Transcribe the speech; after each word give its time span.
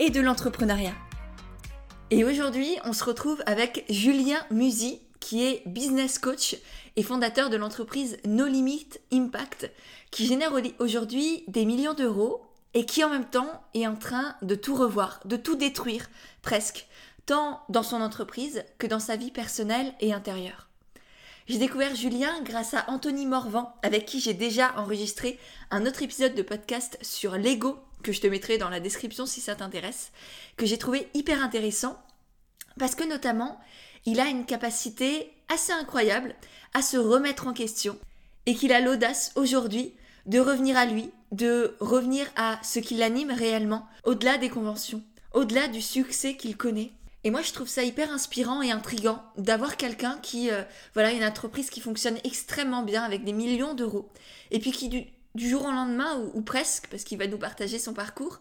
et 0.00 0.08
de 0.08 0.20
l'entrepreneuriat. 0.20 0.94
Et 2.10 2.24
aujourd'hui, 2.24 2.76
on 2.84 2.94
se 2.94 3.04
retrouve 3.04 3.42
avec 3.44 3.84
Julien 3.90 4.40
Musi, 4.50 5.02
qui 5.20 5.44
est 5.44 5.62
business 5.66 6.18
coach 6.18 6.56
et 6.96 7.02
fondateur 7.02 7.50
de 7.50 7.56
l'entreprise 7.56 8.16
No 8.24 8.46
Limit 8.46 8.88
Impact, 9.12 9.70
qui 10.10 10.26
génère 10.26 10.52
aujourd'hui 10.78 11.44
des 11.48 11.66
millions 11.66 11.92
d'euros 11.92 12.40
et 12.72 12.86
qui 12.86 13.04
en 13.04 13.10
même 13.10 13.28
temps 13.28 13.62
est 13.74 13.86
en 13.86 13.94
train 13.94 14.34
de 14.40 14.54
tout 14.54 14.74
revoir, 14.74 15.20
de 15.26 15.36
tout 15.36 15.54
détruire 15.54 16.08
presque, 16.40 16.86
tant 17.26 17.60
dans 17.68 17.82
son 17.82 18.00
entreprise 18.00 18.64
que 18.78 18.86
dans 18.86 19.00
sa 19.00 19.16
vie 19.16 19.30
personnelle 19.30 19.92
et 20.00 20.14
intérieure. 20.14 20.68
J'ai 21.46 21.58
découvert 21.58 21.94
Julien 21.94 22.40
grâce 22.42 22.72
à 22.72 22.86
Anthony 22.88 23.26
Morvan, 23.26 23.74
avec 23.82 24.06
qui 24.06 24.20
j'ai 24.20 24.34
déjà 24.34 24.72
enregistré 24.78 25.38
un 25.70 25.84
autre 25.84 26.02
épisode 26.02 26.34
de 26.34 26.42
podcast 26.42 26.96
sur 27.02 27.36
l'ego, 27.36 27.78
que 28.02 28.12
je 28.12 28.20
te 28.20 28.26
mettrai 28.26 28.58
dans 28.58 28.68
la 28.68 28.80
description 28.80 29.26
si 29.26 29.40
ça 29.40 29.54
t'intéresse, 29.54 30.12
que 30.56 30.66
j'ai 30.66 30.78
trouvé 30.78 31.08
hyper 31.14 31.42
intéressant, 31.42 32.00
parce 32.78 32.94
que 32.94 33.08
notamment, 33.08 33.60
il 34.06 34.20
a 34.20 34.26
une 34.26 34.46
capacité 34.46 35.30
assez 35.48 35.72
incroyable 35.72 36.34
à 36.74 36.82
se 36.82 36.96
remettre 36.96 37.46
en 37.46 37.52
question, 37.52 37.98
et 38.46 38.54
qu'il 38.54 38.72
a 38.72 38.80
l'audace 38.80 39.32
aujourd'hui 39.34 39.94
de 40.26 40.38
revenir 40.38 40.76
à 40.76 40.86
lui, 40.86 41.10
de 41.32 41.76
revenir 41.80 42.26
à 42.36 42.58
ce 42.62 42.78
qui 42.78 42.94
l'anime 42.94 43.30
réellement, 43.30 43.86
au-delà 44.04 44.38
des 44.38 44.48
conventions, 44.48 45.02
au-delà 45.32 45.68
du 45.68 45.80
succès 45.80 46.36
qu'il 46.36 46.56
connaît, 46.56 46.92
et 47.22 47.30
moi, 47.30 47.42
je 47.42 47.52
trouve 47.52 47.68
ça 47.68 47.82
hyper 47.82 48.10
inspirant 48.10 48.62
et 48.62 48.70
intrigant 48.70 49.22
d'avoir 49.36 49.76
quelqu'un 49.76 50.18
qui, 50.22 50.50
euh, 50.50 50.62
voilà, 50.94 51.12
une 51.12 51.24
entreprise 51.24 51.68
qui 51.68 51.80
fonctionne 51.80 52.16
extrêmement 52.24 52.82
bien 52.82 53.02
avec 53.02 53.24
des 53.24 53.34
millions 53.34 53.74
d'euros, 53.74 54.08
et 54.50 54.58
puis 54.58 54.72
qui 54.72 55.08
jour 55.34 55.64
au 55.64 55.70
lendemain, 55.70 56.18
ou, 56.34 56.42
presque, 56.42 56.88
parce 56.88 57.04
qu'il 57.04 57.18
va 57.18 57.26
nous 57.26 57.38
partager 57.38 57.78
son 57.78 57.94
parcours, 57.94 58.40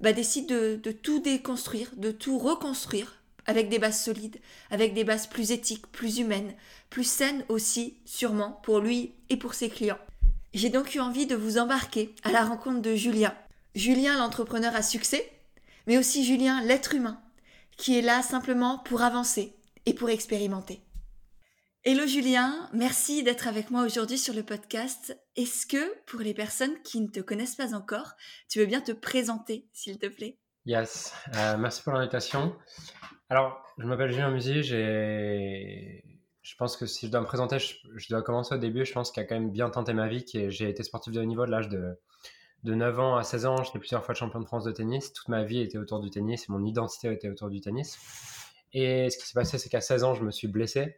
bah, 0.00 0.12
décide 0.12 0.48
de, 0.48 0.76
de 0.82 0.92
tout 0.92 1.20
déconstruire, 1.20 1.90
de 1.96 2.10
tout 2.10 2.38
reconstruire 2.38 3.14
avec 3.46 3.70
des 3.70 3.78
bases 3.78 4.02
solides, 4.02 4.38
avec 4.70 4.94
des 4.94 5.04
bases 5.04 5.26
plus 5.26 5.52
éthiques, 5.52 5.86
plus 5.88 6.18
humaines, 6.18 6.54
plus 6.90 7.04
saines 7.04 7.44
aussi, 7.48 7.96
sûrement, 8.04 8.60
pour 8.62 8.80
lui 8.80 9.14
et 9.30 9.36
pour 9.36 9.54
ses 9.54 9.70
clients. 9.70 9.98
J'ai 10.54 10.68
donc 10.68 10.94
eu 10.94 11.00
envie 11.00 11.26
de 11.26 11.34
vous 11.34 11.58
embarquer 11.58 12.14
à 12.22 12.30
la 12.30 12.44
rencontre 12.44 12.82
de 12.82 12.94
Julien. 12.94 13.34
Julien, 13.74 14.18
l'entrepreneur 14.18 14.74
à 14.76 14.82
succès, 14.82 15.30
mais 15.86 15.98
aussi 15.98 16.24
Julien, 16.24 16.62
l'être 16.62 16.94
humain, 16.94 17.20
qui 17.76 17.98
est 17.98 18.02
là 18.02 18.22
simplement 18.22 18.78
pour 18.78 19.02
avancer 19.02 19.54
et 19.86 19.94
pour 19.94 20.10
expérimenter. 20.10 20.80
Hello 21.84 22.06
Julien, 22.06 22.68
merci 22.74 23.22
d'être 23.22 23.46
avec 23.46 23.70
moi 23.70 23.82
aujourd'hui 23.82 24.18
sur 24.18 24.34
le 24.34 24.42
podcast. 24.42 25.16
Est-ce 25.38 25.66
que 25.66 26.02
pour 26.06 26.18
les 26.18 26.34
personnes 26.34 26.82
qui 26.82 27.00
ne 27.00 27.06
te 27.06 27.20
connaissent 27.20 27.54
pas 27.54 27.72
encore, 27.72 28.14
tu 28.48 28.58
veux 28.58 28.66
bien 28.66 28.80
te 28.80 28.90
présenter, 28.90 29.68
s'il 29.72 29.96
te 29.96 30.06
plaît? 30.06 30.36
Yes, 30.66 31.14
euh, 31.36 31.56
merci 31.56 31.80
pour 31.80 31.92
l'invitation. 31.92 32.56
Alors, 33.30 33.64
je 33.78 33.86
m'appelle 33.86 34.10
Julien 34.10 34.36
j'ai... 34.36 36.02
Je 36.42 36.56
pense 36.56 36.76
que 36.76 36.86
si 36.86 37.06
je 37.06 37.12
dois 37.12 37.20
me 37.20 37.26
présenter, 37.26 37.60
je, 37.60 38.08
dois 38.10 38.22
commencer 38.22 38.56
au 38.56 38.58
début. 38.58 38.84
Je 38.84 38.92
pense 38.92 39.12
qu'il 39.12 39.22
a 39.22 39.26
quand 39.26 39.36
même 39.36 39.52
bien 39.52 39.70
tenté 39.70 39.92
ma 39.92 40.08
vie. 40.08 40.24
J'ai 40.48 40.68
été 40.68 40.82
sportif 40.82 41.12
de 41.12 41.20
haut 41.20 41.24
niveau 41.24 41.46
de 41.46 41.52
l'âge 41.52 41.68
de 41.68 41.96
de 42.64 42.74
9 42.74 42.98
ans 42.98 43.14
à 43.14 43.22
16 43.22 43.46
ans, 43.46 43.62
j'étais 43.62 43.78
plusieurs 43.78 44.04
fois 44.04 44.16
champion 44.16 44.40
de 44.40 44.44
France 44.44 44.64
de 44.64 44.72
tennis. 44.72 45.12
Toute 45.12 45.28
ma 45.28 45.44
vie 45.44 45.60
était 45.60 45.78
autour 45.78 46.00
du 46.00 46.10
tennis, 46.10 46.48
mon 46.48 46.64
identité 46.64 47.12
était 47.12 47.28
autour 47.28 47.48
du 47.48 47.60
tennis. 47.60 47.96
Et 48.72 49.08
ce 49.08 49.18
qui 49.18 49.24
s'est 49.24 49.34
passé, 49.34 49.58
c'est 49.58 49.68
qu'à 49.68 49.80
16 49.80 50.02
ans, 50.02 50.14
je 50.14 50.24
me 50.24 50.32
suis 50.32 50.48
blessé, 50.48 50.96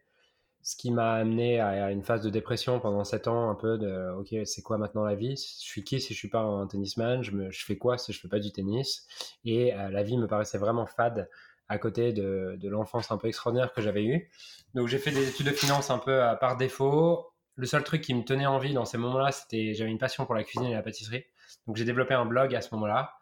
ce 0.62 0.76
qui 0.76 0.90
m'a 0.90 1.14
amené 1.14 1.58
à 1.60 1.90
une 1.90 2.02
phase 2.02 2.22
de 2.22 2.28
dépression 2.28 2.80
pendant 2.80 3.02
7 3.02 3.28
ans, 3.28 3.50
un 3.50 3.54
peu 3.54 3.78
de 3.78 4.10
OK, 4.18 4.34
c'est 4.44 4.62
quoi 4.62 4.76
maintenant 4.76 5.04
la 5.04 5.14
vie? 5.14 5.36
Je 5.36 5.64
suis 5.66 5.84
qui 5.84 6.00
si 6.00 6.12
je 6.12 6.18
suis 6.18 6.28
pas 6.28 6.40
un 6.40 6.66
tennisman? 6.66 7.22
Je, 7.22 7.32
me, 7.32 7.50
je 7.50 7.64
fais 7.64 7.78
quoi 7.78 7.96
si 7.96 8.12
je 8.12 8.20
fais 8.20 8.28
pas 8.28 8.38
du 8.38 8.52
tennis? 8.52 9.06
Et 9.44 9.74
euh, 9.74 9.88
la 9.88 10.02
vie 10.02 10.18
me 10.18 10.26
paraissait 10.26 10.58
vraiment 10.58 10.86
fade 10.86 11.28
à 11.68 11.78
côté 11.78 12.12
de, 12.12 12.56
de 12.60 12.68
l'enfance 12.68 13.10
un 13.10 13.16
peu 13.16 13.28
extraordinaire 13.28 13.72
que 13.72 13.80
j'avais 13.80 14.04
eue. 14.04 14.30
Donc 14.74 14.88
j'ai 14.88 14.98
fait 14.98 15.12
des 15.12 15.28
études 15.28 15.46
de 15.46 15.52
finance 15.52 15.90
un 15.90 15.98
peu 15.98 16.22
euh, 16.22 16.34
par 16.34 16.56
défaut. 16.56 17.26
Le 17.56 17.66
seul 17.66 17.84
truc 17.84 18.02
qui 18.02 18.14
me 18.14 18.24
tenait 18.24 18.46
en 18.46 18.58
vie 18.58 18.72
dans 18.74 18.84
ces 18.84 18.98
moments-là, 18.98 19.32
c'était 19.32 19.74
j'avais 19.74 19.90
une 19.90 19.98
passion 19.98 20.26
pour 20.26 20.34
la 20.34 20.44
cuisine 20.44 20.68
et 20.68 20.74
la 20.74 20.82
pâtisserie. 20.82 21.24
Donc 21.66 21.76
j'ai 21.76 21.84
développé 21.84 22.14
un 22.14 22.26
blog 22.26 22.54
à 22.54 22.60
ce 22.60 22.74
moment-là 22.74 23.12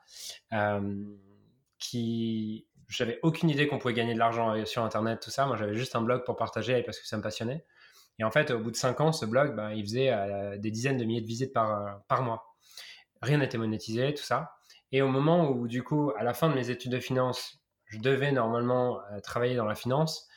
euh, 0.52 1.04
qui 1.78 2.67
j'avais 2.88 3.18
aucune 3.22 3.50
idée 3.50 3.66
qu'on 3.68 3.78
pouvait 3.78 3.94
gagner 3.94 4.14
de 4.14 4.18
l'argent 4.18 4.64
sur 4.64 4.82
internet 4.82 5.20
tout 5.20 5.30
ça. 5.30 5.46
Moi 5.46 5.56
j'avais 5.56 5.74
juste 5.74 5.94
un 5.94 6.02
blog 6.02 6.24
pour 6.24 6.36
partager 6.36 6.82
parce 6.82 6.98
que 6.98 7.06
ça 7.06 7.16
me 7.16 7.22
passionnait. 7.22 7.64
Et 8.18 8.24
en 8.24 8.30
fait 8.30 8.50
au 8.50 8.58
bout 8.58 8.70
de 8.70 8.76
cinq 8.76 9.00
ans 9.00 9.12
ce 9.12 9.26
blog 9.26 9.54
ben, 9.54 9.70
il 9.70 9.82
faisait 9.84 10.10
euh, 10.10 10.56
des 10.58 10.70
dizaines 10.70 10.96
de 10.96 11.04
milliers 11.04 11.20
de 11.20 11.26
visites 11.26 11.52
par, 11.52 11.70
euh, 11.70 11.90
par 12.08 12.22
mois. 12.22 12.56
Rien 13.22 13.38
n'était 13.38 13.58
monétisé 13.58 14.14
tout 14.14 14.22
ça. 14.22 14.52
Et 14.92 15.02
au 15.02 15.08
moment 15.08 15.50
où 15.50 15.68
du 15.68 15.82
coup 15.82 16.12
à 16.16 16.24
la 16.24 16.34
fin 16.34 16.48
de 16.48 16.54
mes 16.54 16.70
études 16.70 16.92
de 16.92 17.00
finance 17.00 17.58
je 17.86 17.98
devais 17.98 18.32
normalement 18.32 19.00
travailler 19.22 19.56
dans 19.56 19.64
la 19.64 19.74
finance, 19.74 20.28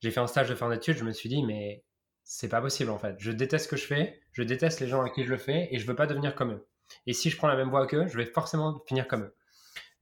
j'ai 0.00 0.10
fait 0.10 0.18
un 0.18 0.26
stage 0.26 0.48
de 0.48 0.56
fin 0.56 0.68
d'études, 0.68 0.96
je 0.96 1.04
me 1.04 1.12
suis 1.12 1.28
dit 1.28 1.44
mais 1.44 1.84
c'est 2.24 2.48
pas 2.48 2.60
possible 2.60 2.90
en 2.90 2.98
fait. 2.98 3.14
Je 3.18 3.30
déteste 3.30 3.66
ce 3.66 3.70
que 3.70 3.76
je 3.76 3.86
fais, 3.86 4.20
je 4.32 4.42
déteste 4.42 4.80
les 4.80 4.88
gens 4.88 5.02
à 5.02 5.10
qui 5.10 5.24
je 5.24 5.30
le 5.30 5.38
fais 5.38 5.68
et 5.70 5.78
je 5.78 5.86
veux 5.86 5.94
pas 5.94 6.06
devenir 6.06 6.34
comme 6.34 6.52
eux. 6.52 6.66
Et 7.06 7.12
si 7.12 7.30
je 7.30 7.36
prends 7.36 7.48
la 7.48 7.56
même 7.56 7.70
voie 7.70 7.86
qu'eux, 7.86 8.06
je 8.08 8.16
vais 8.16 8.26
forcément 8.26 8.82
finir 8.86 9.06
comme 9.06 9.22
eux. 9.22 9.35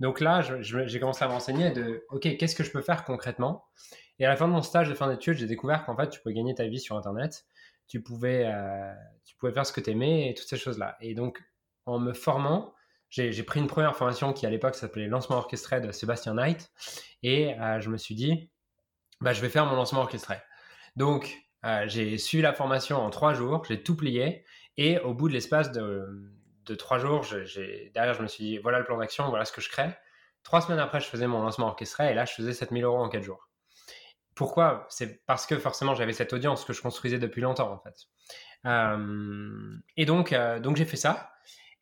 Donc 0.00 0.20
là, 0.20 0.42
j'ai 0.60 1.00
commencé 1.00 1.24
à 1.24 1.28
m'enseigner 1.28 1.70
de, 1.70 2.04
OK, 2.10 2.22
qu'est-ce 2.36 2.54
que 2.54 2.64
je 2.64 2.70
peux 2.70 2.82
faire 2.82 3.04
concrètement? 3.04 3.64
Et 4.18 4.26
à 4.26 4.28
la 4.28 4.36
fin 4.36 4.46
de 4.46 4.52
mon 4.52 4.62
stage 4.62 4.88
de 4.88 4.94
fin 4.94 5.08
d'études, 5.08 5.38
j'ai 5.38 5.46
découvert 5.46 5.84
qu'en 5.84 5.96
fait, 5.96 6.08
tu 6.08 6.20
pouvais 6.20 6.34
gagner 6.34 6.54
ta 6.54 6.66
vie 6.66 6.80
sur 6.80 6.96
Internet, 6.96 7.46
tu 7.86 8.02
pouvais, 8.02 8.44
euh, 8.46 8.92
tu 9.24 9.36
pouvais 9.36 9.52
faire 9.52 9.66
ce 9.66 9.72
que 9.72 9.80
tu 9.80 9.90
aimais 9.90 10.30
et 10.30 10.34
toutes 10.34 10.48
ces 10.48 10.56
choses-là. 10.56 10.96
Et 11.00 11.14
donc, 11.14 11.42
en 11.86 11.98
me 11.98 12.12
formant, 12.12 12.74
j'ai 13.10 13.42
pris 13.44 13.60
une 13.60 13.68
première 13.68 13.94
formation 13.94 14.32
qui 14.32 14.46
à 14.46 14.50
l'époque 14.50 14.74
s'appelait 14.74 15.06
Lancement 15.06 15.36
orchestré 15.36 15.80
de 15.80 15.92
Sébastien 15.92 16.34
Knight. 16.34 16.72
Et 17.22 17.54
euh, 17.60 17.78
je 17.80 17.88
me 17.88 17.96
suis 17.96 18.14
dit, 18.14 18.50
bah, 19.20 19.32
je 19.32 19.40
vais 19.40 19.48
faire 19.48 19.66
mon 19.66 19.76
lancement 19.76 20.00
orchestré. 20.00 20.36
Donc, 20.96 21.36
euh, 21.64 21.84
j'ai 21.86 22.18
suivi 22.18 22.42
la 22.42 22.52
formation 22.52 22.98
en 22.98 23.10
trois 23.10 23.32
jours, 23.32 23.64
j'ai 23.68 23.82
tout 23.82 23.96
plié. 23.96 24.44
Et 24.76 24.98
au 24.98 25.14
bout 25.14 25.28
de 25.28 25.34
l'espace 25.34 25.70
de, 25.70 26.33
de 26.66 26.74
trois 26.74 26.98
jours, 26.98 27.26
derrière, 27.94 28.14
je 28.14 28.22
me 28.22 28.28
suis 28.28 28.44
dit, 28.44 28.58
voilà 28.58 28.78
le 28.78 28.84
plan 28.84 28.98
d'action, 28.98 29.28
voilà 29.28 29.44
ce 29.44 29.52
que 29.52 29.60
je 29.60 29.68
crée. 29.68 29.90
Trois 30.42 30.60
semaines 30.60 30.78
après, 30.78 31.00
je 31.00 31.06
faisais 31.06 31.26
mon 31.26 31.42
lancement 31.42 31.66
orchestré 31.66 32.10
et 32.10 32.14
là, 32.14 32.24
je 32.24 32.32
faisais 32.32 32.52
7000 32.52 32.84
euros 32.84 32.98
en 32.98 33.08
quatre 33.08 33.22
jours. 33.22 33.48
Pourquoi? 34.34 34.86
C'est 34.90 35.24
parce 35.26 35.46
que 35.46 35.58
forcément, 35.58 35.94
j'avais 35.94 36.12
cette 36.12 36.32
audience 36.32 36.64
que 36.64 36.72
je 36.72 36.82
construisais 36.82 37.18
depuis 37.18 37.40
longtemps, 37.40 37.72
en 37.72 37.78
fait. 37.78 38.06
Euh, 38.66 39.76
et 39.96 40.06
donc, 40.06 40.32
euh, 40.32 40.58
donc 40.58 40.76
j'ai 40.76 40.84
fait 40.84 40.96
ça. 40.96 41.30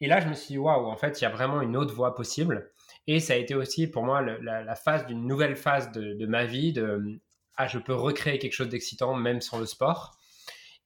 Et 0.00 0.06
là, 0.06 0.20
je 0.20 0.28
me 0.28 0.34
suis 0.34 0.54
dit, 0.54 0.58
waouh, 0.58 0.86
en 0.86 0.96
fait, 0.96 1.20
il 1.20 1.24
y 1.24 1.26
a 1.26 1.30
vraiment 1.30 1.60
une 1.62 1.76
autre 1.76 1.94
voie 1.94 2.14
possible. 2.14 2.70
Et 3.06 3.20
ça 3.20 3.34
a 3.34 3.36
été 3.36 3.54
aussi 3.54 3.86
pour 3.86 4.04
moi 4.04 4.20
la, 4.20 4.74
phase 4.74 5.06
d'une 5.06 5.26
nouvelle 5.26 5.56
phase 5.56 5.90
de, 5.92 6.26
ma 6.26 6.44
vie, 6.44 6.72
de 6.72 7.20
ah, 7.56 7.66
je 7.66 7.78
peux 7.78 7.94
recréer 7.94 8.38
quelque 8.38 8.52
chose 8.52 8.68
d'excitant, 8.68 9.14
même 9.14 9.40
sans 9.40 9.58
le 9.58 9.66
sport. 9.66 10.16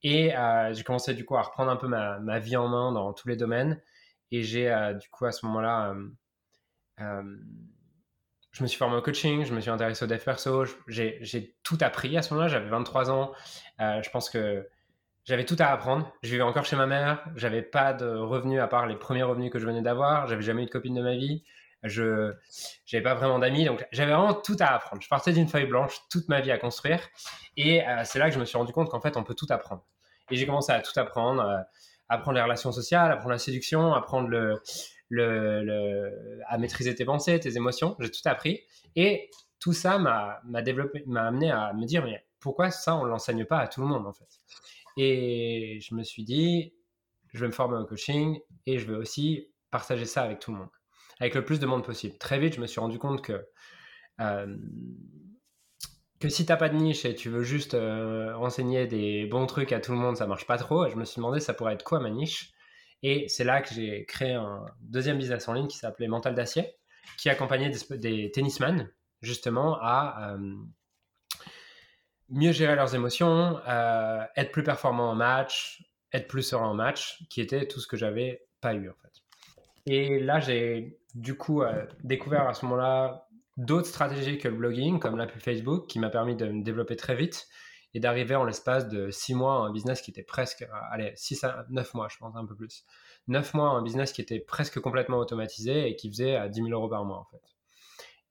Et 0.08 0.36
euh, 0.36 0.72
j'ai 0.72 0.84
commencé 0.84 1.14
du 1.14 1.24
coup 1.24 1.36
à 1.36 1.42
reprendre 1.42 1.68
un 1.68 1.74
peu 1.74 1.88
ma, 1.88 2.38
vie 2.38 2.56
en 2.56 2.68
main 2.68 2.92
dans 2.92 3.12
tous 3.12 3.26
les 3.26 3.34
domaines. 3.34 3.82
Et 4.30 4.44
j'ai 4.44 4.70
euh, 4.70 4.94
du 4.94 5.08
coup 5.08 5.24
à 5.24 5.32
ce 5.32 5.44
moment-là, 5.46 5.96
euh, 7.00 7.36
je 8.52 8.62
me 8.62 8.68
suis 8.68 8.78
formé 8.78 8.94
au 8.96 9.02
coaching, 9.02 9.44
je 9.44 9.52
me 9.52 9.60
suis 9.60 9.68
intéressé 9.68 10.04
au 10.04 10.06
dev 10.06 10.22
perso, 10.22 10.64
j'ai 10.86 11.56
tout 11.64 11.78
appris 11.80 12.16
à 12.16 12.22
ce 12.22 12.32
moment-là. 12.34 12.46
J'avais 12.46 12.68
23 12.68 13.10
ans. 13.10 13.32
je 13.80 14.08
pense 14.10 14.30
que 14.30 14.68
j'avais 15.24 15.44
tout 15.44 15.56
à 15.58 15.72
apprendre. 15.72 16.08
Je 16.22 16.30
vivais 16.30 16.44
encore 16.44 16.66
chez 16.66 16.76
ma 16.76 16.86
mère. 16.86 17.28
J'avais 17.34 17.62
pas 17.62 17.92
de 17.92 18.06
revenus 18.06 18.60
à 18.60 18.68
part 18.68 18.86
les 18.86 18.94
premiers 18.94 19.24
revenus 19.24 19.50
que 19.50 19.58
je 19.58 19.66
venais 19.66 19.82
d'avoir. 19.82 20.28
J'avais 20.28 20.42
jamais 20.42 20.62
eu 20.62 20.66
de 20.66 20.70
copine 20.70 20.94
de 20.94 21.02
ma 21.02 21.16
vie. 21.16 21.42
Je 21.82 22.32
n'avais 22.92 23.02
pas 23.02 23.14
vraiment 23.16 23.40
d'amis, 23.40 23.64
donc 23.64 23.84
j'avais 23.90 24.12
vraiment 24.12 24.34
tout 24.34 24.56
à 24.60 24.66
apprendre. 24.66 25.02
Je 25.02 25.08
partais 25.08 25.32
d'une 25.32 25.48
feuille 25.48 25.66
blanche, 25.66 25.98
toute 26.10 26.28
ma 26.28 26.40
vie 26.40 26.52
à 26.52 26.58
construire, 26.58 27.00
et 27.56 27.82
c'est 28.04 28.18
là 28.18 28.28
que 28.28 28.34
je 28.34 28.40
me 28.40 28.44
suis 28.44 28.56
rendu 28.56 28.72
compte 28.72 28.88
qu'en 28.88 29.00
fait, 29.00 29.16
on 29.16 29.24
peut 29.24 29.34
tout 29.34 29.46
apprendre. 29.50 29.84
Et 30.30 30.36
j'ai 30.36 30.46
commencé 30.46 30.72
à 30.72 30.80
tout 30.80 30.98
apprendre, 30.98 31.42
euh, 31.42 31.58
apprendre 32.08 32.36
les 32.36 32.42
relations 32.42 32.72
sociales, 32.72 33.12
apprendre 33.12 33.32
la 33.32 33.38
séduction, 33.38 33.94
apprendre 33.94 34.60
à 36.48 36.58
maîtriser 36.58 36.94
tes 36.94 37.04
pensées, 37.04 37.38
tes 37.38 37.56
émotions. 37.56 37.96
J'ai 38.00 38.10
tout 38.10 38.20
appris, 38.26 38.62
et 38.96 39.30
tout 39.60 39.72
ça 39.72 39.98
m'a 39.98 40.40
amené 40.44 41.50
à 41.50 41.72
me 41.72 41.84
dire 41.84 42.04
mais 42.04 42.24
pourquoi 42.40 42.70
ça 42.70 42.96
on 42.96 43.04
l'enseigne 43.04 43.44
pas 43.44 43.58
à 43.58 43.68
tout 43.68 43.80
le 43.80 43.86
monde 43.86 44.06
en 44.06 44.12
fait? 44.12 44.40
Et 44.96 45.78
je 45.80 45.94
me 45.94 46.02
suis 46.02 46.24
dit 46.24 46.74
je 47.32 47.40
vais 47.40 47.46
me 47.48 47.52
former 47.52 47.76
au 47.78 47.84
coaching 47.84 48.40
et 48.66 48.78
je 48.78 48.86
vais 48.86 48.96
aussi 48.96 49.48
partager 49.70 50.06
ça 50.06 50.22
avec 50.22 50.38
tout 50.38 50.52
le 50.52 50.58
monde. 50.58 50.70
avec 51.20 51.34
le 51.34 51.44
plus 51.44 51.60
de 51.60 51.66
monde 51.66 51.84
possible. 51.84 52.16
Très 52.18 52.38
vite, 52.38 52.54
je 52.54 52.60
me 52.60 52.66
suis 52.66 52.80
rendu 52.80 52.98
compte 52.98 53.22
que 53.22 53.46
que 56.26 56.32
si 56.32 56.44
t'as 56.44 56.56
pas 56.56 56.68
de 56.68 56.74
niche 56.74 57.04
et 57.04 57.14
tu 57.14 57.28
veux 57.28 57.42
juste 57.42 57.74
euh, 57.74 58.34
enseigner 58.34 58.86
des 58.86 59.26
bons 59.26 59.46
trucs 59.46 59.72
à 59.72 59.80
tout 59.80 59.92
le 59.92 59.98
monde, 59.98 60.16
ça 60.16 60.26
marche 60.26 60.46
pas 60.46 60.58
trop. 60.58 60.84
Et 60.84 60.90
je 60.90 60.96
me 60.96 61.04
suis 61.04 61.16
demandé 61.16 61.38
ça 61.38 61.54
pourrait 61.54 61.74
être 61.74 61.84
quoi 61.84 62.00
ma 62.00 62.10
niche? 62.10 62.52
Et 63.02 63.28
c'est 63.28 63.44
là 63.44 63.62
que 63.62 63.72
j'ai 63.72 64.04
créé 64.06 64.32
un 64.32 64.64
deuxième 64.80 65.18
business 65.18 65.46
en 65.48 65.52
ligne 65.52 65.68
qui 65.68 65.78
s'appelait 65.78 66.08
Mental 66.08 66.34
d'acier, 66.34 66.74
qui 67.16 67.30
accompagnait 67.30 67.70
des, 67.70 67.98
des 67.98 68.30
tennisman 68.32 68.90
justement 69.22 69.78
à 69.80 70.32
euh, 70.32 70.54
mieux 72.28 72.52
gérer 72.52 72.74
leurs 72.74 72.94
émotions, 72.94 73.60
euh, 73.68 74.24
être 74.36 74.50
plus 74.50 74.64
performant 74.64 75.10
en 75.10 75.14
match, 75.14 75.84
être 76.12 76.26
plus 76.26 76.42
serein 76.42 76.68
en 76.68 76.74
match, 76.74 77.22
qui 77.30 77.40
était 77.40 77.68
tout 77.68 77.78
ce 77.78 77.86
que 77.86 77.96
j'avais 77.96 78.46
pas 78.60 78.74
eu 78.74 78.90
en 78.90 78.94
fait. 78.94 79.12
Et 79.86 80.18
là, 80.18 80.40
j'ai 80.40 80.98
du 81.14 81.36
coup 81.36 81.62
découvert 82.02 82.48
à 82.48 82.54
ce 82.54 82.64
moment-là 82.64 83.25
d'autres 83.56 83.88
stratégies 83.88 84.38
que 84.38 84.48
le 84.48 84.56
blogging, 84.56 84.98
comme 84.98 85.16
la 85.16 85.26
pub 85.26 85.40
Facebook, 85.40 85.86
qui 85.86 85.98
m'a 85.98 86.10
permis 86.10 86.36
de 86.36 86.46
me 86.46 86.62
développer 86.62 86.96
très 86.96 87.14
vite 87.14 87.48
et 87.94 88.00
d'arriver 88.00 88.34
en 88.34 88.44
l'espace 88.44 88.88
de 88.88 89.10
6 89.10 89.34
mois 89.34 89.54
à 89.54 89.58
un 89.68 89.72
business 89.72 90.02
qui 90.02 90.10
était 90.10 90.22
presque, 90.22 90.62
euh, 90.62 90.90
allez, 90.90 91.12
6 91.16 91.44
à 91.44 91.64
9 91.70 91.94
mois, 91.94 92.08
je 92.10 92.18
pense, 92.18 92.36
un 92.36 92.44
peu 92.44 92.54
plus. 92.54 92.84
9 93.28 93.54
mois, 93.54 93.70
un 93.70 93.82
business 93.82 94.12
qui 94.12 94.20
était 94.20 94.40
presque 94.40 94.80
complètement 94.80 95.16
automatisé 95.16 95.88
et 95.88 95.96
qui 95.96 96.10
faisait 96.10 96.36
à 96.36 96.48
10 96.48 96.62
000 96.62 96.68
euros 96.70 96.88
par 96.88 97.04
mois, 97.04 97.18
en 97.18 97.24
fait. 97.24 97.42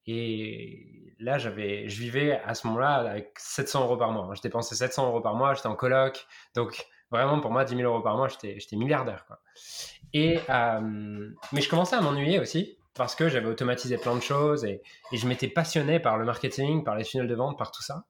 Et 0.08 1.16
là, 1.20 1.40
j'avais, 1.40 1.90
je 1.90 2.00
vivais 2.00 2.40
à 2.46 2.54
ce 2.54 2.68
moment-là 2.68 2.96
avec 3.10 3.32
700 3.38 3.86
euros 3.86 3.98
par 3.98 4.12
mois. 4.12 4.32
Je 4.36 4.42
dépensais 4.42 4.76
700 4.76 5.08
euros 5.08 5.22
par 5.22 5.34
mois, 5.34 5.56
j'étais 5.56 5.68
en 5.68 5.76
coloc. 5.76 6.28
Donc, 6.54 6.86
vraiment, 7.10 7.40
pour 7.40 7.50
moi, 7.50 7.66
10 7.66 7.76
000 7.76 7.92
euros 7.92 8.04
par 8.04 8.18
mois, 8.18 8.28
j'étais, 8.28 8.76
milliardaire. 8.76 9.26
Et, 10.14 10.40
euh, 10.48 11.30
mais 11.52 11.62
je 11.62 11.70
commençais 11.70 11.96
à 11.96 12.02
m'ennuyer 12.02 12.40
aussi 12.40 12.78
parce 12.96 13.16
que 13.16 13.30
j'avais 13.30 13.48
automatisé 13.48 13.98
plein 13.98 14.16
de 14.16 14.22
choses 14.22 14.66
et, 14.66 14.82
je 15.12 15.28
m'étais 15.28 15.48
passionné 15.48 16.00
par 16.00 16.18
le 16.18 16.26
marketing, 16.26 16.84
par 16.84 16.96
les 16.96 17.04
funnels 17.04 17.28
de 17.28 17.36
vente, 17.36 17.58
par 17.58 17.72
tout 17.72 17.84
ça. 17.84 18.06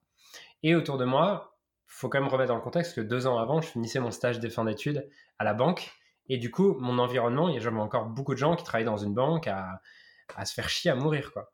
Et 0.63 0.75
autour 0.75 0.97
de 0.97 1.05
moi, 1.05 1.55
faut 1.87 2.07
quand 2.09 2.19
même 2.19 2.29
remettre 2.29 2.49
dans 2.49 2.55
le 2.55 2.61
contexte 2.61 2.95
que 2.95 3.01
deux 3.01 3.27
ans 3.27 3.37
avant, 3.37 3.61
je 3.61 3.67
finissais 3.67 3.99
mon 3.99 4.11
stage 4.11 4.39
de 4.39 4.49
fin 4.49 4.63
d'études 4.63 5.09
à 5.39 5.43
la 5.43 5.53
banque. 5.53 5.91
Et 6.29 6.37
du 6.37 6.51
coup, 6.51 6.75
mon 6.79 6.99
environnement, 6.99 7.49
il 7.49 7.55
y 7.55 7.57
avait 7.57 7.77
encore 7.77 8.05
beaucoup 8.05 8.33
de 8.33 8.39
gens 8.39 8.55
qui 8.55 8.63
travaillaient 8.63 8.89
dans 8.89 8.97
une 8.97 9.13
banque 9.13 9.47
à, 9.47 9.81
se 10.45 10.53
faire 10.53 10.69
chier, 10.69 10.91
à 10.91 10.95
mourir, 10.95 11.31
quoi. 11.31 11.51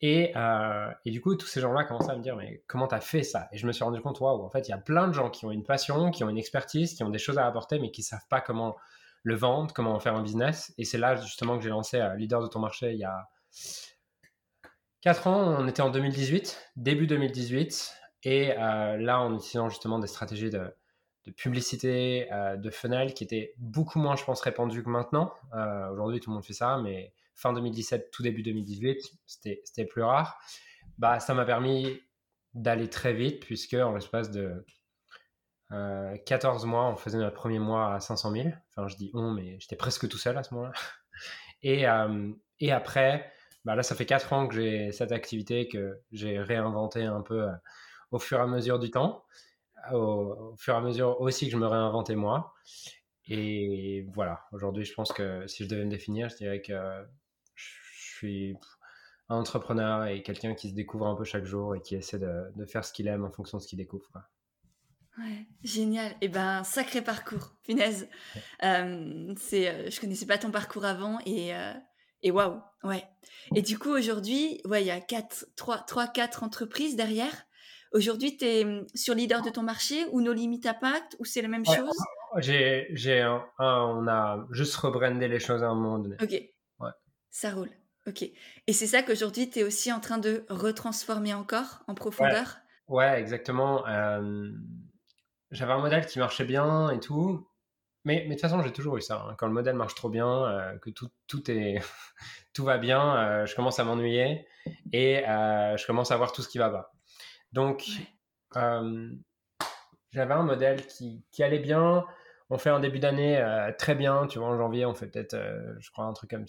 Et, 0.00 0.32
euh, 0.34 0.90
et, 1.04 1.12
du 1.12 1.20
coup, 1.20 1.36
tous 1.36 1.46
ces 1.46 1.60
gens-là 1.60 1.84
commençaient 1.84 2.10
à 2.10 2.16
me 2.16 2.22
dire, 2.22 2.34
mais 2.34 2.64
comment 2.66 2.88
t'as 2.88 2.98
fait 3.00 3.22
ça? 3.22 3.48
Et 3.52 3.56
je 3.56 3.68
me 3.68 3.72
suis 3.72 3.84
rendu 3.84 4.00
compte, 4.00 4.18
waouh, 4.18 4.42
en 4.42 4.50
fait, 4.50 4.66
il 4.66 4.72
y 4.72 4.74
a 4.74 4.78
plein 4.78 5.06
de 5.06 5.12
gens 5.12 5.30
qui 5.30 5.46
ont 5.46 5.52
une 5.52 5.62
passion, 5.62 6.10
qui 6.10 6.24
ont 6.24 6.28
une 6.28 6.38
expertise, 6.38 6.94
qui 6.94 7.04
ont 7.04 7.08
des 7.08 7.20
choses 7.20 7.38
à 7.38 7.46
apporter, 7.46 7.78
mais 7.78 7.92
qui 7.92 8.02
savent 8.02 8.26
pas 8.28 8.40
comment 8.40 8.76
le 9.22 9.34
vendre, 9.34 9.72
comment 9.72 9.94
en 9.94 10.00
faire 10.00 10.14
un 10.14 10.22
business. 10.22 10.72
Et 10.78 10.84
c'est 10.84 10.98
là 10.98 11.16
justement 11.16 11.56
que 11.56 11.62
j'ai 11.64 11.70
lancé 11.70 11.98
euh, 11.98 12.14
Leader 12.16 12.42
de 12.42 12.48
ton 12.48 12.58
marché 12.58 12.92
il 12.92 12.98
y 12.98 13.04
a 13.04 13.28
4 15.02 15.26
ans. 15.26 15.56
On 15.58 15.68
était 15.68 15.82
en 15.82 15.90
2018, 15.90 16.60
début 16.76 17.06
2018. 17.06 17.94
Et 18.24 18.52
euh, 18.52 18.96
là, 18.98 19.20
en 19.20 19.34
utilisant 19.34 19.68
justement 19.68 19.98
des 19.98 20.06
stratégies 20.06 20.50
de, 20.50 20.74
publicité, 21.36 22.32
euh, 22.32 22.56
de 22.56 22.70
funnel 22.70 23.14
qui 23.14 23.24
étaient 23.24 23.54
beaucoup 23.58 23.98
moins, 23.98 24.16
je 24.16 24.24
pense, 24.24 24.40
répandues 24.40 24.82
que 24.82 24.88
maintenant. 24.88 25.32
Aujourd'hui, 25.92 26.20
tout 26.20 26.30
le 26.30 26.34
monde 26.34 26.44
fait 26.44 26.52
ça, 26.52 26.78
mais 26.78 27.12
fin 27.34 27.52
2017, 27.52 28.10
tout 28.10 28.22
début 28.22 28.42
2018, 28.42 29.00
c'était 29.26 29.86
plus 29.86 30.02
rare. 30.02 30.38
Bah, 30.98 31.18
ça 31.20 31.34
m'a 31.34 31.44
permis 31.44 32.00
d'aller 32.54 32.88
très 32.88 33.12
vite, 33.12 33.44
puisque 33.44 33.74
en 33.74 33.92
l'espace 33.92 34.30
de 34.30 34.64
14 35.72 36.64
euh, 36.64 36.66
mois, 36.66 36.86
on 36.88 36.96
faisait 36.96 37.18
notre 37.18 37.34
premier 37.34 37.58
mois 37.58 37.94
à 37.94 38.00
500 38.00 38.32
000. 38.32 38.48
Enfin, 38.70 38.88
je 38.88 38.96
dis 38.96 39.10
on, 39.14 39.32
mais 39.32 39.58
j'étais 39.58 39.76
presque 39.76 40.08
tout 40.08 40.18
seul 40.18 40.36
à 40.36 40.42
ce 40.42 40.54
moment-là. 40.54 40.72
Et, 41.64 41.86
euh, 41.86 42.32
et 42.58 42.72
après, 42.72 43.30
bah 43.64 43.76
là, 43.76 43.84
ça 43.84 43.94
fait 43.94 44.06
4 44.06 44.32
ans 44.32 44.48
que 44.48 44.56
j'ai 44.56 44.90
cette 44.90 45.12
activité 45.12 45.68
que 45.68 46.00
j'ai 46.10 46.40
réinventé 46.40 47.04
un 47.04 47.20
peu 47.20 47.44
euh, 47.44 47.52
au 48.10 48.18
fur 48.18 48.38
et 48.38 48.42
à 48.42 48.46
mesure 48.48 48.80
du 48.80 48.90
temps, 48.90 49.24
au, 49.92 50.56
fur 50.58 50.74
et 50.74 50.76
à 50.76 50.80
mesure 50.80 51.20
aussi 51.20 51.46
que 51.46 51.52
je 51.52 51.56
me 51.56 51.66
réinventais 51.68 52.16
moi. 52.16 52.52
Et 53.28 54.04
voilà, 54.12 54.44
aujourd'hui, 54.50 54.84
je 54.84 54.92
pense 54.92 55.12
que 55.12 55.46
si 55.46 55.62
je 55.62 55.68
devais 55.68 55.84
me 55.84 55.90
définir, 55.90 56.28
je 56.30 56.36
dirais 56.36 56.60
que 56.60 56.74
je 57.54 57.64
suis 58.16 58.56
un 59.28 59.36
entrepreneur 59.36 60.06
et 60.06 60.22
quelqu'un 60.22 60.54
qui 60.54 60.70
se 60.70 60.74
découvre 60.74 61.06
un 61.06 61.14
peu 61.14 61.24
chaque 61.24 61.44
jour 61.44 61.76
et 61.76 61.80
qui 61.80 61.94
essaie 61.94 62.18
de, 62.18 62.66
faire 62.66 62.84
ce 62.84 62.92
qu'il 62.92 63.06
aime 63.06 63.24
en 63.24 63.30
fonction 63.30 63.58
de 63.58 63.62
ce 63.62 63.68
qu'il 63.68 63.78
découvre. 63.78 64.10
Ouais, 65.18 65.46
génial. 65.62 66.12
Et 66.12 66.16
eh 66.22 66.28
ben, 66.28 66.64
sacré 66.64 67.02
parcours, 67.02 67.54
punaise. 67.64 68.08
Euh, 68.62 69.34
c'est, 69.36 69.68
euh, 69.68 69.90
je 69.90 70.00
connaissais 70.00 70.24
pas 70.26 70.38
ton 70.38 70.50
parcours 70.50 70.84
avant 70.84 71.18
et, 71.26 71.54
euh, 71.54 71.74
et 72.22 72.30
waouh, 72.30 72.60
ouais. 72.84 73.04
Et 73.54 73.60
du 73.62 73.78
coup, 73.78 73.90
aujourd'hui, 73.90 74.60
ouais, 74.64 74.82
il 74.82 74.86
y 74.86 74.90
a 74.90 75.00
4, 75.00 75.46
3, 75.56 75.78
3, 75.78 76.06
4 76.06 76.42
entreprises 76.44 76.96
derrière. 76.96 77.44
Aujourd'hui, 77.92 78.38
tu 78.38 78.46
es 78.46 78.64
hum, 78.64 78.86
sur 78.94 79.14
leader 79.14 79.42
de 79.42 79.50
ton 79.50 79.62
marché 79.62 80.06
ou 80.12 80.22
No 80.22 80.32
Limit 80.32 80.62
Impact 80.64 81.16
ou 81.18 81.24
c'est 81.26 81.42
la 81.42 81.48
même 81.48 81.66
chose? 81.66 81.96
J'ai, 82.38 82.88
j'ai 82.92 83.20
un, 83.20 83.44
on 83.58 84.08
a 84.08 84.46
juste 84.50 84.74
rebrandé 84.76 85.28
les 85.28 85.38
choses 85.40 85.62
à 85.62 85.66
un 85.66 85.74
moment 85.74 85.98
donné. 85.98 86.16
Ok. 86.22 86.30
Ouais. 86.80 86.90
Ça 87.28 87.50
roule. 87.50 87.70
Ok. 88.06 88.22
Et 88.22 88.72
c'est 88.72 88.86
ça 88.86 89.02
qu'aujourd'hui, 89.02 89.50
tu 89.50 89.58
es 89.58 89.64
aussi 89.64 89.92
en 89.92 90.00
train 90.00 90.18
de 90.18 90.46
retransformer 90.48 91.34
encore 91.34 91.82
en 91.86 91.94
profondeur? 91.94 92.56
Ouais, 92.88 93.20
exactement 93.20 93.84
j'avais 95.52 95.72
un 95.72 95.78
modèle 95.78 96.06
qui 96.06 96.18
marchait 96.18 96.44
bien 96.44 96.90
et 96.90 96.98
tout. 96.98 97.46
Mais, 98.04 98.24
mais 98.24 98.30
de 98.30 98.32
toute 98.32 98.40
façon, 98.40 98.60
j'ai 98.62 98.72
toujours 98.72 98.96
eu 98.96 99.00
ça. 99.00 99.24
Hein. 99.28 99.34
Quand 99.38 99.46
le 99.46 99.52
modèle 99.52 99.76
marche 99.76 99.94
trop 99.94 100.08
bien, 100.08 100.44
euh, 100.46 100.76
que 100.78 100.90
tout, 100.90 101.08
tout, 101.28 101.48
est, 101.50 101.80
tout 102.52 102.64
va 102.64 102.78
bien, 102.78 103.16
euh, 103.16 103.46
je 103.46 103.54
commence 103.54 103.78
à 103.78 103.84
m'ennuyer 103.84 104.46
et 104.92 105.26
euh, 105.28 105.76
je 105.76 105.86
commence 105.86 106.10
à 106.10 106.16
voir 106.16 106.32
tout 106.32 106.42
ce 106.42 106.48
qui 106.48 106.58
va 106.58 106.70
pas. 106.70 106.92
Donc, 107.52 107.84
j'avais 108.54 110.34
un 110.34 110.42
modèle 110.42 110.86
qui, 110.86 111.24
qui, 111.30 111.42
allait 111.42 111.58
bien. 111.58 112.04
On 112.50 112.58
fait 112.58 112.70
un 112.70 112.80
début 112.80 112.98
d'année 112.98 113.42
très 113.78 113.94
bien. 113.94 114.26
Tu 114.26 114.38
vois, 114.38 114.48
en 114.48 114.58
janvier, 114.58 114.86
on 114.86 114.94
fait 114.94 115.06
peut-être, 115.06 115.36
je 115.78 115.90
crois, 115.90 116.06
un 116.06 116.12
truc 116.14 116.30
comme 116.30 116.46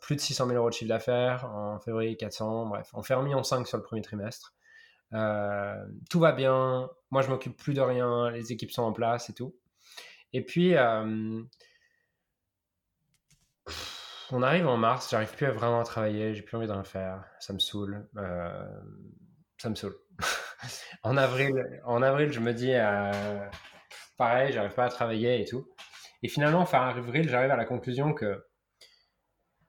plus 0.00 0.16
de 0.16 0.20
600 0.20 0.46
000 0.46 0.58
euros 0.58 0.70
de 0.70 0.74
chiffre 0.74 0.88
d'affaires. 0.88 1.44
En 1.46 1.78
février, 1.78 2.16
400. 2.16 2.66
Bref, 2.66 2.90
on 2.94 3.02
fait 3.02 3.14
un 3.14 3.22
million 3.22 3.42
cinq 3.42 3.66
sur 3.66 3.76
le 3.76 3.82
premier 3.82 4.02
trimestre. 4.02 4.54
Euh, 5.12 5.86
tout 6.10 6.20
va 6.20 6.32
bien, 6.32 6.90
moi 7.10 7.22
je 7.22 7.28
m'occupe 7.28 7.56
plus 7.56 7.74
de 7.74 7.80
rien, 7.80 8.30
les 8.30 8.52
équipes 8.52 8.72
sont 8.72 8.82
en 8.82 8.92
place 8.92 9.30
et 9.30 9.34
tout. 9.34 9.56
Et 10.32 10.44
puis, 10.44 10.74
euh, 10.74 11.42
on 14.30 14.42
arrive 14.42 14.66
en 14.66 14.76
mars, 14.76 15.10
j'arrive 15.10 15.34
plus 15.34 15.46
à 15.46 15.52
vraiment 15.52 15.82
travailler, 15.84 16.34
j'ai 16.34 16.42
plus 16.42 16.56
envie 16.56 16.66
d'en 16.66 16.82
faire, 16.84 17.24
ça 17.38 17.52
me 17.52 17.58
saoule. 17.58 18.08
Euh, 18.16 18.80
ça 19.58 19.70
me 19.70 19.74
saoule. 19.74 19.96
en, 21.02 21.16
avril, 21.16 21.54
en 21.84 22.02
avril, 22.02 22.32
je 22.32 22.40
me 22.40 22.52
dis, 22.52 22.72
pareil, 24.16 24.52
j'arrive 24.52 24.74
pas 24.74 24.84
à 24.84 24.88
travailler 24.88 25.40
et 25.40 25.44
tout. 25.44 25.68
Et 26.22 26.28
finalement, 26.28 26.66
fin 26.66 26.88
avril, 26.88 27.28
j'arrive 27.28 27.50
à 27.50 27.56
la 27.56 27.64
conclusion 27.64 28.12
que, 28.12 28.44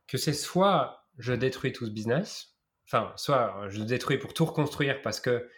que 0.08 0.18
c'est 0.18 0.34
soit 0.34 1.08
je 1.18 1.34
détruis 1.34 1.72
tout 1.72 1.86
ce 1.86 1.92
business, 1.92 2.57
Enfin, 2.88 3.12
soit 3.15 3.67
je 3.70 3.79
le 3.79 3.86
détruis 3.86 4.17
pour 4.17 4.34
tout 4.34 4.46
reconstruire 4.46 5.01
parce 5.01 5.20
que 5.20 5.50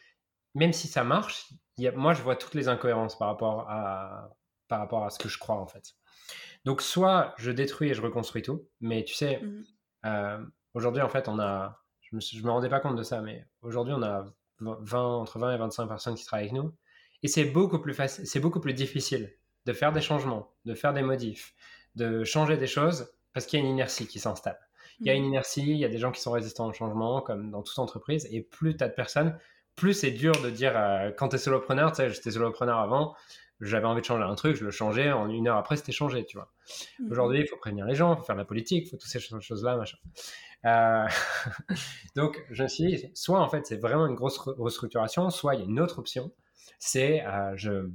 même 0.55 0.73
si 0.73 0.87
ça 0.87 1.03
marche, 1.03 1.53
moi 1.95 2.13
je 2.13 2.21
vois 2.21 2.35
toutes 2.35 2.55
les 2.55 2.67
incohérences 2.67 3.17
par 3.17 3.29
rapport, 3.29 3.69
à, 3.69 4.29
par 4.67 4.79
rapport 4.79 5.05
à 5.05 5.09
ce 5.09 5.19
que 5.19 5.29
je 5.29 5.37
crois 5.37 5.55
en 5.55 5.67
fait. 5.67 5.93
Donc 6.65 6.81
soit 6.81 7.33
je 7.37 7.51
détruis 7.51 7.89
et 7.89 7.93
je 7.93 8.01
reconstruis 8.01 8.41
tout, 8.41 8.67
mais 8.81 9.03
tu 9.03 9.13
sais, 9.13 9.39
mmh 9.41 9.63
euh, 10.05 10.37
aujourd'hui 10.75 11.01
en 11.01 11.09
fait 11.09 11.27
on 11.27 11.39
a, 11.39 11.83
je 11.99 12.15
me, 12.15 12.43
me 12.43 12.51
rendais 12.51 12.69
pas 12.69 12.79
compte 12.79 12.95
de 12.95 13.03
ça, 13.03 13.21
mais 13.21 13.45
aujourd'hui 13.61 13.93
on 13.93 14.01
a 14.01 14.23
20, 14.61 14.97
entre 14.97 15.39
20 15.39 15.55
et 15.55 15.57
25 15.57 15.87
personnes 15.87 16.15
qui 16.15 16.23
travaillent 16.23 16.47
avec 16.47 16.61
nous, 16.61 16.73
et 17.21 17.27
c'est 17.27 17.43
beaucoup 17.43 17.79
plus 17.79 17.93
facile, 17.93 18.25
c'est 18.25 18.39
beaucoup 18.39 18.61
plus 18.61 18.73
difficile 18.73 19.35
de 19.65 19.73
faire 19.73 19.91
des 19.91 19.99
changements, 19.99 20.53
de 20.63 20.73
faire 20.73 20.93
des 20.93 21.01
modifs, 21.01 21.53
de 21.95 22.23
changer 22.23 22.55
des 22.55 22.67
choses 22.67 23.11
parce 23.33 23.45
qu'il 23.45 23.59
y 23.59 23.61
a 23.61 23.65
une 23.65 23.71
inertie 23.71 24.07
qui 24.07 24.19
s'installe. 24.19 24.57
Il 25.01 25.07
y 25.07 25.09
a 25.09 25.13
une 25.13 25.23
mm. 25.23 25.27
inertie, 25.27 25.61
il 25.61 25.77
y 25.77 25.85
a 25.85 25.89
des 25.89 25.97
gens 25.97 26.11
qui 26.11 26.21
sont 26.21 26.31
résistants 26.31 26.67
au 26.67 26.73
changement, 26.73 27.21
comme 27.21 27.51
dans 27.51 27.61
toute 27.61 27.79
entreprise. 27.79 28.27
Et 28.31 28.41
plus 28.41 28.75
tu 28.75 28.83
as 28.83 28.89
de 28.89 28.93
personnes, 28.93 29.37
plus 29.75 29.93
c'est 29.93 30.11
dur 30.11 30.33
de 30.41 30.49
dire, 30.49 30.73
euh, 30.75 31.11
quand 31.11 31.29
tu 31.29 31.35
es 31.35 31.39
solopreneur, 31.39 31.91
tu 31.91 31.97
sais, 31.97 32.09
j'étais 32.09 32.31
solopreneur 32.31 32.79
avant, 32.79 33.15
j'avais 33.61 33.85
envie 33.85 34.01
de 34.01 34.05
changer 34.05 34.23
un 34.23 34.35
truc, 34.35 34.55
je 34.55 34.65
le 34.65 34.71
changeais, 34.71 35.11
en 35.11 35.29
une 35.29 35.47
heure 35.47 35.57
après, 35.57 35.77
c'était 35.77 35.91
changé, 35.91 36.25
tu 36.25 36.37
vois. 36.37 36.51
Mm. 36.99 37.11
Aujourd'hui, 37.11 37.39
il 37.39 37.47
faut 37.47 37.57
prévenir 37.57 37.85
les 37.85 37.95
gens, 37.95 38.13
il 38.13 38.17
faut 38.17 38.23
faire 38.23 38.35
de 38.35 38.41
la 38.41 38.45
politique, 38.45 38.85
il 38.87 38.89
faut 38.89 38.97
toutes 38.97 39.09
ces 39.09 39.19
choses-là, 39.19 39.77
machin. 39.77 39.97
Euh, 40.65 41.07
donc, 42.15 42.45
je 42.51 42.63
me 42.63 42.67
suis 42.67 42.85
dit, 42.85 43.11
soit 43.13 43.39
en 43.39 43.49
fait, 43.49 43.65
c'est 43.65 43.77
vraiment 43.77 44.07
une 44.07 44.15
grosse 44.15 44.37
restructuration, 44.39 45.29
soit 45.29 45.55
il 45.55 45.61
y 45.61 45.63
a 45.63 45.65
une 45.65 45.79
autre 45.79 45.99
option, 45.99 46.31
c'est 46.79 47.25
euh, 47.25 47.53
je, 47.55 47.89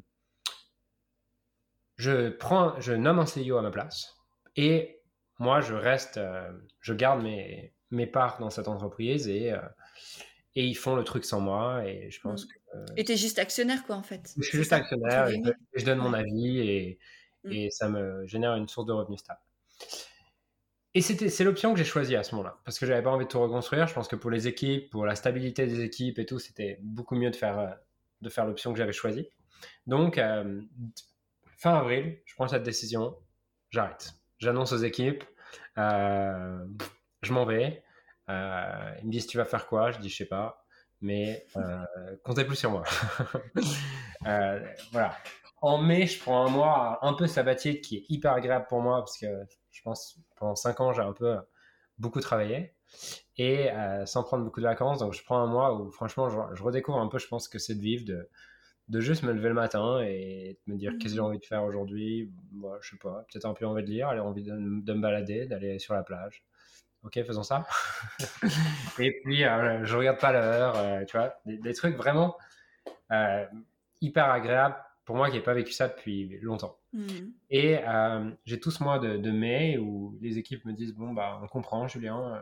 je 1.97 2.31
prends, 2.31 2.79
je 2.81 2.93
nomme 2.93 3.19
un 3.19 3.25
CEO 3.25 3.57
à 3.57 3.63
ma 3.63 3.71
place 3.71 4.17
et 4.57 4.94
moi, 5.39 5.61
je 5.61 5.75
reste, 5.75 6.17
euh, 6.17 6.51
je 6.81 6.95
garde 6.95 7.23
mes, 7.23 7.73
mes 7.91 8.07
parts 8.07 8.39
dans 8.39 8.51
cette 8.51 8.69
entreprise 8.69 9.29
et, 9.29 9.53
euh, 9.53 9.59
et 10.55 10.65
ils 10.65 10.77
font 10.77 10.97
le 10.97 11.05
truc 11.05 11.25
sans 11.25 11.41
moi. 11.41 11.85
Et 11.87 12.11
je 12.11 12.21
pense 12.21 12.45
mmh. 12.45 12.49
que. 12.49 12.93
et 12.97 13.05
tu 13.05 13.13
es 13.13 13.17
juste 13.17 13.39
actionnaire, 13.39 13.85
quoi, 13.85 13.97
en 13.97 14.03
fait. 14.03 14.33
Je 14.37 14.43
suis 14.43 14.59
juste 14.59 14.73
actionnaire, 14.73 15.29
et 15.29 15.41
je, 15.75 15.85
donne 15.85 15.99
mon 15.99 16.13
avis 16.13 16.59
et, 16.59 16.99
mmh. 17.45 17.53
et 17.53 17.71
ça 17.71 17.89
me 17.89 18.27
génère 18.27 18.55
une 18.55 18.69
source 18.69 18.87
de 18.87 18.93
revenus 18.93 19.21
stable. 19.21 19.41
et 20.95 21.01
c'était, 21.01 21.29
c'est 21.29 21.45
l'option 21.45 21.73
que 21.73 21.79
j'ai 21.79 21.85
choisie 21.85 22.17
à 22.17 22.23
ce 22.23 22.35
moment-là, 22.35 22.59
parce 22.65 22.79
que 22.79 22.87
j'avais 22.87 23.03
pas 23.03 23.11
envie 23.11 23.25
de 23.25 23.31
tout 23.31 23.41
reconstruire. 23.41 23.89
Je 23.89 23.95
pense 23.95 24.09
que 24.09 24.17
pour 24.17 24.31
les 24.31 24.47
équipes, 24.47 24.91
pour 24.91 25.07
la 25.07 25.17
stabilité 25.17 25.67
des 25.67 25.81
équipes 25.81 26.19
et 26.19 26.27
tout, 26.27 26.39
c'était 26.39 26.79
beaucoup 26.83 27.17
mieux 27.17 27.31
de 27.31 27.37
faire, 27.37 27.59
euh, 27.59 27.71
de 28.21 28.29
faire 28.29 28.47
l'option 28.47 28.73
que 28.73 28.79
j'avais 28.79 28.93
choisie. 28.93 29.29
Donc, 29.87 30.19
euh, 30.19 30.61
fin 31.57 31.75
avril, 31.75 32.19
je 32.25 32.35
prends 32.35 32.49
cette 32.49 32.63
décision, 32.63 33.17
j'arrête. 33.71 34.15
J'annonce 34.45 34.73
aux 34.73 34.79
équipes, 34.79 35.25
euh, 35.79 36.65
je 37.23 37.33
m'en 37.33 37.47
vais. 37.47 37.83
ils 38.29 39.07
me 39.07 39.11
disent, 39.11 39.27
tu 39.27 39.39
vas 39.39 39.47
faire 39.47 39.67
quoi? 39.67 39.91
Je 39.91 39.99
dis, 39.99 40.11
je 40.11 40.17
sais 40.17 40.27
pas, 40.27 40.67
mais 41.01 41.47
comptez 42.23 42.45
plus 42.45 42.57
sur 42.57 42.71
moi. 42.71 42.85
voilà. 44.93 45.17
En 45.63 45.79
mai, 45.79 46.07
je 46.07 46.21
prends 46.21 46.45
un 46.45 46.51
mois 46.51 46.99
un 47.01 47.15
peu 47.15 47.27
sabbatique 47.27 47.81
qui 47.81 47.97
est 47.97 48.05
hyper 48.11 48.33
agréable 48.33 48.67
pour 48.69 48.83
moi 48.83 48.99
parce 48.99 49.17
que 49.17 49.27
je 49.71 49.81
pense 49.83 50.19
pendant 50.37 50.55
cinq 50.57 50.81
ans, 50.81 50.93
j'ai 50.93 51.01
un 51.01 51.15
peu 51.15 51.39
beaucoup 51.99 52.21
travaillé 52.21 52.75
et 53.37 53.71
euh, 53.73 54.07
sans 54.07 54.23
prendre 54.23 54.45
beaucoup 54.45 54.61
de 54.61 54.67
vacances. 54.67 54.99
Donc, 54.99 55.13
je 55.13 55.25
prends 55.25 55.39
un 55.39 55.47
mois 55.47 55.75
où, 55.75 55.91
franchement, 55.91 56.29
je, 56.55 56.63
redécouvre 56.63 56.99
un 56.99 57.09
peu, 57.09 57.19
je 57.19 57.29
pense 57.29 57.49
que 57.49 57.59
c'est 57.59 57.75
de 57.75 57.81
vivre, 57.81 58.05
de, 58.05 58.29
de 58.89 59.01
juste 59.01 59.23
me 59.23 59.33
lever 59.33 59.49
le 59.49 59.55
matin 59.55 60.01
et 60.03 60.59
de 60.67 60.73
me 60.73 60.79
dire 60.79 60.93
qu'est-ce 60.93 61.15
que 61.15 61.17
j'ai 61.17 61.21
mmh. 61.21 61.25
envie 61.25 61.39
de 61.39 61.45
faire 61.45 61.65
aujourd'hui. 61.65 62.31
Moi, 62.53 62.79
je 62.83 62.91
sais 62.91 62.97
pas, 62.97 63.25
peut-être 63.31 63.47
un 63.47 63.55
peu 63.55 63.67
envie 63.67 63.83
de 63.83 63.89
lire, 63.89 64.09
aller 64.09 64.21
envie 64.21 64.43
de, 64.43 64.53
me 64.53 65.01
balader, 65.01 65.47
d'aller 65.47 65.79
sur 65.79 65.95
la 65.95 66.03
plage. 66.03 66.45
Ok, 67.03 67.23
faisons 67.25 67.43
ça. 67.43 67.67
et 68.99 69.21
puis, 69.25 69.45
euh, 69.45 69.85
je 69.85 69.97
regarde 69.97 70.19
pas 70.19 70.33
l'heure, 70.33 70.77
euh, 70.77 71.05
tu 71.05 71.17
vois, 71.17 71.35
des, 71.45 71.59
des 71.59 71.75
trucs 71.75 71.97
vraiment 71.97 72.37
hyper 74.01 74.31
agréables 74.31 74.77
pour 75.05 75.17
moi 75.17 75.29
qui 75.31 75.37
n'ai 75.37 75.43
pas 75.43 75.55
vécu 75.55 75.73
ça 75.73 75.89
depuis 75.89 76.39
longtemps. 76.41 76.79
Hmm. 76.93 77.31
Et 77.51 77.79
euh, 77.79 78.31
j'ai 78.45 78.59
tout 78.59 78.71
ce 78.71 78.83
mois 78.83 78.99
de, 78.99 79.31
mai 79.31 79.79
où 79.79 80.17
les 80.21 80.39
équipes 80.39 80.65
me 80.65 80.73
disent 80.73 80.95
Bon, 80.95 81.13
bah, 81.13 81.39
on 81.43 81.47
comprend, 81.47 81.87
Julien, 81.89 82.35
euh, 82.35 82.41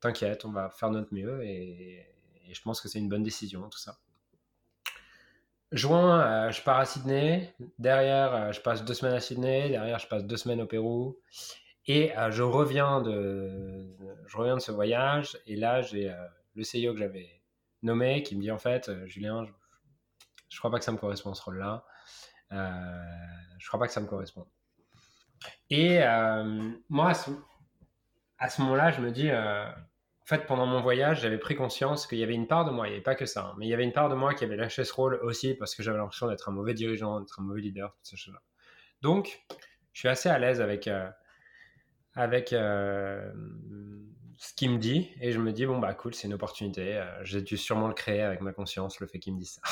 t'inquiète, 0.00 0.44
on 0.44 0.50
va 0.50 0.70
faire 0.70 0.90
notre 0.90 1.12
mieux. 1.14 1.42
Et, 1.44 2.04
je 2.52 2.60
pense 2.62 2.80
que 2.80 2.88
c'est 2.88 3.00
une 3.00 3.08
bonne 3.08 3.24
décision, 3.24 3.68
tout 3.68 3.78
ça. 3.78 3.98
Juin, 5.76 6.20
euh, 6.20 6.50
je 6.50 6.62
pars 6.62 6.78
à 6.78 6.86
Sydney. 6.86 7.54
Derrière, 7.78 8.52
je 8.52 8.60
passe 8.60 8.84
deux 8.84 8.94
semaines 8.94 9.14
à 9.14 9.20
Sydney. 9.20 9.68
Derrière, 9.70 9.98
je 9.98 10.08
passe 10.08 10.24
deux 10.24 10.36
semaines 10.36 10.60
au 10.60 10.66
Pérou. 10.66 11.18
Et 11.86 12.12
je, 12.30 12.42
reviens 12.42 13.00
de, 13.00 13.86
je 14.26 14.36
reviens 14.36 14.56
de 14.56 14.60
ce 14.60 14.72
voyage. 14.72 15.38
Et 15.46 15.54
là, 15.54 15.82
j'ai 15.82 16.12
le 16.56 16.62
CEO 16.62 16.92
que 16.92 16.98
j'avais 16.98 17.28
nommé 17.82 18.24
qui 18.24 18.34
me 18.34 18.40
dit 18.40 18.50
En 18.50 18.58
fait, 18.58 18.90
Julien, 19.06 19.46
je 20.48 20.58
crois 20.58 20.70
pas 20.70 20.78
que 20.78 20.84
ça 20.84 20.90
me 20.90 20.96
correspond 20.96 21.34
ce 21.34 21.42
rôle-là. 21.42 21.84
Euh, 22.52 23.02
je 23.58 23.66
crois 23.66 23.80
pas 23.80 23.86
que 23.86 23.92
ça 23.92 24.00
me 24.00 24.06
correspond. 24.06 24.46
Et 25.70 26.02
euh, 26.02 26.70
moi, 26.88 27.12
à 28.38 28.48
ce, 28.48 28.62
moment-là, 28.62 28.90
je 28.92 29.00
me 29.00 29.10
dis, 29.10 29.28
euh, 29.30 29.66
en 30.26 30.28
fait, 30.28 30.46
pendant 30.46 30.66
mon 30.66 30.80
voyage, 30.80 31.20
j'avais 31.20 31.38
pris 31.38 31.54
conscience 31.54 32.08
qu'il 32.08 32.18
y 32.18 32.24
avait 32.24 32.34
une 32.34 32.48
part 32.48 32.64
de 32.64 32.72
moi, 32.72 32.88
il 32.88 32.90
n'y 32.90 32.96
avait 32.96 33.02
pas 33.02 33.14
que 33.14 33.26
ça, 33.26 33.44
hein, 33.44 33.54
mais 33.58 33.66
il 33.66 33.68
y 33.68 33.74
avait 33.74 33.84
une 33.84 33.92
part 33.92 34.08
de 34.08 34.16
moi 34.16 34.34
qui 34.34 34.42
avait 34.42 34.56
lâché 34.56 34.82
ce 34.82 34.92
rôle 34.92 35.20
aussi 35.22 35.54
parce 35.54 35.76
que 35.76 35.84
j'avais 35.84 35.98
l'impression 35.98 36.26
d'être 36.26 36.48
un 36.48 36.52
mauvais 36.52 36.74
dirigeant, 36.74 37.20
d'être 37.20 37.38
un 37.38 37.44
mauvais 37.44 37.60
leader, 37.60 37.94
toutes 37.94 38.06
ces 38.06 38.16
choses-là. 38.16 38.42
Donc, 39.02 39.46
je 39.92 40.00
suis 40.00 40.08
assez 40.08 40.28
à 40.28 40.36
l'aise 40.40 40.60
avec, 40.60 40.90
avec 42.14 42.48
ce 42.48 43.32
qu'il 44.56 44.72
me 44.72 44.78
dit 44.78 45.12
et 45.20 45.30
je 45.30 45.38
me 45.38 45.52
dis, 45.52 45.64
bon, 45.64 45.78
bah 45.78 45.94
cool, 45.94 46.12
c'est 46.12 46.26
une 46.26 46.34
opportunité. 46.34 47.04
J'ai 47.22 47.40
dû 47.40 47.56
sûrement 47.56 47.86
le 47.86 47.94
créer 47.94 48.22
avec 48.22 48.40
ma 48.40 48.52
conscience, 48.52 48.98
le 48.98 49.06
fait 49.06 49.20
qu'il 49.20 49.32
me 49.34 49.38
dise 49.38 49.60
ça. 49.60 49.62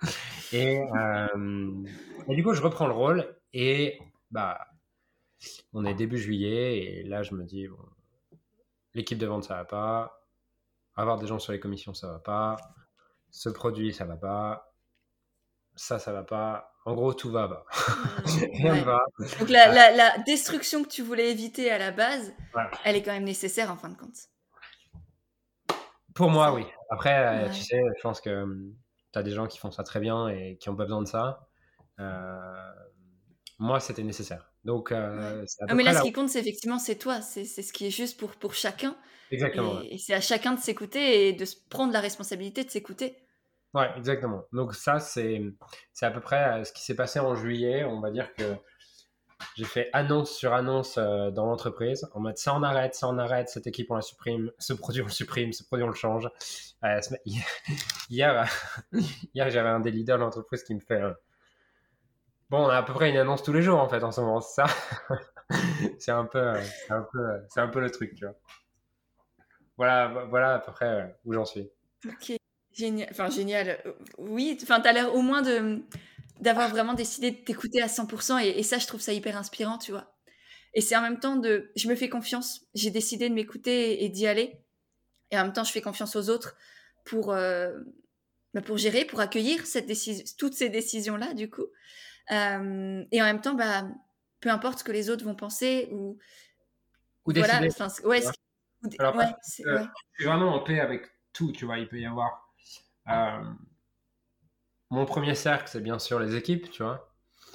Euh, 0.54 1.84
et, 2.28 2.36
du 2.36 2.44
coup, 2.44 2.54
je 2.54 2.62
reprends 2.62 2.86
le 2.86 2.92
rôle 2.92 3.36
et 3.52 3.98
bah, 4.30 4.68
on 5.72 5.84
est 5.84 5.94
début 5.94 6.18
juillet 6.18 6.78
et 6.78 7.02
là, 7.02 7.22
je 7.22 7.34
me 7.34 7.44
dis, 7.44 7.66
bon, 7.66 7.76
l'équipe 8.96 9.18
de 9.18 9.26
vente, 9.26 9.44
ça 9.44 9.54
va 9.56 9.64
pas. 9.64 10.26
Avoir 10.96 11.18
des 11.18 11.26
gens 11.26 11.38
sur 11.38 11.52
les 11.52 11.60
commissions, 11.60 11.94
ça 11.94 12.08
va 12.08 12.18
pas. 12.18 12.56
Ce 13.30 13.48
produit, 13.48 13.92
ça 13.92 14.04
va 14.04 14.16
pas. 14.16 14.72
Ça, 15.74 15.98
ça 15.98 16.12
va 16.12 16.22
pas. 16.22 16.72
En 16.86 16.94
gros, 16.94 17.12
tout 17.12 17.30
va 17.30 17.46
bas. 17.48 17.64
Mmh, 18.24 18.68
va. 18.84 19.04
Donc 19.38 19.48
la, 19.50 20.18
destruction 20.18 20.82
que 20.82 20.88
tu 20.88 21.02
voulais 21.02 21.30
éviter 21.30 21.70
à 21.70 21.78
la 21.78 21.90
base, 21.90 22.32
elle 22.84 22.96
est 22.96 23.02
quand 23.02 23.12
même 23.12 23.24
nécessaire 23.24 23.70
en 23.70 23.76
fin 23.76 23.90
de 23.90 23.96
compte. 23.96 24.16
Pour 26.14 26.30
moi, 26.30 26.54
oui. 26.54 26.64
Après, 26.90 27.50
tu 27.50 27.62
sais, 27.62 27.82
je 27.96 28.02
pense 28.02 28.20
que 28.20 28.42
hum, 28.42 28.74
des 29.22 29.32
gens 29.32 29.46
qui 29.46 29.58
font 29.58 29.70
ça 29.70 29.82
très 29.82 30.00
bien 30.00 30.28
et 30.28 30.56
qui 30.56 30.68
n'ont 30.68 30.76
pas 30.76 30.84
besoin 30.84 31.02
de 31.02 31.08
ça. 31.08 31.46
Euh, 32.00 32.72
moi, 33.58 33.80
c'était 33.80 34.02
nécessaire. 34.02 34.50
Donc, 34.66 34.90
euh, 34.90 35.46
ah, 35.68 35.74
mais 35.74 35.84
là, 35.84 35.94
ce 35.94 36.02
qui 36.02 36.12
compte, 36.12 36.28
c'est 36.28 36.40
effectivement, 36.40 36.80
c'est 36.80 36.96
toi. 36.96 37.20
C'est 37.20 37.44
ce 37.44 37.72
qui 37.72 37.86
est 37.86 37.90
juste 37.90 38.18
pour, 38.18 38.32
pour 38.32 38.52
chacun. 38.52 38.96
Exactement. 39.30 39.80
Et, 39.88 39.96
c'est 39.96 40.12
à 40.12 40.20
chacun 40.20 40.54
de 40.54 40.60
s'écouter 40.60 41.28
et 41.28 41.32
de 41.32 41.44
se 41.44 41.54
prendre 41.70 41.92
la 41.92 42.00
responsabilité 42.00 42.64
de 42.64 42.70
s'écouter. 42.70 43.16
Ouais, 43.74 43.88
exactement. 43.96 44.42
Donc, 44.52 44.74
ça, 44.74 44.98
c'est 44.98 45.40
à 46.02 46.10
peu 46.10 46.20
près 46.20 46.60
euh, 46.60 46.64
ce 46.64 46.72
qui 46.72 46.82
s'est 46.82 46.96
passé 46.96 47.20
en 47.20 47.36
juillet. 47.36 47.84
On 47.84 48.00
va 48.00 48.10
dire 48.10 48.34
que 48.34 48.42
j'ai 49.54 49.64
fait 49.64 49.88
annonce 49.92 50.32
sur 50.32 50.52
annonce 50.52 50.98
euh, 50.98 51.30
dans 51.30 51.44
l'entreprise 51.44 52.08
en 52.14 52.20
mode 52.20 52.38
ça 52.38 52.54
on 52.54 52.62
arrête, 52.62 52.94
ça 52.94 53.06
on 53.06 53.18
arrête, 53.18 53.50
cette 53.50 53.66
équipe 53.66 53.90
on 53.90 53.94
la 53.94 54.00
supprime, 54.00 54.50
ce 54.58 54.72
produit 54.72 55.02
on 55.02 55.04
le 55.04 55.10
supprime, 55.10 55.52
ce 55.52 55.62
produit 55.62 55.84
on 55.84 55.88
le 55.88 55.94
change. 55.94 56.30
Euh, 56.84 57.00
hier, 58.08 58.50
hier 59.34 59.50
j'avais 59.50 59.68
un 59.68 59.80
des 59.80 59.90
leaders 59.90 60.16
de 60.16 60.22
l'entreprise 60.22 60.62
qui 60.62 60.74
me 60.74 60.80
fait 60.80 61.02
Bon, 62.48 62.64
on 62.64 62.68
a 62.68 62.76
à 62.76 62.82
peu 62.82 62.92
près 62.92 63.10
une 63.10 63.16
annonce 63.16 63.42
tous 63.42 63.52
les 63.52 63.62
jours 63.62 63.80
en 63.80 63.88
fait 63.88 64.02
en 64.04 64.12
ce 64.12 64.20
moment, 64.20 64.40
c'est 64.40 64.62
ça 64.62 64.66
C'est 65.98 66.10
un, 66.10 66.24
peu, 66.24 66.52
un, 66.90 67.02
peu, 67.02 67.18
c'est 67.48 67.60
un 67.60 67.68
peu 67.68 67.80
le 67.80 67.90
truc, 67.90 68.14
tu 68.14 68.24
vois. 68.24 68.34
Voilà, 69.76 70.26
voilà 70.28 70.54
à 70.54 70.58
peu 70.58 70.72
près 70.72 71.16
où 71.24 71.32
j'en 71.32 71.44
suis. 71.44 71.68
Ok, 72.04 72.32
génial. 72.72 73.08
Enfin, 73.10 73.30
génial. 73.30 73.78
Oui, 74.18 74.58
enfin, 74.62 74.80
tu 74.80 74.88
as 74.88 74.92
l'air 74.92 75.14
au 75.14 75.22
moins 75.22 75.42
d'avoir 76.40 76.68
vraiment 76.68 76.94
décidé 76.94 77.30
de 77.30 77.36
t'écouter 77.36 77.82
à 77.82 77.86
100%. 77.86 78.42
Et, 78.42 78.62
ça, 78.62 78.78
je 78.78 78.86
trouve 78.86 79.00
ça 79.00 79.12
hyper 79.12 79.36
inspirant, 79.36 79.78
tu 79.78 79.92
vois. 79.92 80.16
Et 80.74 80.80
c'est 80.80 80.96
en 80.96 81.02
même 81.02 81.20
temps 81.20 81.36
de, 81.36 81.70
je 81.76 81.88
me 81.88 81.94
fais 81.94 82.08
confiance. 82.08 82.66
J'ai 82.74 82.90
décidé 82.90 83.28
de 83.28 83.34
m'écouter 83.34 84.04
et, 84.04 84.08
d'y 84.08 84.26
aller. 84.26 84.60
Et 85.30 85.38
en 85.38 85.44
même 85.44 85.52
temps, 85.52 85.64
je 85.64 85.72
fais 85.72 85.82
confiance 85.82 86.16
aux 86.16 86.28
autres 86.28 86.56
pour, 87.04 87.32
euh, 87.32 87.72
bah, 88.54 88.62
pour 88.62 88.78
gérer, 88.78 89.04
pour 89.04 89.20
accueillir 89.20 89.66
cette 89.66 89.90
toutes 90.38 90.54
ces 90.54 90.68
décisions-là, 90.68 91.34
du 91.34 91.50
coup. 91.50 91.66
Euh, 92.32 93.04
et 93.12 93.22
en 93.22 93.24
même 93.24 93.40
temps, 93.40 93.54
bah, 93.54 93.84
peu 94.40 94.50
importe 94.50 94.80
ce 94.80 94.84
que 94.84 94.92
les 94.92 95.10
autres 95.10 95.24
vont 95.24 95.34
penser 95.34 95.88
ou. 95.92 96.18
Ou 97.24 97.32
voilà, 97.32 97.60
décider. 97.60 97.88
Ouais, 98.04 98.22
euh, 99.66 99.84
vraiment 100.20 100.54
en 100.54 100.60
paix 100.60 100.78
avec 100.78 101.06
tout, 101.32 101.50
tu 101.50 101.64
vois. 101.64 101.78
Il 101.78 101.88
peut 101.88 101.98
y 101.98 102.06
avoir 102.06 102.46
mon 104.90 105.04
premier 105.04 105.34
cercle, 105.34 105.68
c'est 105.68 105.80
bien 105.80 105.98
sûr 105.98 106.20
les 106.20 106.36
équipes, 106.36 106.70
tu 106.70 106.82
vois. 106.82 107.12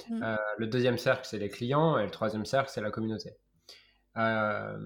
Mm. 0.08 0.22
Euh, 0.22 0.36
le 0.58 0.66
deuxième 0.66 0.98
cercle, 0.98 1.26
c'est 1.26 1.38
les 1.38 1.48
clients. 1.48 1.98
Et 1.98 2.04
le 2.04 2.10
troisième 2.10 2.44
cercle, 2.44 2.70
c'est 2.72 2.80
la 2.80 2.90
communauté. 2.90 3.30
Euh... 4.16 4.78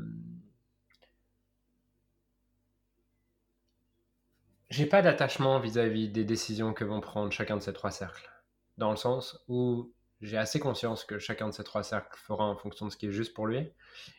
J'ai 4.69 4.87
pas 4.87 5.01
d'attachement 5.01 5.61
vis-à-vis 5.61 6.09
des 6.09 6.25
décisions 6.25 6.75
que 6.75 6.85
vont 6.85 7.01
prendre 7.01 7.33
chacun 7.33 7.57
de 7.57 7.63
ces 7.63 7.73
trois 7.73 7.91
cercles. 7.91 8.29
Dans 8.77 8.91
le 8.91 8.97
sens 8.97 9.43
où 9.49 9.93
j'ai 10.21 10.39
assez 10.39 10.61
conscience 10.61 11.05
que 11.05 11.19
chacun 11.19 11.49
de 11.49 11.53
ces 11.53 11.65
trois 11.65 11.83
cercles 11.83 12.19
fera 12.19 12.45
en 12.45 12.57
fonction 12.57 12.87
de 12.87 12.93
ce 12.93 12.97
qui 12.97 13.07
est 13.07 13.13
juste 13.13 13.35
pour 13.35 13.47
lui. 13.47 13.71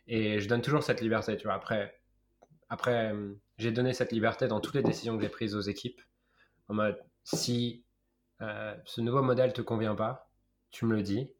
Et 0.08 0.40
je 0.40 0.48
donne 0.48 0.62
toujours 0.62 0.84
cette 0.84 1.02
liberté, 1.02 1.38
tu 1.38 1.46
vois. 1.46 1.56
Après, 1.56 2.00
après 2.70 3.14
j'ai 3.58 3.72
donné 3.72 3.94
cette 3.94 4.12
liberté 4.12 4.48
dans 4.48 4.60
toutes 4.60 4.76
les 4.76 4.84
décisions 4.84 5.18
que 5.18 5.24
j'ai 5.24 5.30
prises 5.30 5.56
aux 5.56 5.62
équipes. 5.62 6.02
En 6.68 6.76
mode, 6.76 7.02
si 7.24 7.84
euh, 8.42 8.76
ce 8.86 9.02
nouveau 9.02 9.22
modèle 9.22 9.54
te 9.54 9.62
convient 9.62 9.96
pas, 9.96 10.30
tu 10.70 10.86
me 10.86 10.96
le 10.96 11.02
dis 11.02 11.32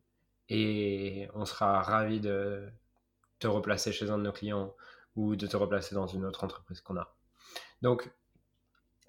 et 0.50 1.28
on 1.34 1.46
sera 1.46 1.82
ravi 1.82 2.20
de 2.20 2.68
te 3.40 3.48
replacer 3.48 3.92
chez 3.92 4.10
un 4.10 4.18
de 4.18 4.24
nos 4.24 4.32
clients 4.32 4.74
ou 5.16 5.36
de 5.36 5.46
te 5.46 5.58
replacer 5.58 5.94
dans 5.96 6.08
une 6.08 6.26
autre 6.26 6.44
entreprise 6.44 6.82
qu'on 6.82 6.98
a. 6.98 7.14
Donc, 7.82 8.12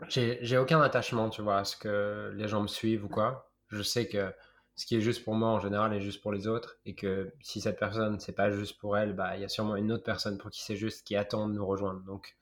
j'ai 0.09 0.59
aucun 0.59 0.81
attachement, 0.81 1.31
tu 1.31 1.43
vois, 1.43 1.59
à 1.59 1.65
ce 1.65 1.77
que 1.77 2.33
les 2.35 2.49
gens 2.49 2.62
me 2.62 2.69
suivent 2.69 3.05
ou 3.05 3.09
quoi. 3.09 3.48
Je 3.69 3.83
sais 3.83 4.09
que 4.09 4.33
ce 4.79 4.87
qui 4.87 4.97
est 4.97 5.01
juste 5.01 5.25
pour 5.25 5.35
moi 5.35 5.49
en 5.49 5.59
général 5.59 5.93
est 5.93 6.01
juste 6.01 6.23
pour 6.23 6.33
les 6.33 6.47
autres 6.47 6.79
et 6.87 6.95
que 6.95 7.33
si 7.43 7.61
cette 7.61 7.81
personne 7.81 8.21
c'est 8.21 8.33
pas 8.33 8.53
juste 8.53 8.79
pour 8.79 8.97
elle, 8.97 9.13
bah 9.13 9.37
il 9.37 9.43
y 9.43 9.45
a 9.45 9.49
sûrement 9.49 9.75
une 9.75 9.91
autre 9.91 10.05
personne 10.05 10.39
pour 10.39 10.51
qui 10.51 10.63
c'est 10.63 10.77
juste 10.77 11.05
qui 11.05 11.17
attend 11.17 11.49
de 11.49 11.55
nous 11.55 11.67
rejoindre. 11.67 12.01
Donc, 12.03 12.37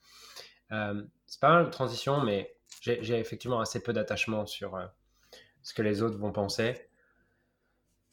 euh, 0.71 1.03
c'est 1.27 1.41
pas 1.41 1.51
mal 1.51 1.65
de 1.65 1.71
transition, 1.71 2.21
mais 2.23 2.55
j'ai 2.83 3.19
effectivement 3.19 3.61
assez 3.61 3.81
peu 3.81 3.95
d'attachement 3.95 4.45
sur 4.45 4.77
euh, 4.77 4.85
ce 5.63 5.73
que 5.73 5.81
les 5.81 6.03
autres 6.03 6.19
vont 6.19 6.31
penser. 6.31 6.89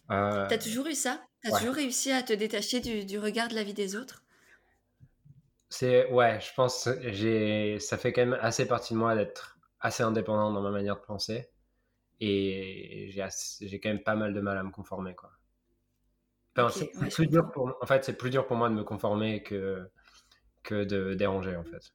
Euh... 0.09 0.47
T'as 0.47 0.57
toujours 0.57 0.87
eu 0.87 0.95
ça? 0.95 1.21
T'as 1.43 1.57
toujours 1.57 1.75
réussi 1.75 2.11
à 2.11 2.23
te 2.23 2.31
détacher 2.31 2.79
du, 2.79 3.19
regard 3.19 3.49
de 3.49 3.55
la 3.55 3.63
vie 3.63 3.73
des 3.73 3.97
autres? 3.97 4.23
C'est 5.67 6.09
ouais, 6.11 6.39
je 6.39 6.53
pense 6.53 6.87
j'ai 7.07 7.77
ça 7.79 7.97
fait 7.97 8.13
quand 8.13 8.21
même 8.25 8.39
assez 8.41 8.65
partie 8.65 8.93
de 8.93 8.99
moi 8.99 9.15
d'être 9.15 9.57
assez 9.81 10.03
indépendant 10.03 10.53
dans 10.53 10.61
ma 10.61 10.71
manière 10.71 10.95
de 10.95 11.01
penser 11.01 11.49
et 12.19 13.09
j'ai 13.11 13.27
j'ai 13.61 13.79
quand 13.79 13.89
même 13.89 14.03
pas 14.03 14.15
mal 14.15 14.33
de 14.33 14.41
mal 14.41 14.57
à 14.57 14.63
me 14.63 14.71
conformer 14.71 15.15
quoi. 15.15 15.31
c'est 16.71 16.91
plus 17.09 17.27
dur 17.27 17.51
pour, 17.51 17.75
en 17.81 17.85
fait, 17.85 18.03
c'est 18.05 18.17
plus 18.17 18.29
dur 18.29 18.45
pour 18.45 18.57
moi 18.57 18.69
de 18.69 18.75
me 18.75 18.83
conformer 18.83 19.43
que, 19.43 19.89
que 20.63 20.83
de 20.83 21.13
déranger, 21.13 21.55
en 21.55 21.63
fait. 21.63 21.93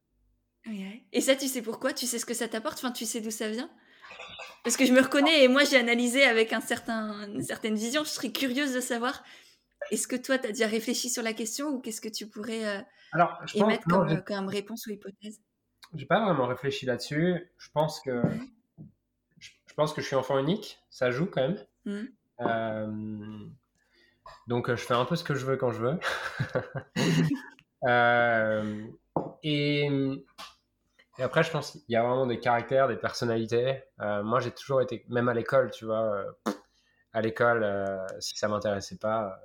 Et 1.13 1.21
ça, 1.21 1.35
tu 1.37 1.49
sais 1.49 1.63
pourquoi? 1.63 1.93
Tu 1.93 2.07
sais 2.07 2.19
ce 2.19 2.27
que 2.27 2.35
ça 2.35 2.49
t'apporte? 2.49 2.79
Enfin, 2.79 2.93
tu 2.93 3.07
sais 3.07 3.21
d'où 3.21 3.31
ça 3.31 3.49
vient? 3.49 3.71
Parce 4.65 4.77
que 4.77 4.85
je 4.85 4.93
me 4.93 5.01
reconnais 5.01 5.45
et 5.45 5.49
moi, 5.49 5.65
j'ai 5.65 5.77
analysé 5.77 6.25
avec 6.25 6.53
un 6.53 6.61
certain, 6.61 7.29
une 7.29 7.43
certaine 7.43 7.75
vision. 7.75 8.05
Je 8.05 8.11
serais 8.11 8.33
curieuse 8.33 8.75
de 8.75 8.81
savoir 8.81 9.23
est-ce 9.91 10.07
que 10.07 10.17
toi, 10.17 10.39
tu 10.39 10.47
as 10.47 10.53
déjà 10.53 10.67
réfléchi 10.67 11.09
sur 11.09 11.23
la 11.23 11.33
question 11.33 11.69
ou 11.69 11.81
qu'est-ce 11.81 12.01
que 12.01 12.09
tu 12.09 12.29
pourrais 12.29 12.67
euh, 12.67 12.83
Alors, 13.13 13.39
je 13.47 13.57
émettre 13.57 13.85
comme, 13.85 14.23
comme, 14.25 14.49
réponse 14.49 14.87
ou 14.87 14.91
hypothèse? 14.91 15.41
J'ai 15.95 16.07
pas 16.07 16.23
vraiment 16.23 16.47
réfléchi 16.47 16.85
là-dessus. 16.85 17.51
Je 17.57 17.71
pense 17.73 18.01
que 18.01 18.21
pense 19.79 19.93
que 19.93 20.03
je 20.03 20.07
suis 20.09 20.17
enfant 20.17 20.39
unique. 20.39 20.81
Ça 20.91 21.13
joue 21.13 21.27
quand 21.27 21.41
même. 21.41 21.65
Mmh. 21.85 22.05
Euh, 22.41 23.47
donc, 24.49 24.69
je 24.69 24.75
fais 24.75 24.95
un 24.95 25.05
peu 25.05 25.15
ce 25.15 25.23
que 25.23 25.37
je 25.37 25.47
veux 25.47 25.57
quand 25.57 25.71
je 25.71 25.81
veux. 25.81 25.99
et, 29.45 29.87
et, 31.19 31.23
après, 31.23 31.45
je 31.45 31.51
pense 31.51 31.71
qu'il 31.71 31.83
y 31.89 31.97
a 31.97 32.03
vraiment 32.03 32.27
des 32.27 32.41
caractères, 32.41 32.89
des 32.89 32.97
personnalités. 32.97 33.85
moi, 33.99 34.41
j'ai 34.41 34.51
toujours 34.51 34.83
été, 34.83 35.05
même 35.09 35.29
à 35.29 35.35
l'école, 35.35 35.71
tu 35.71 35.85
vois, 35.85 36.25
à 37.13 37.21
l'école, 37.21 37.65
si 38.19 38.37
ça 38.37 38.49
m'intéressait 38.49 38.99
pas, 38.99 39.39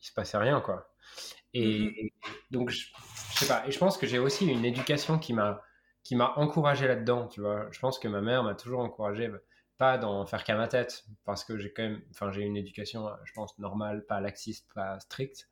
il 0.00 0.06
se 0.06 0.12
passait 0.12 0.38
rien, 0.38 0.60
quoi. 0.60 0.88
Et, 1.52 1.80
mmh 1.80 2.28
donc, 2.52 2.70
je, 2.70 2.86
sais 3.34 3.46
pas. 3.46 3.66
Et 3.66 3.72
je 3.72 3.78
pense 3.78 3.98
que 3.98 4.06
j'ai 4.06 4.20
aussi 4.20 4.46
une 4.46 4.64
éducation 4.64 5.18
qui 5.18 5.32
m'a 5.32 5.60
qui 6.04 6.16
m'a 6.16 6.34
encouragé 6.36 6.86
là-dedans, 6.86 7.26
tu 7.26 7.40
vois. 7.40 7.66
Je 7.72 7.80
pense 7.80 7.98
que 7.98 8.06
ma 8.06 8.20
mère 8.20 8.44
m'a 8.44 8.54
toujours 8.54 8.80
encouragé, 8.80 9.28
pas 9.78 9.98
d'en 9.98 10.24
faire 10.26 10.44
qu'à 10.44 10.56
ma 10.56 10.68
tête, 10.68 11.04
parce 11.24 11.44
que 11.44 11.58
j'ai 11.58 11.72
quand 11.72 11.82
même, 11.82 12.02
enfin, 12.10 12.30
j'ai 12.30 12.42
une 12.42 12.56
éducation, 12.56 13.08
je 13.24 13.32
pense, 13.32 13.58
normale, 13.58 14.04
pas 14.06 14.20
laxiste, 14.20 14.66
pas 14.74 15.00
stricte, 15.00 15.48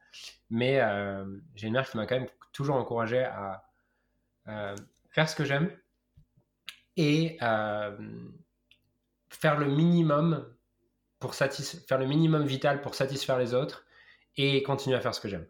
mais 0.50 0.80
euh, 0.80 1.24
j'ai 1.54 1.66
une 1.66 1.74
mère 1.74 1.88
qui 1.88 1.96
m'a 1.96 2.06
quand 2.06 2.18
même 2.18 2.28
toujours 2.52 2.76
encouragé 2.76 3.24
à 3.24 3.64
euh, 4.48 4.76
faire 5.10 5.28
ce 5.28 5.36
que 5.36 5.44
j'aime 5.44 5.70
et 6.96 7.38
euh, 7.42 7.96
faire 9.30 9.58
le 9.58 9.66
minimum 9.66 10.46
pour 11.18 11.34
satisfaire 11.34 11.98
le 11.98 12.06
minimum 12.06 12.44
vital 12.44 12.80
pour 12.80 12.94
satisfaire 12.94 13.38
les 13.38 13.54
autres 13.54 13.86
et 14.36 14.62
continuer 14.62 14.96
à 14.96 15.00
faire 15.00 15.14
ce 15.14 15.20
que 15.20 15.28
j'aime. 15.28 15.46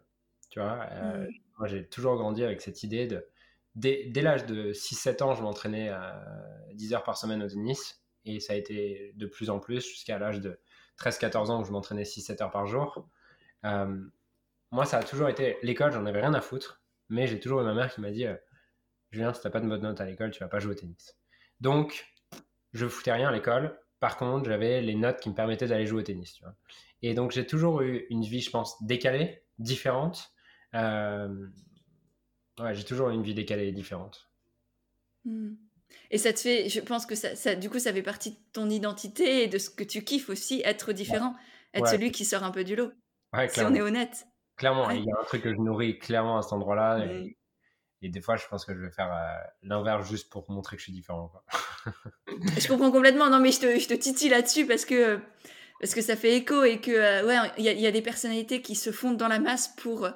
Tu 0.49 0.59
vois, 0.59 0.87
euh, 0.91 1.27
moi 1.57 1.67
j'ai 1.67 1.87
toujours 1.87 2.15
grandi 2.15 2.43
avec 2.43 2.61
cette 2.61 2.83
idée 2.83 3.07
de. 3.07 3.27
Dès, 3.75 4.11
l'âge 4.21 4.45
de 4.45 4.71
6-7 4.71 5.23
ans, 5.23 5.33
je 5.33 5.41
m'entraînais 5.41 5.89
à 5.89 6.23
10 6.73 6.93
heures 6.93 7.03
par 7.03 7.17
semaine 7.17 7.41
au 7.41 7.47
tennis 7.47 8.02
et 8.25 8.39
ça 8.39 8.53
a 8.53 8.55
été 8.55 9.13
de 9.15 9.25
plus 9.25 9.49
en 9.49 9.59
plus 9.59 9.87
jusqu'à 9.87 10.17
l'âge 10.17 10.39
de 10.39 10.59
13-14 10.99 11.49
ans 11.49 11.61
où 11.61 11.65
je 11.65 11.71
m'entraînais 11.71 12.03
6-7 12.03 12.43
heures 12.43 12.51
par 12.51 12.67
jour. 12.67 13.07
Euh, 13.65 14.01
moi, 14.71 14.85
ça 14.85 14.97
a 14.97 15.03
toujours 15.03 15.29
été 15.29 15.57
l'école, 15.63 15.91
j'en 15.91 16.05
avais 16.05 16.21
rien 16.21 16.33
à 16.33 16.41
foutre, 16.41 16.81
mais 17.09 17.27
j'ai 17.27 17.39
toujours 17.39 17.61
eu 17.61 17.63
ma 17.63 17.73
mère 17.73 17.93
qui 17.93 18.01
m'a 18.01 18.11
dit 18.11 18.25
euh, 18.25 18.35
Julien, 19.11 19.33
si 19.33 19.41
t'as 19.41 19.49
pas 19.49 19.59
de 19.59 19.67
bonne 19.67 19.81
note 19.81 20.01
à 20.01 20.05
l'école, 20.05 20.31
tu 20.31 20.39
vas 20.39 20.47
pas 20.47 20.59
jouer 20.59 20.71
au 20.71 20.75
tennis. 20.75 21.17
Donc, 21.61 22.05
je 22.73 22.87
foutais 22.87 23.13
rien 23.13 23.29
à 23.29 23.31
l'école. 23.31 23.79
Par 23.99 24.17
contre, 24.17 24.49
j'avais 24.49 24.81
les 24.81 24.95
notes 24.95 25.19
qui 25.19 25.29
me 25.29 25.35
permettaient 25.35 25.67
d'aller 25.67 25.85
jouer 25.85 26.01
au 26.01 26.03
tennis. 26.03 26.41
Et 27.01 27.13
donc, 27.13 27.31
j'ai 27.31 27.45
toujours 27.45 27.81
eu 27.81 28.05
une 28.09 28.23
vie, 28.23 28.41
je 28.41 28.49
pense, 28.49 28.83
décalée, 28.83 29.43
différente. 29.59 30.33
Euh, 30.73 31.47
ouais, 32.59 32.73
j'ai 32.73 32.83
toujours 32.83 33.09
eu 33.09 33.13
une 33.13 33.23
vie 33.23 33.35
décalée 33.35 33.67
et 33.67 33.71
différente. 33.71 34.29
Hmm. 35.25 35.53
Et 36.11 36.17
ça 36.17 36.31
te 36.31 36.39
fait, 36.39 36.69
je 36.69 36.79
pense 36.79 37.05
que 37.05 37.15
ça, 37.15 37.35
ça, 37.35 37.55
du 37.55 37.69
coup, 37.69 37.79
ça 37.79 37.91
fait 37.91 38.03
partie 38.03 38.31
de 38.31 38.37
ton 38.53 38.69
identité 38.69 39.43
et 39.43 39.47
de 39.47 39.57
ce 39.57 39.69
que 39.69 39.83
tu 39.83 40.03
kiffes 40.03 40.29
aussi, 40.29 40.61
être 40.63 40.93
différent, 40.93 41.35
être 41.73 41.87
celui 41.87 42.11
qui 42.11 42.25
sort 42.25 42.43
un 42.43 42.51
peu 42.51 42.63
du 42.63 42.75
lot. 42.75 42.91
Ouais, 43.33 43.49
si 43.49 43.61
on 43.61 43.73
est 43.73 43.81
honnête. 43.81 44.27
Clairement, 44.57 44.91
il 44.91 45.05
y 45.05 45.11
a 45.11 45.19
un 45.19 45.23
truc 45.23 45.41
que 45.41 45.51
je 45.51 45.57
nourris 45.57 45.97
clairement 45.97 46.37
à 46.37 46.41
cet 46.43 46.53
endroit-là. 46.53 47.05
Et, 47.05 47.35
hmm. 48.03 48.11
des 48.11 48.21
fois, 48.21 48.35
je 48.35 48.45
pense 48.47 48.63
que 48.65 48.75
je 48.75 48.79
vais 48.79 48.91
faire 48.91 49.11
euh, 49.11 49.47
l'inverse 49.63 50.07
juste 50.07 50.31
pour 50.31 50.49
montrer 50.51 50.75
que 50.75 50.81
je 50.81 50.85
suis 50.85 50.93
différent. 50.93 51.31
je 52.59 52.67
comprends 52.67 52.91
complètement. 52.91 53.29
Non, 53.29 53.39
mais 53.39 53.51
je 53.51 53.61
te, 53.61 53.79
je 53.79 53.87
te 53.87 53.95
titille 53.95 54.29
là-dessus 54.29 54.67
parce 54.67 54.85
que 54.85 55.19
parce 55.79 55.95
que 55.95 56.01
ça 56.01 56.15
fait 56.15 56.37
écho 56.37 56.63
et 56.63 56.79
que 56.79 56.91
euh, 56.91 57.27
ouais, 57.27 57.51
il 57.57 57.65
y, 57.65 57.87
a 57.87 57.91
des 57.91 58.01
personnalités 58.01 58.61
qui 58.61 58.75
se 58.75 58.91
fondent 58.91 59.17
dans 59.17 59.27
la 59.27 59.39
masse 59.39 59.67
pour 59.67 60.07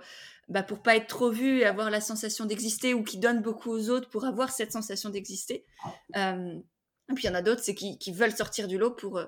bah, 0.49 0.63
pour 0.63 0.81
pas 0.81 0.95
être 0.95 1.07
trop 1.07 1.29
vues 1.29 1.59
et 1.59 1.65
avoir 1.65 1.89
la 1.89 2.01
sensation 2.01 2.45
d'exister 2.45 2.93
ou 2.93 3.03
qui 3.03 3.17
donnent 3.17 3.41
beaucoup 3.41 3.71
aux 3.71 3.89
autres 3.89 4.09
pour 4.09 4.25
avoir 4.25 4.51
cette 4.51 4.71
sensation 4.71 5.09
d'exister. 5.09 5.65
Euh, 6.15 6.59
et 7.09 7.13
puis 7.13 7.25
il 7.25 7.27
y 7.27 7.29
en 7.29 7.35
a 7.35 7.41
d'autres, 7.41 7.63
c'est 7.63 7.75
qui, 7.75 7.97
qui, 7.97 8.11
veulent 8.11 8.35
sortir 8.35 8.67
du 8.67 8.77
lot 8.77 8.91
pour 8.91 9.17
euh, 9.17 9.25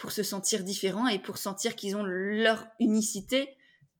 pour 0.00 0.12
se 0.12 0.22
sentir 0.22 0.64
différents 0.64 1.08
et 1.08 1.18
pour 1.18 1.38
sentir 1.38 1.76
qu'ils 1.76 1.96
ont 1.96 2.02
leur 2.02 2.66
unicité 2.80 3.56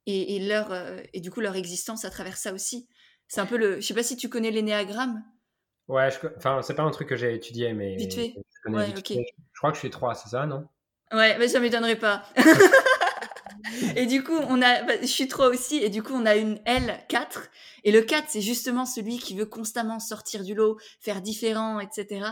et, 0.07 0.37
et 0.37 0.47
leur 0.47 0.73
et 1.13 1.21
du 1.21 1.31
coup 1.31 1.41
leur 1.41 1.57
existence 1.57 2.05
à 2.05 2.11
travers 2.11 2.37
ça 2.37 2.53
aussi. 2.53 2.89
C'est 3.29 3.41
un 3.41 3.47
peu 3.47 3.59
le, 3.59 3.81
je 3.81 3.87
sais 3.87 3.95
pas 3.95 4.03
si 4.03 4.17
tu 4.17 4.29
connais 4.29 4.51
l'énéagramme. 4.51 5.23
Ouais, 5.87 6.11
je... 6.11 6.27
enfin 6.37 6.61
c'est 6.63 6.75
pas 6.75 6.83
un 6.83 6.91
truc 6.91 7.09
que 7.09 7.17
j'ai 7.17 7.35
étudié, 7.35 7.73
mais 7.73 7.97
vite 7.97 8.15
fait. 8.15 8.35
Je, 8.65 8.73
ouais, 8.73 8.95
je 8.95 9.59
crois 9.59 9.71
que 9.71 9.77
je 9.77 9.81
suis 9.81 9.91
trois, 9.91 10.15
c'est 10.15 10.31
ça, 10.31 10.47
non? 10.47 10.67
Ouais, 11.13 11.39
mais 11.39 11.49
ça 11.49 11.61
m'étonnerait 11.61 11.97
pas. 11.97 12.25
et 13.97 14.07
du 14.07 14.23
coup, 14.23 14.37
on 14.49 14.61
a, 14.63 14.83
bah, 14.83 14.95
je 15.01 15.07
suis 15.07 15.29
trop 15.29 15.45
aussi, 15.45 15.77
et 15.77 15.91
du 15.91 16.03
coup, 16.03 16.13
on 16.15 16.27
a 16.27 16.37
une 16.37 16.57
L4. 16.67 17.49
Et 17.85 17.93
le 17.93 18.03
4, 18.03 18.27
c'est 18.29 18.41
justement 18.41 18.87
celui 18.87 19.19
qui 19.19 19.37
veut 19.37 19.47
constamment 19.47 20.01
sortir 20.01 20.45
du 20.45 20.55
lot, 20.55 20.79
faire 21.01 21.23
différent, 21.23 21.81
etc. 21.81 22.27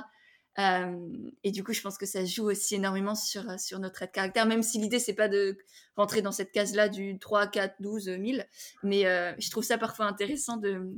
Euh, 0.59 0.97
et 1.45 1.51
du 1.51 1.62
coup, 1.62 1.73
je 1.73 1.83
pense 1.83 1.99
que 1.99 2.07
ça 2.07 2.25
joue 2.25 2.51
aussi 2.51 2.77
énormément 2.77 3.15
sur, 3.15 3.59
sur 3.61 3.79
notre 3.79 3.97
trait 3.97 4.07
de 4.07 4.12
caractère, 4.12 4.47
même 4.47 4.62
si 4.62 4.79
l'idée, 4.79 4.99
c'est 4.99 5.15
pas 5.15 5.29
de 5.29 5.59
rentrer 5.97 6.23
dans 6.23 6.33
cette 6.33 6.51
case-là 6.51 6.89
du 6.89 7.19
3, 7.19 7.49
4, 7.49 7.77
12, 7.81 8.09
1000. 8.09 8.47
Mais 8.83 9.07
euh, 9.07 9.33
je 9.39 9.51
trouve 9.51 9.65
ça 9.65 9.79
parfois 9.79 10.07
intéressant 10.07 10.57
de, 10.57 10.91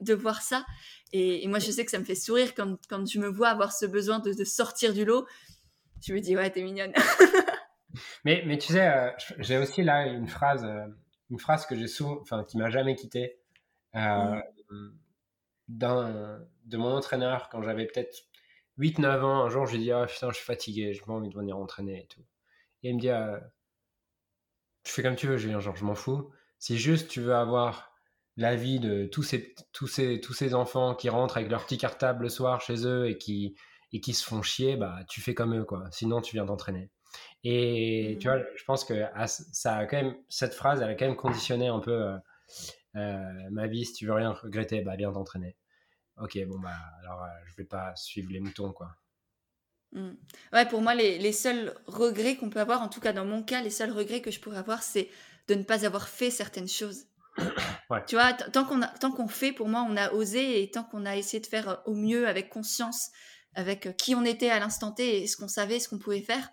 de 0.00 0.14
voir 0.14 0.42
ça. 0.42 0.64
Et, 1.12 1.46
moi, 1.48 1.58
je 1.58 1.70
sais 1.70 1.84
que 1.84 1.90
ça 1.90 1.98
me 1.98 2.04
fait 2.04 2.14
sourire 2.14 2.54
quand, 2.54 2.76
quand 2.88 3.06
je 3.06 3.18
me 3.18 3.28
vois 3.28 3.48
avoir 3.48 3.72
ce 3.72 3.86
besoin 3.86 4.18
de, 4.18 4.32
de 4.32 4.44
sortir 4.44 4.92
du 4.92 5.04
lot 5.04 5.26
je 6.06 6.12
me 6.12 6.20
dis, 6.20 6.36
ouais, 6.36 6.50
t'es 6.50 6.62
mignonne. 6.62 6.92
mais, 8.24 8.42
mais 8.46 8.58
tu 8.58 8.72
sais, 8.72 8.86
euh, 8.86 9.10
j'ai 9.38 9.58
aussi 9.58 9.82
là 9.82 10.06
une 10.06 10.28
phrase, 10.28 10.64
euh, 10.64 10.86
une 11.30 11.38
phrase 11.38 11.66
que 11.66 11.76
j'ai 11.76 11.86
enfin, 12.02 12.44
qui 12.44 12.58
m'a 12.58 12.70
jamais 12.70 12.96
quitté, 12.96 13.38
euh, 13.96 14.40
de 15.68 16.76
mon 16.76 16.96
entraîneur 16.96 17.48
quand 17.50 17.62
j'avais 17.62 17.86
peut-être 17.86 18.14
8-9 18.78 19.22
ans. 19.22 19.44
Un 19.44 19.48
jour, 19.48 19.66
je 19.66 19.72
lui 19.72 19.82
ai 19.82 19.84
dit, 19.84 19.92
oh, 19.92 20.04
putain, 20.06 20.30
je 20.30 20.36
suis 20.36 20.44
fatigué, 20.44 20.92
j'ai 20.92 21.00
pas 21.00 21.12
envie 21.12 21.28
de 21.28 21.34
venir 21.36 21.56
entraîner 21.56 22.02
et 22.02 22.06
tout. 22.06 22.24
Et 22.82 22.90
il 22.90 22.96
me 22.96 23.00
dit, 23.00 23.08
je 24.84 24.92
fais 24.92 25.02
comme 25.02 25.16
tu 25.16 25.26
veux, 25.26 25.36
Julien, 25.36 25.60
genre, 25.60 25.76
je 25.76 25.84
m'en 25.84 25.94
fous. 25.94 26.30
Si 26.58 26.78
juste 26.78 27.08
tu 27.08 27.20
veux 27.20 27.34
avoir 27.34 27.92
la 28.36 28.56
vie 28.56 28.80
de 28.80 29.06
tous 29.06 29.22
ces, 29.22 29.54
tous, 29.72 29.86
ces, 29.86 30.20
tous 30.20 30.32
ces 30.32 30.54
enfants 30.54 30.94
qui 30.94 31.08
rentrent 31.08 31.36
avec 31.36 31.50
leur 31.50 31.64
petit 31.64 31.78
cartable 31.78 32.24
le 32.24 32.28
soir 32.28 32.60
chez 32.60 32.86
eux 32.86 33.08
et 33.08 33.16
qui, 33.16 33.56
et 33.92 34.00
qui 34.00 34.12
se 34.12 34.24
font 34.24 34.42
chier, 34.42 34.76
bah, 34.76 34.98
tu 35.08 35.20
fais 35.20 35.34
comme 35.34 35.54
eux, 35.54 35.64
quoi. 35.64 35.84
Sinon, 35.92 36.20
tu 36.20 36.34
viens 36.34 36.44
d'entraîner. 36.44 36.90
Et 37.44 38.16
tu 38.20 38.28
vois, 38.28 38.38
mmh. 38.38 38.46
je 38.56 38.64
pense 38.64 38.84
que 38.84 39.04
ça 39.26 39.76
a 39.76 39.86
quand 39.86 39.96
même, 39.96 40.16
cette 40.28 40.54
phrase, 40.54 40.80
elle 40.80 40.90
a 40.90 40.94
quand 40.94 41.06
même 41.06 41.16
conditionné 41.16 41.68
un 41.68 41.78
peu 41.78 41.92
euh, 41.92 42.16
euh, 42.96 43.50
ma 43.50 43.66
vie. 43.66 43.84
Si 43.84 43.92
tu 43.92 44.06
veux 44.06 44.14
rien 44.14 44.32
regretter, 44.32 44.80
bah, 44.80 44.96
viens 44.96 45.12
t'entraîner. 45.12 45.56
Ok, 46.18 46.38
bon, 46.46 46.58
bah, 46.58 46.70
alors 47.02 47.22
euh, 47.22 47.28
je 47.46 47.56
vais 47.56 47.64
pas 47.64 47.94
suivre 47.96 48.32
les 48.32 48.40
moutons, 48.40 48.72
quoi. 48.72 48.96
Mmh. 49.92 50.12
Ouais, 50.52 50.66
pour 50.66 50.80
moi, 50.80 50.94
les, 50.94 51.18
les 51.18 51.32
seuls 51.32 51.74
regrets 51.86 52.36
qu'on 52.36 52.50
peut 52.50 52.60
avoir, 52.60 52.82
en 52.82 52.88
tout 52.88 53.00
cas 53.00 53.12
dans 53.12 53.26
mon 53.26 53.42
cas, 53.42 53.60
les 53.60 53.70
seuls 53.70 53.92
regrets 53.92 54.22
que 54.22 54.30
je 54.30 54.40
pourrais 54.40 54.58
avoir, 54.58 54.82
c'est 54.82 55.08
de 55.46 55.54
ne 55.54 55.62
pas 55.62 55.84
avoir 55.84 56.08
fait 56.08 56.30
certaines 56.30 56.68
choses. 56.68 57.06
Ouais. 57.90 58.02
Tu 58.06 58.14
vois, 58.14 58.32
tant 58.32 58.64
qu'on 58.64 58.80
tant 58.98 59.12
qu'on 59.12 59.28
fait, 59.28 59.52
pour 59.52 59.68
moi, 59.68 59.86
on 59.86 59.94
a 59.98 60.10
osé 60.12 60.62
et 60.62 60.70
tant 60.70 60.84
qu'on 60.84 61.04
a 61.04 61.18
essayé 61.18 61.42
de 61.42 61.46
faire 61.46 61.82
au 61.84 61.92
mieux 61.92 62.26
avec 62.26 62.48
conscience, 62.48 63.10
avec 63.54 63.94
qui 63.98 64.14
on 64.14 64.24
était 64.24 64.48
à 64.48 64.58
l'instant 64.58 64.90
T 64.90 65.22
et 65.22 65.26
ce 65.26 65.36
qu'on 65.36 65.48
savait, 65.48 65.78
ce 65.78 65.90
qu'on 65.90 65.98
pouvait 65.98 66.22
faire. 66.22 66.48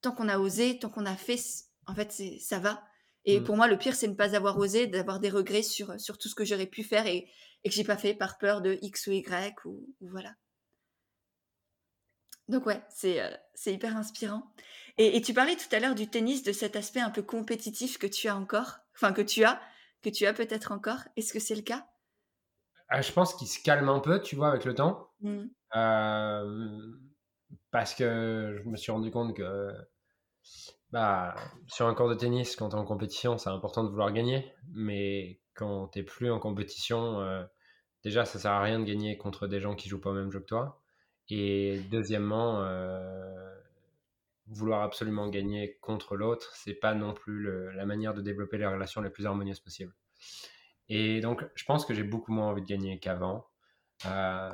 Tant 0.00 0.12
qu'on 0.12 0.28
a 0.28 0.38
osé, 0.38 0.78
tant 0.78 0.88
qu'on 0.88 1.06
a 1.06 1.16
fait, 1.16 1.40
en 1.86 1.94
fait, 1.94 2.12
ça 2.40 2.58
va. 2.58 2.82
Et 3.24 3.40
mm. 3.40 3.44
pour 3.44 3.56
moi, 3.56 3.66
le 3.66 3.76
pire, 3.76 3.94
c'est 3.94 4.06
de 4.06 4.12
ne 4.12 4.16
pas 4.16 4.36
avoir 4.36 4.58
osé, 4.58 4.86
d'avoir 4.86 5.20
des 5.20 5.30
regrets 5.30 5.62
sur, 5.62 5.98
sur 6.00 6.18
tout 6.18 6.28
ce 6.28 6.34
que 6.34 6.44
j'aurais 6.44 6.66
pu 6.66 6.82
faire 6.82 7.06
et, 7.06 7.28
et 7.64 7.68
que 7.68 7.74
j'ai 7.74 7.84
pas 7.84 7.96
fait 7.96 8.14
par 8.14 8.38
peur 8.38 8.60
de 8.60 8.78
X 8.82 9.06
ou 9.08 9.12
Y 9.12 9.64
ou, 9.64 9.86
voilà. 10.00 10.34
Donc 12.48 12.64
ouais, 12.64 12.80
c'est 12.88 13.20
euh, 13.20 13.30
hyper 13.66 13.96
inspirant. 13.96 14.42
Et, 14.96 15.16
et, 15.16 15.20
tu 15.20 15.34
parlais 15.34 15.56
tout 15.56 15.68
à 15.72 15.80
l'heure 15.80 15.94
du 15.94 16.08
tennis, 16.08 16.42
de 16.42 16.52
cet 16.52 16.76
aspect 16.76 17.00
un 17.00 17.10
peu 17.10 17.22
compétitif 17.22 17.98
que 17.98 18.06
tu 18.06 18.28
as 18.28 18.36
encore, 18.36 18.78
enfin 18.94 19.12
que 19.12 19.20
tu 19.20 19.44
as, 19.44 19.60
que 20.02 20.08
tu 20.08 20.24
as 20.26 20.32
peut-être 20.32 20.72
encore. 20.72 21.00
Est-ce 21.16 21.32
que 21.32 21.40
c'est 21.40 21.54
le 21.54 21.62
cas? 21.62 21.86
Ah, 22.88 23.02
Je 23.02 23.12
pense 23.12 23.34
qu'il 23.34 23.48
se 23.48 23.62
calme 23.62 23.90
un 23.90 24.00
peu, 24.00 24.22
tu 24.22 24.34
vois, 24.34 24.48
avec 24.48 24.64
le 24.64 24.74
temps. 24.74 25.10
Mm. 25.20 25.44
Euh, 25.76 26.92
parce 27.70 27.94
que 27.94 28.60
je 28.62 28.68
me 28.68 28.76
suis 28.76 28.92
rendu 28.92 29.10
compte 29.10 29.36
que 29.36 29.72
bah, 30.90 31.34
sur 31.66 31.86
un 31.86 31.94
cours 31.94 32.08
de 32.08 32.14
tennis, 32.14 32.56
quand 32.56 32.70
tu 32.70 32.76
es 32.76 32.78
en 32.78 32.84
compétition, 32.84 33.36
c'est 33.38 33.50
important 33.50 33.84
de 33.84 33.90
vouloir 33.90 34.12
gagner. 34.12 34.52
Mais 34.72 35.40
quand 35.54 35.88
tu 35.88 36.04
plus 36.04 36.30
en 36.30 36.38
compétition, 36.38 37.20
euh, 37.20 37.44
déjà, 38.04 38.24
ça 38.24 38.38
sert 38.38 38.52
à 38.52 38.62
rien 38.62 38.78
de 38.80 38.84
gagner 38.84 39.18
contre 39.18 39.46
des 39.46 39.60
gens 39.60 39.74
qui 39.74 39.88
jouent 39.88 40.00
pas 40.00 40.10
au 40.10 40.14
même 40.14 40.30
jeu 40.30 40.40
que 40.40 40.46
toi. 40.46 40.82
Et 41.28 41.80
deuxièmement, 41.90 42.62
euh, 42.62 43.54
vouloir 44.46 44.82
absolument 44.82 45.28
gagner 45.28 45.76
contre 45.82 46.16
l'autre, 46.16 46.54
c'est 46.56 46.74
pas 46.74 46.94
non 46.94 47.12
plus 47.12 47.72
la 47.74 47.84
manière 47.84 48.14
de 48.14 48.22
développer 48.22 48.56
les 48.56 48.66
relations 48.66 49.02
les 49.02 49.10
plus 49.10 49.26
harmonieuses 49.26 49.60
possibles. 49.60 49.94
Et 50.88 51.20
donc, 51.20 51.44
je 51.54 51.64
pense 51.64 51.84
que 51.84 51.94
j'ai 51.94 52.02
beaucoup 52.02 52.32
moins 52.32 52.46
envie 52.48 52.62
de 52.62 52.66
gagner 52.66 52.98
qu'avant. 52.98 53.46
Euh, 54.06 54.50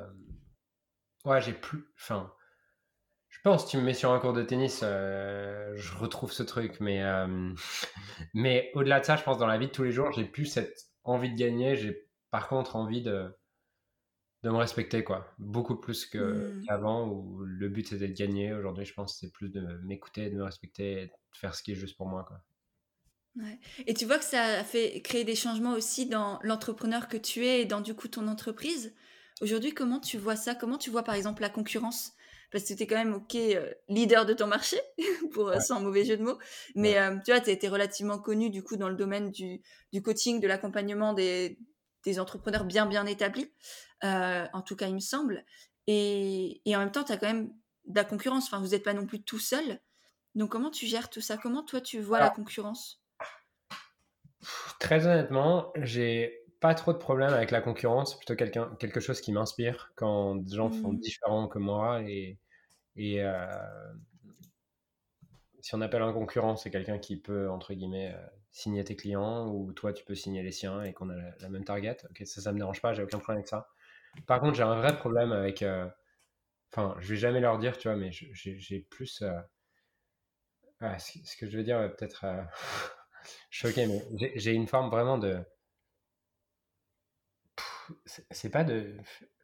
ouais, 1.24 1.40
j'ai 1.40 1.52
plus. 1.52 1.84
Enfin, 1.96 2.32
pense, 3.44 3.66
tu 3.66 3.76
me 3.76 3.82
mets 3.82 3.94
sur 3.94 4.10
un 4.10 4.18
cours 4.18 4.32
de 4.32 4.42
tennis, 4.42 4.80
euh, 4.82 5.72
je 5.76 5.96
retrouve 5.96 6.32
ce 6.32 6.42
truc. 6.42 6.80
Mais, 6.80 7.02
euh, 7.02 7.52
mais 8.34 8.70
au-delà 8.74 9.00
de 9.00 9.04
ça, 9.04 9.16
je 9.16 9.22
pense 9.22 9.38
dans 9.38 9.46
la 9.46 9.58
vie 9.58 9.68
de 9.68 9.72
tous 9.72 9.84
les 9.84 9.92
jours, 9.92 10.10
j'ai 10.12 10.24
plus 10.24 10.46
cette 10.46 10.86
envie 11.04 11.30
de 11.30 11.36
gagner. 11.36 11.76
J'ai 11.76 12.08
par 12.30 12.48
contre 12.48 12.74
envie 12.74 13.02
de, 13.02 13.30
de 14.42 14.50
me 14.50 14.56
respecter, 14.56 15.04
quoi. 15.04 15.32
Beaucoup 15.38 15.76
plus 15.76 16.12
mmh. 16.12 16.64
qu'avant 16.66 17.06
où 17.06 17.44
le 17.44 17.68
but 17.68 17.88
c'était 17.88 18.08
de 18.08 18.14
gagner. 18.14 18.52
Aujourd'hui, 18.52 18.84
je 18.84 18.94
pense 18.94 19.12
que 19.12 19.18
c'est 19.20 19.32
plus 19.32 19.50
de 19.50 19.60
m'écouter, 19.84 20.30
de 20.30 20.36
me 20.36 20.44
respecter, 20.44 21.06
de 21.06 21.10
faire 21.32 21.54
ce 21.54 21.62
qui 21.62 21.72
est 21.72 21.76
juste 21.76 21.96
pour 21.96 22.08
moi, 22.08 22.24
quoi. 22.26 22.40
Et 23.86 23.94
tu 23.94 24.04
vois 24.06 24.18
que 24.18 24.24
ça 24.24 24.42
a 24.42 24.64
fait 24.64 25.00
créer 25.02 25.24
des 25.24 25.34
changements 25.34 25.72
aussi 25.72 26.06
dans 26.06 26.38
l'entrepreneur 26.42 27.08
que 27.08 27.16
tu 27.16 27.44
es 27.44 27.62
et 27.62 27.64
dans 27.64 27.80
du 27.80 27.94
coup 27.94 28.06
ton 28.06 28.28
entreprise. 28.28 28.94
Aujourd'hui, 29.40 29.74
comment 29.74 29.98
tu 29.98 30.18
vois 30.18 30.36
ça? 30.36 30.54
Comment 30.54 30.78
tu 30.78 30.90
vois 30.90 31.02
par 31.02 31.16
exemple 31.16 31.42
la 31.42 31.50
concurrence? 31.50 32.12
Parce 32.54 32.66
que 32.66 32.74
tu 32.74 32.84
es 32.84 32.86
quand 32.86 32.94
même 32.94 33.14
ok 33.14 33.34
euh, 33.34 33.68
leader 33.88 34.26
de 34.26 34.32
ton 34.32 34.46
marché, 34.46 34.76
pour 35.32 35.48
euh, 35.48 35.58
sans 35.58 35.80
mauvais 35.80 36.04
jeu 36.04 36.16
de 36.16 36.22
mots. 36.22 36.38
Mais 36.76 36.96
euh, 36.96 37.16
tu 37.24 37.32
vois, 37.32 37.40
tu 37.40 37.50
as 37.50 37.52
été 37.52 37.66
relativement 37.66 38.20
connu 38.20 38.48
du 38.48 38.62
coup 38.62 38.76
dans 38.76 38.88
le 38.88 38.94
domaine 38.94 39.32
du, 39.32 39.60
du 39.92 40.02
coaching, 40.02 40.38
de 40.38 40.46
l'accompagnement 40.46 41.14
des, 41.14 41.58
des, 42.04 42.20
entrepreneurs 42.20 42.64
bien 42.64 42.86
bien 42.86 43.06
établis. 43.06 43.50
en 44.02 44.62
tout 44.64 44.76
cas, 44.76 44.86
il 44.86 44.94
me 44.94 45.00
semble. 45.00 45.44
Et, 45.88 46.62
et 46.64 46.76
en 46.76 46.78
même 46.78 46.92
temps, 46.92 47.02
tu 47.02 47.10
as 47.10 47.16
quand 47.16 47.26
même 47.26 47.52
de 47.86 47.96
la 47.96 48.04
concurrence. 48.04 48.44
Enfin, 48.44 48.60
vous 48.60 48.68
n'êtes 48.68 48.84
pas 48.84 48.94
non 48.94 49.06
plus 49.06 49.24
tout 49.24 49.40
seul. 49.40 49.80
Donc 50.36 50.50
comment 50.50 50.70
tu 50.70 50.86
gères 50.86 51.10
tout 51.10 51.20
ça? 51.20 51.36
Comment 51.36 51.64
toi 51.64 51.80
tu 51.80 51.98
vois 51.98 52.20
la 52.20 52.30
concurrence? 52.30 53.02
Très 54.78 55.08
honnêtement, 55.08 55.72
j'ai 55.82 56.44
pas 56.60 56.74
trop 56.74 56.92
de 56.92 56.98
problème 56.98 57.32
avec 57.32 57.50
la 57.50 57.60
concurrence. 57.60 58.16
Plutôt 58.16 58.36
quelqu'un, 58.36 58.76
quelque 58.78 59.00
chose 59.00 59.20
qui 59.20 59.32
m'inspire 59.32 59.90
quand 59.96 60.36
des 60.36 60.54
gens 60.54 60.70
font 60.70 60.92
mmh. 60.92 61.00
différents 61.00 61.48
que 61.48 61.58
moi. 61.58 62.00
Et, 62.02 62.38
et 62.96 63.22
euh, 63.22 63.46
si 65.60 65.74
on 65.74 65.80
appelle 65.80 66.02
un 66.02 66.12
concurrent, 66.12 66.56
c'est 66.56 66.70
quelqu'un 66.70 66.98
qui 66.98 67.16
peut, 67.16 67.50
entre 67.50 67.74
guillemets, 67.74 68.12
euh, 68.14 68.26
signer 68.50 68.84
tes 68.84 68.96
clients 68.96 69.48
ou 69.48 69.72
toi, 69.72 69.92
tu 69.92 70.04
peux 70.04 70.14
signer 70.14 70.42
les 70.42 70.52
siens 70.52 70.82
et 70.82 70.92
qu'on 70.92 71.10
a 71.10 71.16
la, 71.40 71.48
même 71.48 71.64
target. 71.64 71.96
Ok, 72.10 72.22
ça, 72.26 72.40
ça 72.40 72.52
me 72.52 72.58
dérange 72.58 72.80
pas, 72.80 72.92
j'ai 72.92 73.02
aucun 73.02 73.18
problème 73.18 73.38
avec 73.38 73.48
ça. 73.48 73.68
Par 74.26 74.40
contre, 74.40 74.54
j'ai 74.54 74.62
un 74.62 74.76
vrai 74.76 74.96
problème 74.96 75.32
avec. 75.32 75.62
Euh, 75.62 75.88
enfin, 76.72 76.96
je 77.00 77.08
vais 77.08 77.16
jamais 77.16 77.40
leur 77.40 77.58
dire, 77.58 77.78
tu 77.78 77.88
vois, 77.88 77.96
mais 77.96 78.10
j'ai 78.12 78.80
plus. 78.80 79.24
Ah, 80.80 80.98
ce, 80.98 81.36
que 81.36 81.48
je 81.48 81.56
veux 81.56 81.64
dire, 81.64 81.78
peut-être 81.96 82.26
choqué, 83.50 83.86
mais 83.86 84.32
j'ai 84.36 84.52
une 84.52 84.68
forme 84.68 84.90
vraiment 84.90 85.18
de. 85.18 85.42
C'est 88.30 88.50
pas 88.50 88.64
de. 88.64 88.96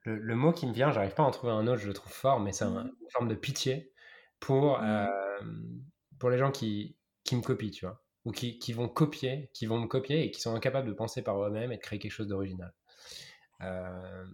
Le, 0.05 0.35
mot 0.35 0.53
qui 0.53 0.67
me 0.67 0.73
vient, 0.73 0.91
j'arrive 0.91 1.15
pas 1.15 1.23
à 1.23 1.27
en 1.27 1.31
trouver 1.31 1.53
un 1.53 1.67
autre, 1.67 1.83
je 1.83 1.87
le 1.87 1.93
trouve 1.93 2.13
fort, 2.13 2.41
mais 2.41 2.53
c'est 2.53 2.65
mmh 2.65 2.91
une 3.03 3.11
forme 3.11 3.29
de 3.29 3.35
pitié 3.35 3.93
pour, 4.39 4.81
mmh 4.81 5.09
pour 6.19 6.31
les 6.31 6.39
gens 6.39 6.51
qui, 6.51 6.97
qui 7.25 7.37
me 7.37 7.43
copient, 7.43 7.71
tu 7.71 7.87
vois. 7.87 8.03
Ou 8.27 8.33
qui, 8.33 8.59
qui, 8.59 8.75
vont 8.75 8.89
copier, 8.89 9.51
qui 9.55 9.65
vont 9.65 9.79
me 9.79 9.87
copier 9.87 10.25
et 10.25 10.31
qui 10.31 10.43
sont 10.43 10.55
incapables 10.55 10.87
de 10.87 10.93
penser 10.93 11.23
par 11.23 11.43
eux-mêmes 11.43 11.73
et 11.73 11.77
de 11.77 11.81
créer 11.81 11.99
quelque 11.99 12.13
chose 12.13 12.29
d'original. 12.29 12.75
Euh, 13.63 14.25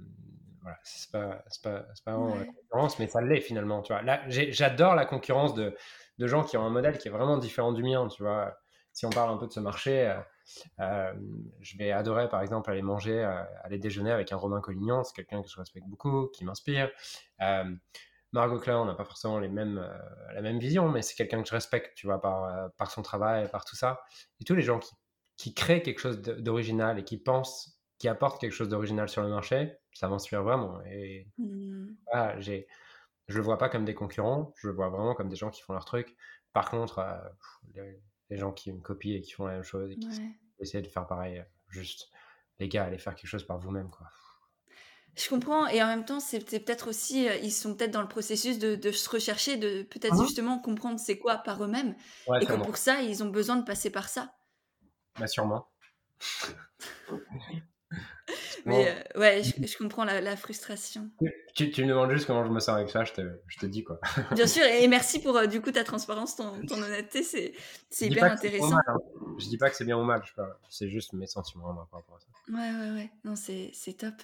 voilà, 0.61 0.79
c'est 0.83 1.13
pas, 1.13 1.45
pas, 1.63 1.87
pas 2.05 2.13
vraiment 2.13 2.35
la 2.35 2.47
concurrence, 2.47 2.99
mais 2.99 3.07
ça 3.07 3.21
l'est 3.21 3.41
finalement, 3.41 3.83
tu 3.83 3.93
vois. 3.93 4.03
Là, 4.03 4.23
j'adore 4.29 4.97
la 4.97 5.07
concurrence 5.07 5.55
de, 5.55 5.77
de 6.19 6.27
gens 6.27 6.43
qui 6.43 6.57
ont 6.57 6.65
un 6.65 6.71
modèle 6.71 6.99
qui 6.99 7.07
est 7.07 7.13
vraiment 7.13 7.39
différent 7.39 7.73
du 7.73 7.85
mien, 7.85 8.09
tu 8.09 8.25
vois 8.25 8.57
si 8.97 9.05
on 9.05 9.11
parle 9.11 9.31
un 9.31 9.37
peu 9.37 9.47
de 9.47 9.53
ce 9.53 9.61
marché, 9.61 10.19
euh, 10.81 10.85
euh, 11.07 11.13
je 11.61 11.77
vais 11.79 11.93
adorer 11.93 12.29
par 12.29 12.43
exemple 12.43 12.71
aller 12.71 12.83
manger, 12.83 13.25
euh, 13.25 13.43
aller 13.63 13.79
déjeuner 13.79 14.11
avec 14.13 14.33
un 14.33 14.37
Romain 14.37 14.61
Collignon, 14.61 15.05
c'est 15.05 15.15
quelqu'un 15.15 15.43
que 15.43 15.49
je 15.49 15.57
respecte 15.57 15.87
beaucoup, 15.87 16.29
qui 16.29 16.45
m'inspire. 16.45 16.91
Margot 18.33 18.59
Klein, 18.59 18.79
on 18.79 18.85
n'a 18.85 18.95
pas 18.95 19.05
forcément 19.05 19.39
les 19.39 19.49
mêmes, 19.49 19.89
la 20.35 20.43
même 20.43 20.59
vision, 20.59 20.91
mais 20.91 21.01
c'est 21.01 21.15
quelqu'un 21.15 21.43
que 21.43 21.49
je 21.49 21.55
respecte, 21.55 21.97
tu 21.97 22.07
vois, 22.07 22.21
par, 22.21 22.71
par 22.77 22.91
son 22.91 23.01
travail, 23.01 23.49
par 23.51 23.65
tout 23.65 23.77
ça. 23.77 24.01
Et 24.41 24.45
tous 24.45 24.55
les 24.55 24.63
gens 24.63 24.79
qui, 24.79 24.93
qui 25.37 25.55
créent 25.55 25.81
quelque 25.81 26.01
chose 26.01 26.21
d'original 26.21 26.99
et 26.99 27.05
qui 27.05 27.17
pensent, 27.17 27.81
qui 27.99 28.09
apportent 28.09 28.39
quelque 28.39 28.53
chose 28.53 28.69
d'original 28.69 29.09
sur 29.09 29.23
le 29.23 29.29
marché, 29.29 29.79
ça 29.95 30.09
m'inspire 30.09 30.43
vraiment. 30.43 30.83
Et 30.85 31.29
mmh. 31.39 31.87
voilà, 32.13 32.39
j'ai, 32.41 32.67
je 33.29 33.39
le 33.39 33.43
vois 33.43 33.57
pas 33.57 33.71
comme 33.71 33.87
des 33.87 33.95
concurrents, 33.95 34.53
je 34.57 34.67
le 34.67 34.75
vois 34.75 34.91
vraiment 34.91 35.15
comme 35.15 35.31
des 35.31 35.37
gens 35.37 35.51
qui 35.51 35.63
font 35.63 35.73
leur 35.73 35.87
truc. 35.87 36.15
Par 36.53 36.69
contre, 36.69 37.07
les 37.75 38.03
gens 38.31 38.53
qui 38.53 38.73
me 38.73 38.81
copient 38.81 39.17
et 39.17 39.21
qui 39.21 39.33
font 39.33 39.47
la 39.47 39.55
même 39.55 39.63
chose 39.63 39.91
et 39.93 39.97
qui 39.97 40.09
essaient 40.59 40.83
de 40.83 40.89
faire 40.89 41.07
pareil. 41.07 41.45
Juste, 41.69 42.11
les 42.59 42.69
gars, 42.69 42.85
allez 42.85 42.99
faire 42.99 43.15
quelque 43.15 43.29
chose 43.29 43.45
par 43.45 43.59
vous-même, 43.59 43.91
quoi. 43.91 44.07
Je 45.17 45.31
comprends, 45.31 45.67
et 45.69 45.83
en 45.83 45.87
même 45.87 46.05
temps, 46.05 46.21
c'est 46.21 46.41
peut-être 46.41 46.89
aussi, 46.89 47.27
euh, 47.27 47.37
ils 47.37 47.51
sont 47.51 47.75
peut-être 47.75 47.91
dans 47.91 48.03
le 48.03 48.09
processus 48.09 48.59
de, 48.59 48.75
de 48.77 48.93
se 48.93 49.09
rechercher, 49.09 49.57
de 49.57 49.83
peut-être 49.83 50.15
ah 50.19 50.23
justement 50.23 50.59
comprendre 50.59 51.01
c'est 51.01 51.17
quoi 51.19 51.39
par 51.39 51.65
eux-mêmes, 51.65 51.95
et 52.39 52.45
que 52.45 52.53
pour 52.63 52.77
ça, 52.77 53.01
ils 53.01 53.23
ont 53.23 53.31
besoin 53.31 53.57
de 53.57 53.65
passer 53.65 53.89
par 53.89 54.11
ça. 54.11 54.35
Bah, 55.19 55.27
sûrement. 55.27 55.71
Mais 58.67 58.89
euh, 58.89 59.21
ouais, 59.21 59.43
je, 59.45 59.79
comprends 59.79 60.05
la, 60.05 60.37
frustration. 60.37 61.09
Tu, 61.55 61.71
tu, 61.71 61.85
me 61.85 61.89
demandes 61.89 62.11
juste 62.11 62.27
comment 62.27 62.45
je 62.45 62.51
me 62.51 62.59
sens 62.59 62.77
avec 62.77 62.91
ça, 62.91 63.05
je 63.05 63.13
te, 63.13 63.21
je 63.47 63.59
te 63.59 63.67
dis 63.67 63.85
quoi. 63.85 64.01
Bien 64.33 64.47
sûr, 64.49 64.65
et 64.65 64.87
merci 64.89 65.21
pour 65.21 65.37
euh, 65.37 65.47
du 65.47 65.61
coup 65.61 65.71
ta 65.71 65.85
transparence, 65.85 66.35
ton, 66.35 66.53
ton 66.67 66.83
honnêteté, 66.83 67.23
c'est 67.23 68.07
hyper 68.07 68.25
intéressant. 68.25 68.71
Mal, 68.71 68.83
hein. 68.89 68.99
Je 69.39 69.47
dis 69.47 69.57
pas 69.57 69.71
que 69.71 69.77
c'est 69.77 69.85
bien 69.85 69.97
ou 69.97 70.05
mal, 70.05 70.21
c'est 70.69 70.91
juste 70.91 71.13
mes 71.13 71.29
sentiments 71.29 71.73
par 71.91 72.01
rapport 72.01 72.17
à 72.17 72.21
ça. 72.21 72.27
Ouais, 72.53 72.71
ouais, 72.71 72.97
ouais, 72.97 73.11
non, 73.25 73.37
c'est 73.37 73.73
top. 73.97 74.15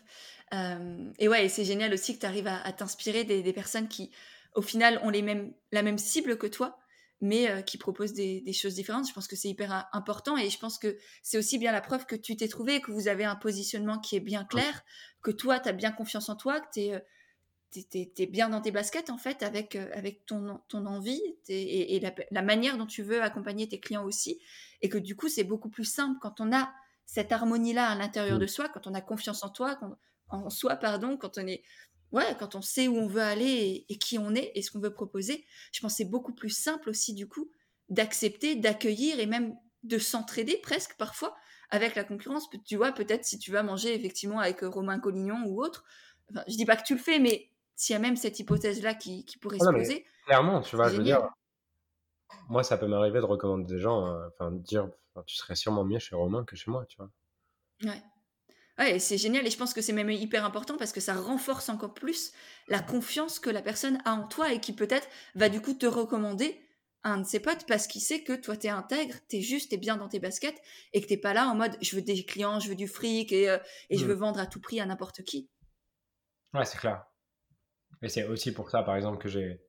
Euh, 0.52 1.10
et 1.20 1.28
ouais, 1.28 1.48
c'est 1.48 1.64
génial 1.64 1.92
aussi 1.94 2.16
que 2.16 2.20
tu 2.20 2.26
arrives 2.26 2.48
à, 2.48 2.60
à 2.62 2.72
t'inspirer 2.72 3.22
des, 3.22 3.42
des, 3.42 3.52
personnes 3.52 3.86
qui, 3.86 4.10
au 4.56 4.62
final, 4.62 4.98
ont 5.04 5.10
les 5.10 5.22
mêmes, 5.22 5.52
la 5.70 5.82
même 5.82 5.98
cible 5.98 6.36
que 6.36 6.48
toi 6.48 6.81
mais 7.22 7.48
euh, 7.48 7.62
qui 7.62 7.78
propose 7.78 8.12
des, 8.12 8.52
choses 8.52 8.74
différentes. 8.74 9.08
Je 9.08 9.14
pense 9.14 9.28
que 9.28 9.36
c'est 9.36 9.48
hyper 9.48 9.72
euh, 9.72 9.80
important 9.92 10.36
et 10.36 10.50
je 10.50 10.58
pense 10.58 10.76
que 10.76 10.98
c'est 11.22 11.38
aussi 11.38 11.56
bien 11.56 11.70
la 11.70 11.80
preuve 11.80 12.04
que 12.04 12.16
tu 12.16 12.36
t'es 12.36 12.48
trouvé, 12.48 12.80
que 12.80 12.90
vous 12.90 13.06
avez 13.06 13.24
un 13.24 13.36
positionnement 13.36 13.98
qui 13.98 14.16
est 14.16 14.20
bien 14.20 14.44
clair, 14.44 14.82
que 15.22 15.30
toi, 15.30 15.60
tu 15.60 15.68
as 15.68 15.72
bien 15.72 15.92
confiance 15.92 16.28
en 16.28 16.34
toi, 16.34 16.60
que 16.60 16.66
tu 16.74 16.80
es, 16.80 16.94
euh, 16.94 18.26
bien 18.26 18.48
dans 18.48 18.60
tes 18.60 18.72
baskets 18.72 19.08
en 19.08 19.18
fait 19.18 19.42
avec, 19.44 19.76
avec 19.76 20.26
ton, 20.26 20.60
ton 20.68 20.84
envie 20.84 21.22
et, 21.48 22.00
la, 22.30 22.42
manière 22.42 22.76
dont 22.76 22.86
tu 22.86 23.02
veux 23.04 23.22
accompagner 23.22 23.68
tes 23.68 23.78
clients 23.78 24.04
aussi. 24.04 24.40
Et 24.82 24.88
que 24.88 24.98
du 24.98 25.14
coup, 25.14 25.28
c'est 25.28 25.44
beaucoup 25.44 25.70
plus 25.70 25.84
simple 25.84 26.18
quand 26.20 26.40
on 26.40 26.52
a 26.52 26.72
cette 27.06 27.30
harmonie-là 27.30 27.88
à 27.88 27.94
l'intérieur 27.94 28.40
de 28.40 28.46
soi, 28.48 28.68
quand 28.68 28.88
on 28.88 28.94
a 28.94 29.00
confiance 29.00 29.44
en 29.44 29.48
toi, 29.48 29.78
en 30.28 30.50
soi, 30.50 30.74
pardon, 30.74 31.16
quand 31.16 31.38
on 31.38 31.46
est 31.46 31.62
ouais, 32.12 32.36
quand 32.38 32.54
on 32.54 32.62
sait 32.62 32.88
où 32.88 32.96
on 32.96 33.06
veut 33.06 33.22
aller 33.22 33.84
et, 33.88 33.98
qui 33.98 34.18
on 34.18 34.34
est 34.34 34.52
et 34.54 34.62
ce 34.62 34.70
qu'on 34.70 34.80
veut 34.80 34.92
proposer, 34.92 35.44
je 35.72 35.80
pense 35.80 35.92
que 35.92 35.96
c'est 35.98 36.04
beaucoup 36.10 36.34
plus 36.34 36.50
simple 36.50 36.90
aussi 36.90 37.14
du 37.14 37.26
coup 37.26 37.50
d'accepter, 37.88 38.54
d'accueillir 38.54 39.18
et 39.18 39.26
même 39.26 39.54
de 39.82 39.98
s'entraider 39.98 40.58
presque 40.58 40.96
parfois 40.96 41.34
avec 41.70 41.94
la 41.94 42.04
concurrence. 42.04 42.48
Tu 42.64 42.76
vois, 42.76 42.92
peut-être 42.92 43.24
si 43.24 43.38
tu 43.38 43.50
vas 43.50 43.62
manger 43.62 43.94
effectivement 43.94 44.38
avec 44.38 44.62
euh, 44.62 44.68
Romain 44.68 45.00
Collignon 45.00 45.42
ou 45.46 45.62
autre, 45.62 45.84
enfin, 46.30 46.44
je 46.46 46.56
dis 46.56 46.64
pas 46.64 46.76
que 46.76 46.84
tu 46.84 46.94
le 46.94 47.00
fais, 47.00 47.18
mais 47.18 47.50
s'il 47.74 47.94
y 47.94 47.96
a 47.96 47.98
même 47.98 48.16
cette 48.16 48.38
hypothèse-là 48.38 48.94
qui, 48.94 49.24
pourrait 49.40 49.58
ah 49.60 49.64
se 49.64 49.70
poser. 49.70 50.06
Clairement, 50.26 50.60
tu 50.60 50.76
vois, 50.76 50.88
je 50.88 50.96
veux 50.96 51.02
dire, 51.02 51.26
moi 52.48 52.62
ça 52.62 52.76
peut 52.76 52.86
m'arriver 52.86 53.20
de 53.20 53.24
recommander 53.24 53.74
des 53.74 53.80
gens, 53.80 54.06
euh, 54.06 54.28
enfin 54.28 54.52
de 54.52 54.58
dire, 54.58 54.88
tu 55.26 55.36
serais 55.36 55.56
sûrement 55.56 55.84
mieux 55.84 55.98
chez 55.98 56.14
Romain 56.14 56.44
que 56.44 56.56
chez 56.56 56.70
moi, 56.70 56.84
tu 56.86 56.96
vois. 56.98 57.10
Ouais. 57.82 58.02
Ouais, 58.78 58.98
c'est 58.98 59.18
génial 59.18 59.46
et 59.46 59.50
je 59.50 59.58
pense 59.58 59.74
que 59.74 59.82
c'est 59.82 59.92
même 59.92 60.10
hyper 60.10 60.44
important 60.44 60.76
parce 60.78 60.92
que 60.92 61.00
ça 61.00 61.14
renforce 61.14 61.68
encore 61.68 61.92
plus 61.92 62.32
la 62.68 62.80
confiance 62.80 63.38
que 63.38 63.50
la 63.50 63.60
personne 63.60 63.98
a 64.04 64.14
en 64.14 64.26
toi 64.26 64.52
et 64.52 64.60
qui 64.60 64.72
peut-être 64.72 65.06
va 65.34 65.48
du 65.50 65.60
coup 65.60 65.74
te 65.74 65.84
recommander 65.84 66.58
un 67.04 67.18
de 67.18 67.26
ses 67.26 67.40
potes 67.40 67.66
parce 67.66 67.86
qu'il 67.86 68.00
sait 68.00 68.22
que 68.22 68.32
toi 68.32 68.56
t'es 68.56 68.70
intègre, 68.70 69.14
t'es 69.28 69.42
juste, 69.42 69.70
t'es 69.70 69.76
bien 69.76 69.96
dans 69.96 70.08
tes 70.08 70.20
baskets 70.20 70.60
et 70.94 71.02
que 71.02 71.06
t'es 71.06 71.18
pas 71.18 71.34
là 71.34 71.48
en 71.48 71.54
mode 71.54 71.76
je 71.82 71.96
veux 71.96 72.02
des 72.02 72.24
clients, 72.24 72.60
je 72.60 72.70
veux 72.70 72.74
du 72.74 72.88
fric 72.88 73.30
et, 73.32 73.50
euh, 73.50 73.58
et 73.90 73.98
je 73.98 74.04
mmh. 74.04 74.08
veux 74.08 74.14
vendre 74.14 74.40
à 74.40 74.46
tout 74.46 74.60
prix 74.60 74.80
à 74.80 74.86
n'importe 74.86 75.22
qui. 75.22 75.50
Ouais, 76.54 76.64
c'est 76.64 76.78
clair. 76.78 77.04
Et 78.00 78.08
c'est 78.08 78.24
aussi 78.24 78.52
pour 78.52 78.70
ça, 78.70 78.82
par 78.82 78.96
exemple, 78.96 79.18
que 79.18 79.28
j'ai 79.28 79.60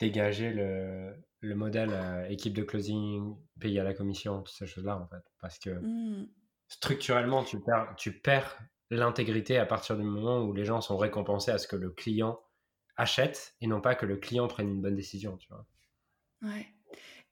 dégagé 0.00 0.50
le, 0.50 1.14
le 1.40 1.54
modèle 1.54 1.90
euh, 1.92 2.28
équipe 2.28 2.54
de 2.54 2.62
closing, 2.62 3.36
payer 3.60 3.80
à 3.80 3.84
la 3.84 3.94
commission, 3.94 4.42
toutes 4.42 4.54
ces 4.54 4.66
choses-là, 4.66 4.98
en 4.98 5.06
fait. 5.06 5.22
Parce 5.40 5.58
que 5.58 5.70
mmh 5.70 6.28
structurellement, 6.74 7.44
tu 7.44 7.60
perds, 7.60 7.94
tu 7.96 8.12
perds 8.12 8.58
l'intégrité 8.90 9.58
à 9.58 9.66
partir 9.66 9.96
du 9.96 10.02
moment 10.02 10.42
où 10.42 10.52
les 10.52 10.64
gens 10.64 10.80
sont 10.80 10.96
récompensés 10.96 11.50
à 11.50 11.58
ce 11.58 11.68
que 11.68 11.76
le 11.76 11.90
client 11.90 12.40
achète 12.96 13.54
et 13.60 13.66
non 13.66 13.80
pas 13.80 13.94
que 13.94 14.06
le 14.06 14.16
client 14.16 14.48
prenne 14.48 14.68
une 14.68 14.82
bonne 14.82 14.96
décision, 14.96 15.36
tu 15.36 15.48
vois. 15.48 15.66
Ouais. 16.42 16.66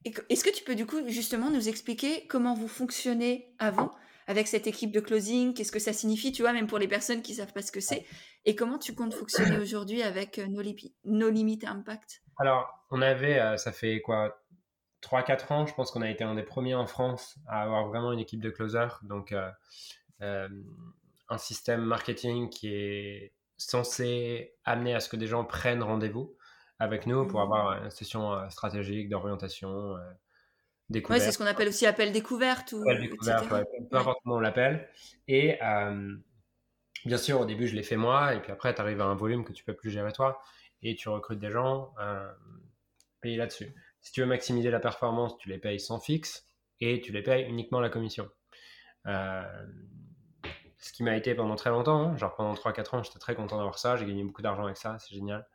Est-ce 0.05 0.43
que 0.43 0.51
tu 0.51 0.65
peux 0.65 0.75
du 0.75 0.87
coup 0.87 1.09
justement 1.09 1.51
nous 1.51 1.69
expliquer 1.69 2.27
comment 2.27 2.55
vous 2.55 2.67
fonctionnez 2.69 3.55
avant 3.59 3.93
avec 4.27 4.49
cette 4.49 4.67
équipe 4.67 4.91
de 4.93 5.01
closing? 5.01 5.55
Qu'est-ce 5.55 5.71
que 5.71 5.79
ça 5.79 5.93
signifie, 5.93 6.33
tu 6.33 6.43
vois, 6.43 6.53
même 6.53 6.67
pour 6.67 6.79
les 6.79 6.89
personnes 6.89 7.23
qui 7.23 7.35
savent 7.35 7.53
pas 7.53 7.63
ce 7.63 7.73
que 7.73 7.81
c'est? 7.81 8.05
Et 8.45 8.57
comment 8.57 8.79
tu 8.79 8.95
comptes 8.95 9.15
fonctionner 9.15 9.59
aujourd'hui 9.59 10.03
avec 10.03 10.39
euh, 10.39 10.47
nos, 10.47 10.63
nos 11.05 11.31
limites 11.31 11.65
impact? 11.65 12.23
Alors, 12.39 12.69
on 12.91 13.01
avait, 13.03 13.39
euh, 13.39 13.57
ça 13.57 13.71
fait 13.71 14.01
quoi? 14.01 14.42
3-4 15.03 15.53
ans, 15.53 15.67
je 15.67 15.75
pense 15.75 15.91
qu'on 15.91 16.03
a 16.03 16.11
été 16.11 16.25
un 16.25 16.35
des 16.35 16.43
premiers 16.43 16.75
en 16.75 16.87
France 16.87 17.39
à 17.47 17.63
avoir 17.63 17.89
vraiment 17.89 18.13
une 18.13 18.21
équipe 18.21 18.41
de 18.41 18.51
closers. 18.51 19.01
Donc, 19.03 19.33
euh, 19.33 20.49
un 21.29 21.39
système 21.39 21.83
marketing 21.83 22.49
qui 22.49 22.73
est 22.75 23.33
censé 23.57 24.55
amener 24.65 24.95
à 24.95 25.01
ce 25.01 25.09
que 25.09 25.17
des 25.17 25.27
gens 25.27 25.45
prennent 25.45 25.83
rendez-vous 25.83 26.37
avec 26.79 27.07
nous 27.07 27.27
pour 27.27 27.41
mmh. 27.41 27.43
avoir 27.43 27.85
une 27.85 27.91
session 27.91 28.49
stratégique 28.51 29.09
d'orientation 29.09 29.97
Ouais, 31.09 31.21
c'est 31.21 31.33
ce 31.33 31.39
qu'on 31.39 31.47
appelle 31.47 31.69
aussi 31.69 31.87
appel 31.87 32.13
découverte. 32.13 32.73
Ou, 32.73 32.83
appel 32.83 33.01
découverte, 33.01 33.49
peu 33.49 33.97
importe 33.97 34.19
comment 34.23 34.37
on 34.37 34.41
l'appelle. 34.41 34.89
Et 35.29 35.63
euh, 35.63 36.17
bien 37.05 37.17
sûr, 37.17 37.41
au 37.41 37.47
début, 37.47 37.67
je 37.67 37.75
l'ai 37.75 37.83
fait 37.83 37.97
moi, 37.97 38.35
et 38.35 38.41
puis 38.41 38.53
après, 38.53 38.75
tu 38.75 38.81
arrives 38.81 39.01
à 39.01 39.05
un 39.05 39.15
volume 39.15 39.45
que 39.45 39.53
tu 39.53 39.65
peux 39.65 39.75
plus 39.75 39.91
gérer 39.91 40.13
toi, 40.13 40.41
et 40.83 40.95
tu 40.95 41.09
recrutes 41.09 41.39
des 41.39 41.51
gens 41.51 41.95
euh, 42.01 42.31
payés 43.21 43.37
là-dessus. 43.37 43.75
Si 44.03 44.13
tu 44.13 44.21
veux 44.21 44.27
maximiser 44.27 44.71
la 44.71 44.81
performance, 44.81 45.39
tu 45.39 45.49
les 45.49 45.59
payes 45.59 45.81
sans 45.81 46.01
fixe, 46.01 46.47
et 46.81 47.01
tu 47.01 47.13
les 47.13 47.23
payes 47.23 47.45
uniquement 47.49 47.81
la 47.81 47.89
commission. 47.89 48.29
Euh, 49.07 49.67
ce 50.79 50.93
qui 50.93 51.05
m'a 51.05 51.17
été 51.17 51.35
pendant 51.35 51.55
très 51.55 51.71
longtemps, 51.71 52.03
hein. 52.03 52.17
genre 52.17 52.35
pendant 52.35 52.55
3-4 52.55 52.97
ans, 52.97 53.03
j'étais 53.05 53.21
très 53.21 53.37
content 53.37 53.57
d'avoir 53.57 53.79
ça, 53.79 53.97
j'ai 53.97 54.05
gagné 54.05 54.25
beaucoup 54.25 54.43
d'argent 54.43 54.65
avec 54.65 54.77
ça, 54.77 54.99
c'est 54.99 55.15
génial. 55.15 55.47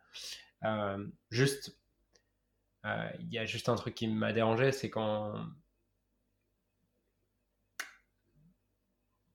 Euh, 0.64 1.06
juste 1.30 1.78
euh, 2.86 3.10
il 3.20 3.32
y 3.32 3.38
a 3.38 3.44
juste 3.44 3.68
un 3.68 3.76
truc 3.76 3.94
qui 3.94 4.08
m'a 4.08 4.32
dérangé, 4.32 4.72
c'est 4.72 4.88
quand. 4.88 5.34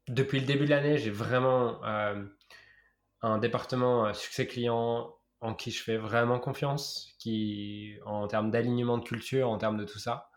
Depuis 0.08 0.40
le 0.40 0.46
début 0.46 0.66
de 0.66 0.72
l'année, 0.72 0.98
j'ai 0.98 1.12
vraiment 1.12 1.82
un 3.22 3.38
département 3.38 4.14
succès 4.14 4.48
client 4.48 5.16
en 5.44 5.54
qui 5.54 5.72
je 5.72 5.84
fais 5.84 5.98
vraiment 5.98 6.40
confiance, 6.40 7.14
qui, 7.20 7.98
en 8.06 8.28
termes 8.28 8.50
d'alignement 8.50 8.98
de 8.98 9.04
culture, 9.04 9.50
en 9.50 9.58
termes 9.58 9.78
de 9.78 9.84
tout 9.84 10.00
ça. 10.00 10.30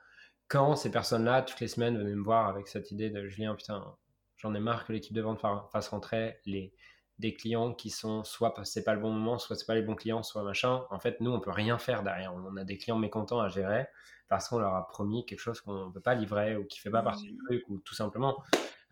Quand 0.48 0.74
ces 0.74 0.90
personnes-là, 0.90 1.42
toutes 1.42 1.60
les 1.60 1.68
semaines, 1.68 1.96
venaient 1.96 2.16
me 2.16 2.24
voir 2.24 2.48
avec 2.48 2.66
cette 2.66 2.90
idée 2.90 3.08
de 3.08 3.24
Julien, 3.28 3.54
putain, 3.54 3.96
j'en 4.36 4.52
ai 4.54 4.60
marre 4.60 4.84
que 4.84 4.92
l'équipe 4.92 5.14
de 5.14 5.22
vente 5.22 5.40
fasse 5.72 5.88
rentrer 5.88 6.40
les, 6.44 6.74
des 7.20 7.34
clients 7.34 7.72
qui 7.72 7.88
sont 7.88 8.24
soit 8.24 8.52
c'est 8.64 8.82
pas 8.82 8.94
le 8.94 9.00
bon 9.00 9.12
moment, 9.12 9.38
soit 9.38 9.54
c'est 9.54 9.64
pas 9.64 9.76
les 9.76 9.82
bons 9.82 9.94
clients, 9.94 10.24
soit 10.24 10.42
machin. 10.42 10.84
En 10.90 10.98
fait, 10.98 11.20
nous, 11.20 11.30
on 11.30 11.38
peut 11.38 11.52
rien 11.52 11.78
faire 11.78 12.02
derrière. 12.02 12.34
On 12.34 12.56
a 12.56 12.64
des 12.64 12.76
clients 12.76 12.98
mécontents 12.98 13.40
à 13.40 13.48
gérer 13.48 13.86
parce 14.28 14.48
qu'on 14.48 14.58
leur 14.58 14.74
a 14.74 14.88
promis 14.88 15.24
quelque 15.24 15.38
chose 15.38 15.60
qu'on 15.60 15.86
ne 15.86 15.92
peut 15.92 16.00
pas 16.00 16.16
livrer 16.16 16.56
ou 16.56 16.64
qui 16.64 16.80
fait 16.80 16.90
pas 16.90 17.02
partie 17.02 17.28
du 17.28 17.34
mmh. 17.34 17.46
truc 17.46 17.64
ou 17.68 17.78
tout 17.78 17.94
simplement 17.94 18.42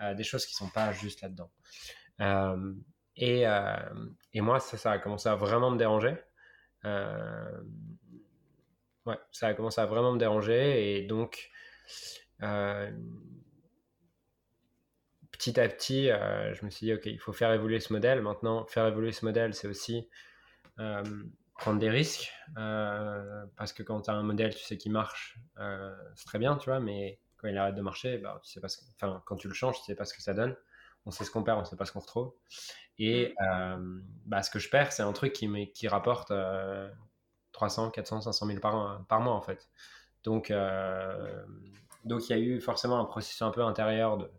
euh, 0.01 0.15
des 0.15 0.23
choses 0.23 0.47
qui 0.47 0.55
sont 0.55 0.69
pas 0.69 0.93
juste 0.93 1.23
là-dedans. 1.23 1.51
Euh, 2.21 2.73
et, 3.17 3.47
euh, 3.47 3.77
et, 4.33 4.41
moi, 4.41 4.61
ça, 4.61 4.93
a 4.93 4.99
commencé 4.99 5.29
à 5.29 5.37
vraiment 5.37 5.71
me 5.71 5.79
déranger. 5.79 6.17
ouais, 9.07 9.19
ça 9.33 9.49
a 9.49 9.55
commencé 9.55 9.81
à 9.81 9.87
vraiment 9.87 10.13
me 10.13 10.19
déranger 10.19 10.99
et 10.99 11.07
donc 11.07 11.51
petit 15.45 15.61
à 15.61 15.69
petit, 15.69 16.11
euh, 16.11 16.55
je 16.55 16.65
me 16.65 16.71
suis 16.71 16.87
dit, 16.87 16.95
OK, 16.95 17.07
il 17.07 17.19
faut 17.19 17.33
faire 17.33 17.53
évoluer 17.53 17.81
ce 17.81 17.93
modèle. 17.93 18.23
Maintenant, 18.23 18.65
faire 18.67 18.87
évoluer 18.87 19.13
ce 19.13 19.25
modèle, 19.25 19.53
c'est 19.55 19.69
aussi 19.69 20.09
euh, 20.79 21.03
prendre 21.59 21.79
des 21.79 21.91
risques. 21.91 22.33
Euh, 22.57 23.45
parce 23.57 23.73
que 23.73 23.83
quand 23.83 24.03
tu 24.03 24.11
as 24.11 24.15
un 24.15 24.23
modèle, 24.23 24.55
tu 24.55 24.65
sais 24.65 24.79
qu'il 24.79 24.93
marche, 24.93 25.39
c'est 26.15 26.27
très 26.27 26.39
bien, 26.39 26.57
tu 26.57 26.71
vois, 26.71 26.81
mais 26.81 27.21
quand 27.37 27.49
il 27.49 27.59
arrête 27.59 27.75
de 27.75 27.83
marcher, 27.83 28.19
bah, 28.19 28.41
tu 28.45 28.53
sais 28.53 28.61
pas 28.61 28.69
enfin, 28.97 29.23
quand 29.27 29.37
tu 29.37 29.49
le 29.49 29.55
changes, 29.55 29.79
tu 29.79 29.85
sais 29.85 29.95
pas 29.95 30.05
ce 30.05 30.15
que 30.15 30.23
ça 30.23 30.35
donne. 30.35 30.57
On 31.07 31.11
sait 31.11 31.25
ce 31.25 31.31
qu'on 31.31 31.43
perd, 31.43 31.61
on 31.61 31.65
sait 31.65 31.77
pas 31.77 31.85
ce 31.85 31.93
qu'on 31.93 32.01
retrouve. 32.01 32.33
Et 32.99 33.35
mm. 33.41 34.03
bah, 34.27 34.43
ce 34.43 34.51
que 34.51 34.59
je 34.59 34.69
perds, 34.71 34.93
c'est 34.93 35.03
un 35.03 35.13
truc 35.13 35.33
qui, 35.33 35.73
qui 35.73 35.89
rapporte 35.89 36.33
300, 37.53 37.91
400, 37.91 38.23
500 38.23 38.47
000 38.47 38.61
par, 38.61 39.05
par 39.07 39.21
mois, 39.21 39.35
en 39.35 39.43
fait. 39.43 39.69
Donc, 40.23 40.53
donc 42.05 42.29
il 42.29 42.31
y 42.31 42.33
a 42.33 42.39
eu 42.39 42.61
forcément 42.61 42.99
un 42.99 43.05
processus 43.05 43.43
un 43.43 43.51
peu 43.51 43.63
intérieur 43.63 44.17
de 44.19 44.31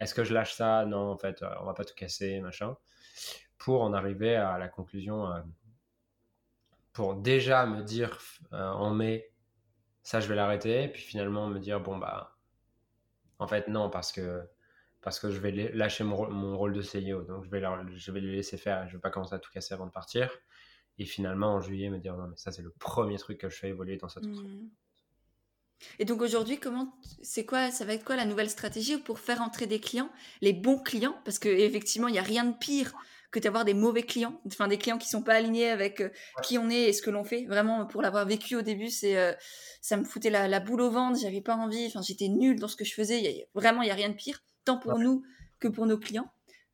est-ce 0.00 0.14
que 0.14 0.24
je 0.24 0.34
lâche 0.34 0.54
ça? 0.54 0.84
Non, 0.84 1.10
en 1.10 1.16
fait, 1.18 1.42
euh, 1.42 1.54
on 1.60 1.64
va 1.64 1.74
pas 1.74 1.84
tout 1.84 1.94
casser, 1.94 2.40
machin. 2.40 2.76
Pour 3.58 3.82
en 3.82 3.92
arriver 3.94 4.36
à 4.36 4.58
la 4.58 4.68
conclusion, 4.68 5.30
euh, 5.32 5.40
pour 6.92 7.14
déjà 7.14 7.66
me 7.66 7.82
dire 7.82 8.18
euh, 8.52 8.68
en 8.68 8.90
mai, 8.90 9.32
ça 10.02 10.20
je 10.20 10.28
vais 10.28 10.34
l'arrêter, 10.34 10.88
puis 10.88 11.02
finalement 11.02 11.46
me 11.48 11.58
dire, 11.58 11.80
bon 11.80 11.96
bah, 11.96 12.36
en 13.38 13.48
fait 13.48 13.68
non, 13.68 13.90
parce 13.90 14.12
que, 14.12 14.46
parce 15.06 15.20
que 15.20 15.30
je 15.30 15.38
vais 15.38 15.52
lâcher 15.72 16.02
mon, 16.02 16.56
rôle 16.56 16.72
de 16.72 16.82
CEO, 16.82 17.22
donc 17.22 17.44
je 17.44 17.48
vais, 17.48 17.62
je 17.94 18.10
vais 18.10 18.20
les 18.20 18.34
laisser 18.34 18.56
faire, 18.56 18.88
je 18.88 18.94
vais 18.94 19.00
pas 19.00 19.10
commencer 19.10 19.36
à 19.36 19.38
tout 19.38 19.52
casser 19.52 19.72
avant 19.72 19.86
de 19.86 19.92
partir. 19.92 20.28
Et 20.98 21.04
finalement, 21.04 21.54
en 21.54 21.60
juillet, 21.60 21.90
me 21.90 21.98
dire, 21.98 22.16
non, 22.16 22.26
mais 22.26 22.36
ça 22.36 22.50
c'est 22.50 22.62
le 22.62 22.72
premier 22.80 23.16
truc 23.16 23.38
que 23.38 23.48
je 23.48 23.56
fais 23.56 23.68
évoluer 23.68 23.98
dans 23.98 24.08
cette 24.08 24.24
mmh. 24.24 24.68
Et 26.00 26.06
donc 26.06 26.22
aujourd'hui, 26.22 26.58
comment, 26.58 26.98
c'est 27.22 27.46
quoi, 27.46 27.70
ça 27.70 27.84
va 27.84 27.92
être 27.94 28.02
quoi 28.02 28.16
la 28.16 28.24
nouvelle 28.24 28.50
stratégie 28.50 28.98
pour 28.98 29.20
faire 29.20 29.42
entrer 29.42 29.68
des 29.68 29.78
clients, 29.78 30.10
les 30.40 30.52
bons 30.52 30.80
clients, 30.80 31.14
parce 31.24 31.38
que 31.38 31.50
effectivement, 31.50 32.08
il 32.08 32.12
n'y 32.12 32.18
a 32.18 32.22
rien 32.22 32.44
de 32.44 32.56
pire 32.56 32.92
que 33.30 33.38
d'avoir 33.38 33.64
des 33.64 33.74
mauvais 33.74 34.02
clients, 34.02 34.40
enfin 34.48 34.66
des 34.66 34.78
clients 34.78 34.98
qui 34.98 35.08
sont 35.08 35.22
pas 35.22 35.34
alignés 35.34 35.70
avec 35.70 36.00
euh, 36.00 36.10
qui 36.42 36.58
on 36.58 36.68
est 36.68 36.88
et 36.88 36.92
ce 36.92 37.00
que 37.00 37.10
l'on 37.10 37.22
fait. 37.22 37.44
Vraiment, 37.44 37.86
pour 37.86 38.02
l'avoir 38.02 38.26
vécu 38.26 38.56
au 38.56 38.62
début, 38.62 38.90
c'est, 38.90 39.16
euh, 39.16 39.32
ça 39.82 39.96
me 39.96 40.04
foutait 40.04 40.30
la, 40.30 40.58
boule 40.58 40.80
au 40.80 40.90
ventre, 40.90 41.20
j'avais 41.20 41.42
pas 41.42 41.54
envie, 41.54 41.86
enfin 41.86 42.02
j'étais 42.02 42.26
nulle 42.26 42.58
dans 42.58 42.66
ce 42.66 42.74
que 42.74 42.84
je 42.84 42.92
faisais. 42.92 43.46
vraiment, 43.54 43.82
il 43.82 43.88
y 43.88 43.92
a 43.92 43.94
rien 43.94 44.08
de 44.08 44.14
pire, 44.14 44.42
tant 44.66 44.76
pour 44.76 44.98
nous 44.98 45.24
que 45.58 45.68
pour 45.68 45.86
nos 45.86 45.96
clients. 45.96 46.30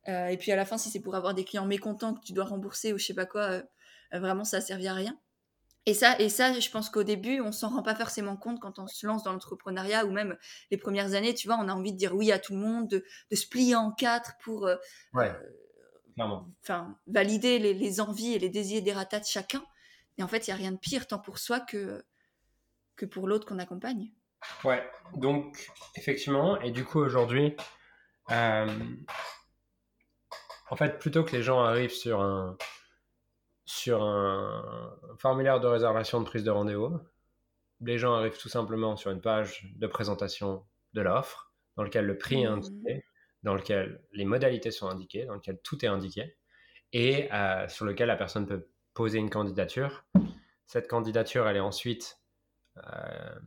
Euh, 0.09 0.27
et 0.27 0.37
puis 0.37 0.51
à 0.51 0.57
la 0.57 0.65
fin, 0.65 0.77
si 0.77 0.89
c'est 0.89 0.99
pour 0.99 1.15
avoir 1.15 1.33
des 1.33 1.45
clients 1.45 1.65
mécontents 1.65 2.13
que 2.13 2.25
tu 2.25 2.33
dois 2.33 2.43
rembourser 2.43 2.91
ou 2.91 2.97
je 2.97 3.05
sais 3.05 3.13
pas 3.13 3.25
quoi, 3.25 3.61
vraiment 4.11 4.43
ça 4.43 4.57
a 4.57 4.61
servi 4.61 4.87
à 4.87 4.93
rien. 4.93 5.17
Et 5.85 5.93
ça, 5.93 6.17
et 6.19 6.29
ça, 6.29 6.57
je 6.57 6.69
pense 6.69 6.89
qu'au 6.89 7.03
début, 7.03 7.41
on 7.41 7.51
s'en 7.51 7.69
rend 7.69 7.83
pas 7.83 7.95
forcément 7.95 8.37
compte 8.37 8.61
quand 8.61 8.79
on 8.79 8.87
se 8.87 9.05
lance 9.05 9.23
dans 9.23 9.33
l'entrepreneuriat 9.33 10.05
ou 10.05 10.11
même 10.11 10.37
les 10.71 10.77
premières 10.77 11.13
années, 11.13 11.33
tu 11.33 11.47
vois, 11.47 11.57
on 11.59 11.67
a 11.67 11.73
envie 11.73 11.91
de 11.91 11.97
dire 11.97 12.15
oui 12.15 12.31
à 12.31 12.39
tout 12.39 12.53
le 12.53 12.59
monde, 12.59 12.87
de, 12.87 13.03
se 13.35 13.45
plier 13.45 13.75
en 13.75 13.91
quatre 13.91 14.37
pour 14.41 14.65
euh, 14.65 14.77
euh, 15.15 15.33
enfin, 16.61 16.97
valider 17.07 17.59
les, 17.59 17.99
envies 17.99 18.33
et 18.33 18.39
les 18.39 18.47
désirs 18.47 18.81
des 18.81 18.93
ratats 18.93 19.19
de 19.19 19.25
chacun. 19.25 19.63
Et 20.17 20.23
en 20.23 20.27
fait, 20.29 20.47
il 20.47 20.51
n'y 20.51 20.53
a 20.53 20.57
rien 20.57 20.71
de 20.71 20.77
pire 20.77 21.05
tant 21.05 21.19
pour 21.19 21.37
soi 21.37 21.59
que, 21.59 22.05
que 22.95 23.05
pour 23.05 23.27
l'autre 23.27 23.45
qu'on 23.45 23.59
accompagne. 23.59 24.11
Ouais, 24.63 24.83
donc 25.15 25.69
effectivement, 25.95 26.61
et 26.61 26.71
du 26.71 26.85
coup 26.85 26.99
aujourd'hui, 26.99 27.55
euh, 27.57 27.82
en 28.29 28.65
fait, 30.75 30.99
plutôt 30.99 31.23
que 31.23 31.35
les 31.35 31.43
gens 31.43 31.61
arrivent 31.61 31.93
sur 31.93 32.21
un, 32.21 32.57
sur 33.65 34.03
un 34.03 34.97
formulaire 35.17 35.59
de 35.59 35.67
réservation 35.67 36.19
de 36.19 36.25
prise 36.25 36.43
de 36.43 36.51
rendez-vous. 36.51 36.99
Les 37.81 37.97
gens 37.97 38.13
arrivent 38.15 38.37
tout 38.37 38.49
simplement 38.49 38.95
sur 38.95 39.11
une 39.11 39.21
page 39.21 39.65
de 39.75 39.87
présentation 39.87 40.65
de 40.93 41.01
l'offre, 41.01 41.53
dans 41.75 41.83
lequel 41.83 42.05
le 42.05 42.17
prix 42.17 42.43
est 42.43 42.49
mmh. 42.49 42.53
indiqué, 42.53 43.05
dans 43.43 43.55
lequel 43.55 44.01
les 44.11 44.25
modalités 44.25 44.71
sont 44.71 44.87
indiquées, 44.87 45.25
dans 45.25 45.35
lequel 45.35 45.59
tout 45.63 45.83
est 45.83 45.87
indiqué, 45.87 46.37
et 46.93 47.31
euh, 47.33 47.67
sur 47.67 47.85
lequel 47.85 48.07
la 48.07 48.15
personne 48.15 48.47
peut 48.47 48.69
poser 48.93 49.19
une 49.19 49.29
candidature. 49.29 50.05
Cette 50.65 50.87
candidature, 50.87 51.47
elle 51.47 51.57
est 51.57 51.61
ensuite 51.61 52.19
euh, 52.77 53.39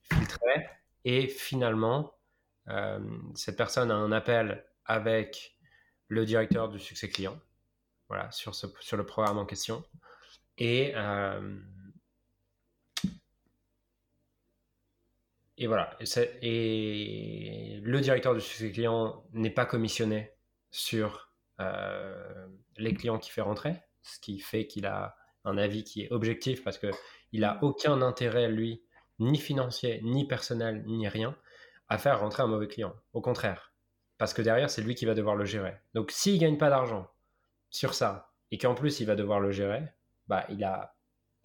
filtrée, 0.00 0.68
et 1.04 1.26
finalement, 1.26 2.14
euh, 2.68 3.00
cette 3.34 3.56
personne 3.56 3.90
a 3.90 3.94
un 3.94 4.12
appel 4.12 4.64
avec 4.84 5.56
le 6.08 6.24
directeur 6.24 6.68
du 6.68 6.78
succès 6.78 7.08
client 7.08 7.38
voilà, 8.08 8.30
sur, 8.30 8.54
ce, 8.54 8.66
sur 8.80 8.96
le 8.96 9.06
programme 9.06 9.38
en 9.38 9.46
question. 9.46 9.82
Et, 10.58 10.92
euh, 10.96 11.58
et 15.56 15.66
voilà. 15.66 15.96
Et, 16.42 17.80
le 17.82 18.00
directeur 18.00 18.34
du 18.34 18.40
succès 18.40 18.70
client 18.70 19.24
n'est 19.32 19.50
pas 19.50 19.64
commissionné 19.64 20.30
sur 20.70 21.32
euh, 21.60 22.46
les 22.76 22.94
clients 22.94 23.18
qu'il 23.18 23.32
fait 23.32 23.40
rentrer, 23.40 23.74
ce 24.02 24.18
qui 24.18 24.40
fait 24.40 24.66
qu'il 24.66 24.86
a 24.86 25.16
un 25.44 25.56
avis 25.56 25.82
qui 25.82 26.02
est 26.02 26.12
objectif 26.12 26.62
parce 26.62 26.78
qu'il 26.78 27.40
n'a 27.40 27.58
aucun 27.62 28.02
intérêt, 28.02 28.48
lui, 28.48 28.82
ni 29.18 29.38
financier, 29.38 30.00
ni 30.02 30.26
personnel, 30.26 30.84
ni 30.86 31.08
rien, 31.08 31.36
à 31.92 31.98
faire 31.98 32.20
rentrer 32.20 32.42
un 32.42 32.46
mauvais 32.46 32.68
client. 32.68 32.94
Au 33.12 33.20
contraire. 33.20 33.74
Parce 34.16 34.32
que 34.32 34.40
derrière, 34.40 34.70
c'est 34.70 34.80
lui 34.80 34.94
qui 34.94 35.04
va 35.04 35.12
devoir 35.14 35.36
le 35.36 35.44
gérer. 35.44 35.76
Donc 35.92 36.10
s'il 36.10 36.36
ne 36.36 36.40
gagne 36.40 36.56
pas 36.56 36.70
d'argent, 36.70 37.06
sur 37.68 37.92
ça 37.92 38.32
et 38.50 38.56
qu'en 38.56 38.74
plus 38.74 39.00
il 39.00 39.06
va 39.06 39.14
devoir 39.14 39.40
le 39.40 39.50
gérer, 39.50 39.82
bah, 40.26 40.46
il 40.48 40.64
a 40.64 40.96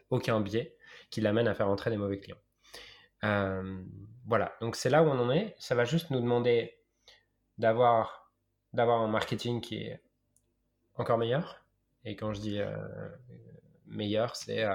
aucun 0.10 0.40
biais 0.40 0.78
qui 1.10 1.20
l'amène 1.20 1.50
à 1.50 1.54
faire 1.54 1.68
entrer 1.68 1.90
des 1.90 1.98
mauvais 1.98 2.18
clients. 2.20 2.38
Euh, 3.26 3.84
voilà, 4.26 4.56
donc 4.62 4.78
c'est 4.78 4.90
là 4.90 5.04
où 5.04 5.08
on 5.08 5.20
en 5.20 5.30
est. 5.32 5.54
Ça 5.60 5.76
va 5.76 5.84
juste 5.84 6.12
nous 6.12 6.22
demander 6.22 6.78
d'avoir, 7.58 8.32
d'avoir 8.72 9.02
un 9.02 9.10
marketing 9.10 9.60
qui 9.60 9.84
est 9.84 10.02
encore 10.96 11.18
meilleur. 11.18 11.66
Et 12.06 12.16
quand 12.16 12.34
je 12.34 12.40
dis 12.40 12.62
euh, 12.62 12.78
meilleur, 13.86 14.38
c'est 14.38 14.66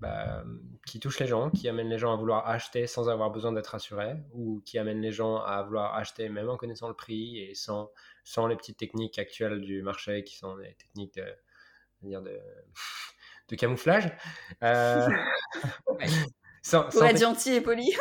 bah, 0.00 0.44
qui 0.86 1.00
touche 1.00 1.18
les 1.18 1.26
gens, 1.26 1.50
qui 1.50 1.68
amène 1.68 1.88
les 1.88 1.98
gens 1.98 2.12
à 2.12 2.16
vouloir 2.16 2.48
acheter 2.48 2.86
sans 2.86 3.08
avoir 3.08 3.30
besoin 3.30 3.52
d'être 3.52 3.68
rassurés, 3.68 4.14
ou 4.32 4.62
qui 4.64 4.78
amène 4.78 5.00
les 5.00 5.10
gens 5.10 5.38
à 5.38 5.62
vouloir 5.62 5.94
acheter 5.94 6.28
même 6.28 6.48
en 6.48 6.56
connaissant 6.56 6.88
le 6.88 6.94
prix 6.94 7.40
et 7.40 7.54
sans, 7.54 7.90
sans 8.22 8.46
les 8.46 8.56
petites 8.56 8.78
techniques 8.78 9.18
actuelles 9.18 9.60
du 9.60 9.82
marché 9.82 10.22
qui 10.22 10.36
sont 10.36 10.56
des 10.56 10.74
techniques 10.74 11.16
de, 11.16 11.24
dire 12.02 12.22
de, 12.22 12.38
de 13.48 13.56
camouflage. 13.56 14.10
Euh, 14.62 15.08
Pour 16.92 17.04
être 17.04 17.18
gentil 17.18 17.54
et 17.54 17.60
poli. 17.60 17.96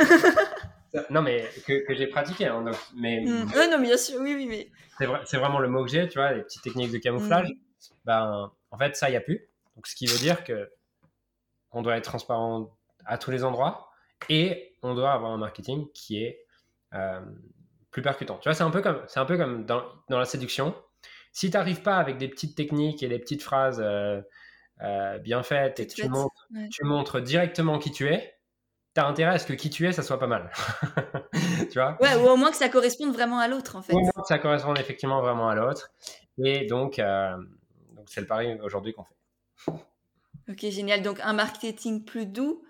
non, 1.10 1.22
mais 1.22 1.50
que, 1.66 1.86
que 1.88 1.96
j'ai 1.96 2.08
pratiqué. 2.08 2.48
Hein, 2.48 2.66
mais, 2.96 3.22
mm. 3.22 3.52
non, 3.72 3.80
bien 3.82 3.98
sûr, 3.98 4.20
oui, 4.20 4.36
oui. 4.36 4.46
Mais... 4.48 4.70
C'est, 4.98 5.06
vrai, 5.06 5.22
c'est 5.26 5.38
vraiment 5.38 5.60
le 5.60 5.70
mot 5.70 5.84
que 5.86 5.90
j'ai, 5.90 6.08
tu 6.08 6.20
vois, 6.20 6.34
les 6.34 6.44
petites 6.44 6.64
techniques 6.64 6.92
de 6.92 6.98
camouflage. 6.98 7.50
Mm. 7.50 7.94
Ben, 8.06 8.52
en 8.72 8.78
fait, 8.78 8.96
ça, 8.96 9.08
il 9.08 9.12
n'y 9.12 9.18
a 9.18 9.22
plus. 9.22 9.50
Donc, 9.76 9.88
ce 9.88 9.96
qui 9.96 10.06
veut 10.06 10.18
dire 10.18 10.44
que 10.44 10.70
on 11.72 11.82
doit 11.82 11.98
être 11.98 12.06
transparent 12.06 12.76
à 13.06 13.18
tous 13.18 13.32
les 13.32 13.44
endroits 13.44 13.90
et 14.30 14.76
on 14.84 14.96
doit 14.96 15.12
avoir 15.12 15.32
un 15.32 15.38
marketing 15.38 15.88
qui 15.94 16.24
est 16.24 16.46
euh, 16.94 17.20
plus 17.92 18.02
percutant. 18.02 18.38
Tu 18.38 18.50
vois, 18.50 18.54
c'est 18.54 18.64
un 18.64 18.70
peu 18.70 18.82
comme, 18.82 19.02
c'est 19.08 19.20
un 19.20 19.26
peu 19.26 19.38
comme 19.38 19.66
dans, 19.66 19.84
dans 20.10 20.20
la 20.20 20.26
séduction. 20.26 20.76
Si 21.32 21.50
tu 21.50 21.58
n'arrives 21.58 21.82
pas 21.82 21.98
avec 21.98 22.18
des 22.18 22.28
petites 22.28 22.56
techniques 22.56 23.04
et 23.04 23.08
des 23.08 23.20
petites 23.20 23.44
phrases 23.44 23.82
euh, 23.84 24.22
euh, 24.82 25.18
bien 25.20 25.44
faites 25.44 25.80
et 25.80 25.88
tu 25.88 26.08
montres, 26.08 26.48
tu 26.72 26.84
montres 26.84 27.22
directement 27.22 27.80
qui 27.80 27.92
tu 27.92 28.08
es, 28.08 28.36
tu 28.96 29.02
as 29.02 29.08
intérêt 29.08 29.36
à 29.36 29.40
ce 29.40 29.46
que 29.46 29.54
qui 29.54 29.70
tu 29.70 29.88
es, 29.88 29.92
ça 29.92 30.04
soit 30.04 30.20
pas 30.20 30.28
mal. 30.28 30.52
tu 31.72 31.74
vois? 31.80 31.98
Ouais, 32.02 32.16
ou 32.16 32.28
au 32.28 32.38
moins 32.38 32.52
que 32.52 32.58
ça 32.58 32.70
corresponde 32.70 33.14
vraiment 33.14 33.40
à 33.40 33.48
l'autre, 33.48 33.76
en 33.76 33.82
fait. 33.82 33.94
Ou 33.94 33.98
au 33.98 34.02
moins 34.02 34.12
que 34.12 34.28
ça 34.28 34.40
corresponde 34.40 34.80
effectivement 34.80 35.22
vraiment 35.22 35.50
à 35.50 35.56
l'autre. 35.56 35.92
Et 36.44 36.66
donc, 36.66 36.98
donc 36.98 38.06
c'est 38.08 38.22
le 38.22 38.28
pari 38.28 38.60
aujourd'hui 38.62 38.94
qu'on 38.94 39.04
fait. 39.04 39.16
Ok, 40.50 40.60
génial. 40.70 41.02
Donc 41.02 41.20
un 41.22 41.34
marketing 41.34 42.06
plus 42.06 42.26
doux, 42.26 42.64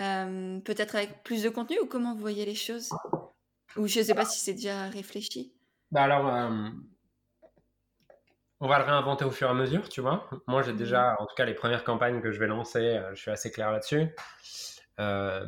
euh, 0.00 0.60
peut-être 0.60 0.96
avec 0.96 1.22
plus 1.22 1.42
de 1.42 1.48
contenu 1.48 1.78
ou 1.80 1.86
comment 1.86 2.14
vous 2.14 2.20
voyez 2.20 2.44
les 2.44 2.54
choses? 2.54 2.90
Ou 3.76 3.86
je 3.86 4.00
ne 4.00 4.04
sais 4.04 4.14
pas 4.14 4.26
si 4.26 4.40
c'est 4.40 4.54
déjà 4.54 4.88
réfléchi. 4.88 5.54
Bah 5.90 6.02
alors, 6.02 6.28
euh, 6.28 6.68
on 8.60 8.68
va 8.68 8.78
le 8.78 8.84
réinventer 8.84 9.24
au 9.24 9.30
fur 9.30 9.48
et 9.48 9.50
à 9.50 9.54
mesure, 9.54 9.88
tu 9.88 10.02
vois. 10.02 10.28
Moi, 10.46 10.62
j'ai 10.62 10.74
déjà, 10.74 11.16
en 11.18 11.26
tout 11.26 11.34
cas, 11.34 11.46
les 11.46 11.54
premières 11.54 11.84
campagnes 11.84 12.20
que 12.20 12.32
je 12.32 12.38
vais 12.38 12.46
lancer, 12.46 12.80
euh, 12.80 13.14
je 13.14 13.20
suis 13.20 13.30
assez 13.30 13.50
clair 13.50 13.72
là-dessus. 13.72 14.14
moi, 14.98 15.44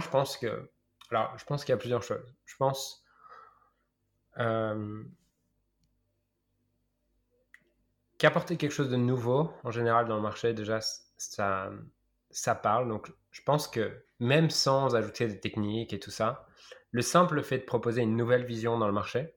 je 0.00 0.08
pense 0.08 0.36
que, 0.36 0.70
alors, 1.10 1.38
je 1.38 1.44
pense 1.46 1.64
qu'il 1.64 1.72
y 1.72 1.74
a 1.74 1.78
plusieurs 1.78 2.02
choses. 2.02 2.34
Je 2.44 2.56
pense 2.56 3.02
qu'apporter 8.18 8.56
quelque 8.56 8.72
chose 8.72 8.90
de 8.90 8.96
nouveau, 8.96 9.52
en 9.64 9.70
général, 9.70 10.06
dans 10.06 10.16
le 10.16 10.22
marché, 10.22 10.52
déjà, 10.52 10.80
ça, 11.16 11.70
ça 12.30 12.54
parle. 12.54 12.88
Donc, 12.88 13.10
je 13.30 13.42
pense 13.42 13.68
que 13.68 14.04
même 14.18 14.50
sans 14.50 14.96
ajouter 14.96 15.26
des 15.28 15.40
techniques 15.40 15.92
et 15.92 16.00
tout 16.00 16.10
ça, 16.10 16.46
le 16.90 17.02
simple 17.02 17.42
fait 17.42 17.58
de 17.58 17.64
proposer 17.64 18.02
une 18.02 18.16
nouvelle 18.16 18.44
vision 18.44 18.78
dans 18.78 18.86
le 18.86 18.92
marché 18.92 19.34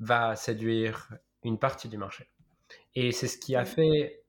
va 0.00 0.36
séduire 0.36 1.08
une 1.42 1.58
partie 1.58 1.88
du 1.88 1.96
marché. 1.98 2.28
Et 2.94 3.12
c'est 3.12 3.28
ce 3.28 3.38
qui 3.38 3.56
a 3.56 3.64
fait 3.64 4.24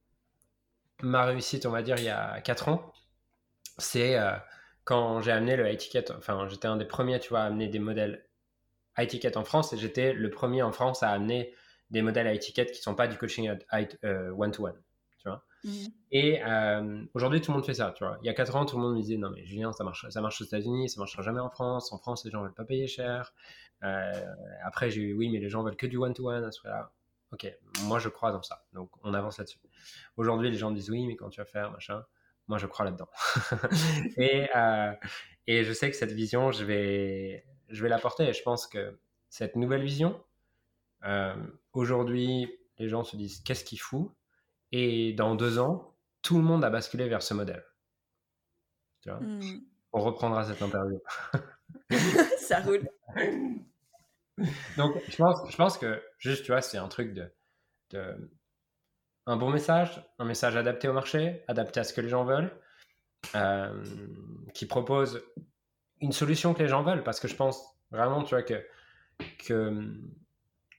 ma 1.02 1.26
réussite, 1.26 1.66
on 1.66 1.72
va 1.72 1.82
dire, 1.82 1.98
il 1.98 2.06
y 2.06 2.10
a 2.10 2.40
4 2.42 2.70
ans. 2.70 2.94
C'est 3.78 4.18
euh, 4.18 4.34
quand 4.84 5.22
j'ai 5.22 5.32
amené 5.32 5.56
le 5.56 5.70
high-ticket, 5.70 6.12
enfin, 6.12 6.48
j'étais 6.48 6.68
un 6.68 6.78
des 6.78 6.86
premiers, 6.86 7.20
tu 7.20 7.30
vois, 7.30 7.42
à 7.42 7.46
amener 7.46 7.68
des 7.68 7.80
modèles 7.80 8.26
high-ticket 8.98 9.38
en 9.38 9.44
France 9.44 9.74
et 9.74 9.78
j'étais 9.78 10.14
le 10.14 10.30
premier 10.30 10.62
en 10.62 10.72
France 10.72 11.04
à 11.04 11.10
amener 11.10 11.54
des 11.92 12.02
modèles 12.02 12.28
à 12.28 12.34
étiquette 12.34 12.72
qui 12.72 12.82
sont 12.82 12.96
pas 12.96 13.08
du 13.08 13.18
coaching 13.18 13.52
euh, 14.04 14.32
one-to-one. 14.32 14.82
tu 15.20 15.30
vois. 15.30 15.44
Mhm. 15.64 15.88
Et 16.12 16.44
euh, 16.44 17.04
aujourd'hui, 17.14 17.42
tout 17.42 17.52
le 17.52 17.58
monde 17.58 17.66
fait 17.66 17.76
ça. 17.76 17.94
Tu 17.96 18.04
vois. 18.04 18.18
Il 18.24 18.26
y 18.26 18.30
a 18.30 18.34
4 18.34 18.56
ans, 18.56 18.66
tout 18.66 18.78
le 18.78 18.82
monde 18.82 18.96
me 18.96 19.02
disait 19.02 19.18
Non, 19.18 19.30
mais 19.30 19.46
Julien, 19.46 19.72
ça 19.74 19.84
marche, 19.84 20.10
ça 20.10 20.22
marche 20.22 20.42
aux 20.42 20.46
États-Unis, 20.46 20.90
ça 20.90 21.00
marchera 21.00 21.22
jamais 21.22 21.42
en 21.42 21.50
France. 21.50 21.92
En 21.92 21.98
France, 21.98 22.26
les 22.26 22.32
gens 22.32 22.42
veulent 22.42 22.54
pas 22.54 22.66
payer 22.66 22.88
cher. 22.88 23.34
Euh, 23.84 24.12
après, 24.64 24.90
j'ai 24.90 25.02
eu 25.02 25.14
Oui, 25.14 25.30
mais 25.30 25.40
les 25.40 25.50
gens 25.50 25.64
veulent 25.64 25.76
que 25.76 25.88
du 25.88 25.98
one-to-one 25.98 26.44
à 26.44 26.52
ce 26.52 26.68
là 26.68 26.92
Ok, 27.32 27.50
moi 27.84 27.98
je 28.00 28.10
crois 28.10 28.34
dans 28.34 28.42
ça. 28.42 28.66
Donc 28.74 28.90
on 29.04 29.14
avance 29.14 29.38
là-dessus. 29.38 29.60
Aujourd'hui, 30.18 30.52
les 30.52 30.58
gens 30.58 30.72
disent 30.72 30.90
Oui, 30.90 31.06
mais 31.08 31.16
quand 31.16 31.30
tu 31.30 31.40
vas 31.40 31.46
faire, 31.46 31.72
machin, 31.72 32.04
moi 32.48 32.58
je 32.58 32.68
crois 32.68 32.84
là-dedans. 32.84 33.08
et, 34.18 34.48
et 35.48 35.64
je 35.64 35.74
sais 35.74 35.90
que 35.90 35.96
cette 35.96 36.12
vision, 36.12 36.52
je 36.52 36.66
vais, 36.66 37.46
je 37.70 37.82
vais 37.84 37.88
l'apporter. 37.88 38.28
Et 38.28 38.34
je 38.34 38.44
pense 38.44 38.68
que 38.68 39.00
cette 39.30 39.56
nouvelle 39.56 39.82
vision, 39.82 40.22
euh, 41.06 41.36
aujourd'hui, 41.74 42.52
les 42.78 42.90
gens 42.90 43.04
se 43.04 43.16
disent 43.16 43.42
qu'est-ce 43.42 43.64
qu'il 43.64 43.80
fout? 43.80 44.12
Et 44.72 45.14
dans 45.14 45.36
deux 45.36 45.60
ans, 45.60 45.96
tout 46.22 46.38
le 46.38 46.44
monde 46.44 46.64
a 46.64 46.70
basculé 46.70 47.08
vers 47.10 47.22
ce 47.22 47.34
modèle. 47.34 47.66
Tu 49.02 49.10
vois? 49.10 49.20
Hmm. 49.20 49.62
On 49.94 50.02
reprendra 50.02 50.46
cette 50.46 50.62
interview. 50.62 51.00
Ça 52.38 52.62
roule. 52.62 52.88
Donc, 54.78 54.96
je 55.08 55.18
pense, 55.18 55.52
je 55.52 55.56
pense 55.56 55.78
que 55.78 56.02
juste, 56.18 56.46
tu 56.46 56.52
vois, 56.52 56.62
c'est 56.62 56.78
un 56.78 56.88
truc 56.88 57.14
de, 57.14 57.32
de, 57.92 58.32
un 59.26 59.38
bon 59.38 59.50
message, 59.50 60.04
un 60.20 60.26
message 60.26 60.56
adapté 60.56 60.88
au 60.88 60.94
marché, 60.94 61.44
adapté 61.48 61.80
à 61.80 61.84
ce 61.84 61.94
que 61.94 62.02
les 62.02 62.10
gens 62.10 62.24
veulent, 62.24 62.52
euh, 63.36 63.84
qui 64.54 64.66
propose 64.66 65.24
une 66.00 66.12
solution 66.12 66.54
que 66.54 66.64
les 66.64 66.68
gens 66.68 66.84
veulent, 66.84 67.04
parce 67.04 67.20
que 67.20 67.28
je 67.28 67.36
pense 67.36 67.62
vraiment, 67.92 68.24
tu 68.24 68.34
vois, 68.34 68.44
que, 68.44 68.66
que 69.46 69.94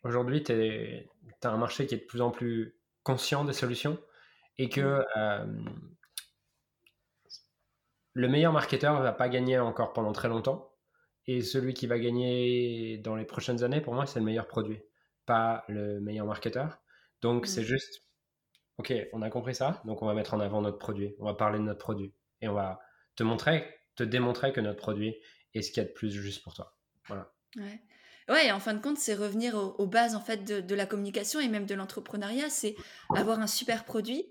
Aujourd'hui, 0.05 0.43
tu 0.43 0.53
as 0.53 1.51
un 1.51 1.57
marché 1.57 1.87
qui 1.87 1.95
est 1.95 1.99
de 1.99 2.05
plus 2.05 2.21
en 2.21 2.31
plus 2.31 2.77
conscient 3.03 3.45
des 3.45 3.53
solutions 3.53 3.99
et 4.59 4.69
que 4.69 4.81
mmh. 4.81 5.05
euh, 5.17 5.47
le 8.15 8.29
meilleur 8.29 8.53
marketeur 8.53 8.99
ne 8.99 9.03
va 9.03 9.13
pas 9.13 9.29
gagner 9.29 9.59
encore 9.59 9.93
pendant 9.93 10.13
très 10.13 10.29
longtemps. 10.29 10.73
Et 11.27 11.41
celui 11.41 11.73
qui 11.73 11.87
va 11.87 11.99
gagner 12.01 12.99
dans 12.99 13.15
les 13.15 13.25
prochaines 13.25 13.63
années, 13.63 13.81
pour 13.81 13.95
moi, 13.95 14.07
c'est 14.07 14.19
le 14.19 14.25
meilleur 14.25 14.49
produit, 14.49 14.83
pas 15.25 15.65
le 15.69 16.01
meilleur 16.01 16.27
marketeur. 16.27 16.79
Donc, 17.21 17.47
c'est 17.47 17.61
mmh. 17.61 17.65
juste, 17.65 18.03
OK, 18.79 18.93
on 19.13 19.23
a 19.23 19.31
compris 19.31 19.55
ça, 19.55 19.81
donc 19.85 20.03
on 20.03 20.07
va 20.07 20.15
mettre 20.15 20.35
en 20.35 20.41
avant 20.41 20.61
notre 20.61 20.79
produit, 20.79 21.15
on 21.21 21.25
va 21.25 21.35
parler 21.35 21.59
de 21.59 21.65
notre 21.65 21.79
produit 21.79 22.13
et 22.41 22.49
on 22.49 22.55
va 22.55 22.81
te 23.15 23.23
montrer, 23.23 23.73
te 23.95 24.03
démontrer 24.03 24.53
que 24.53 24.61
notre 24.61 24.79
produit 24.81 25.15
est 25.55 25.63
ce 25.63 25.71
qu'il 25.71 25.83
y 25.83 25.87
a 25.87 25.89
de 25.89 25.93
plus 25.95 26.11
juste 26.11 26.43
pour 26.43 26.55
toi. 26.55 26.77
Voilà. 27.07 27.33
Ouais. 27.57 27.81
Ouais, 28.33 28.47
et 28.47 28.53
en 28.53 28.61
fin 28.61 28.73
de 28.73 28.81
compte, 28.81 28.99
c'est 28.99 29.15
revenir 29.15 29.55
aux, 29.57 29.87
bases 29.87 30.15
en 30.15 30.21
fait 30.21 30.45
de, 30.45 30.75
la 30.75 30.87
communication 30.87 31.39
et 31.39 31.49
même 31.49 31.67
de 31.67 31.75
l'entrepreneuriat, 31.75 32.49
c'est 32.49 32.75
avoir 33.15 33.41
un 33.41 33.47
super 33.47 33.85
produit 33.85 34.27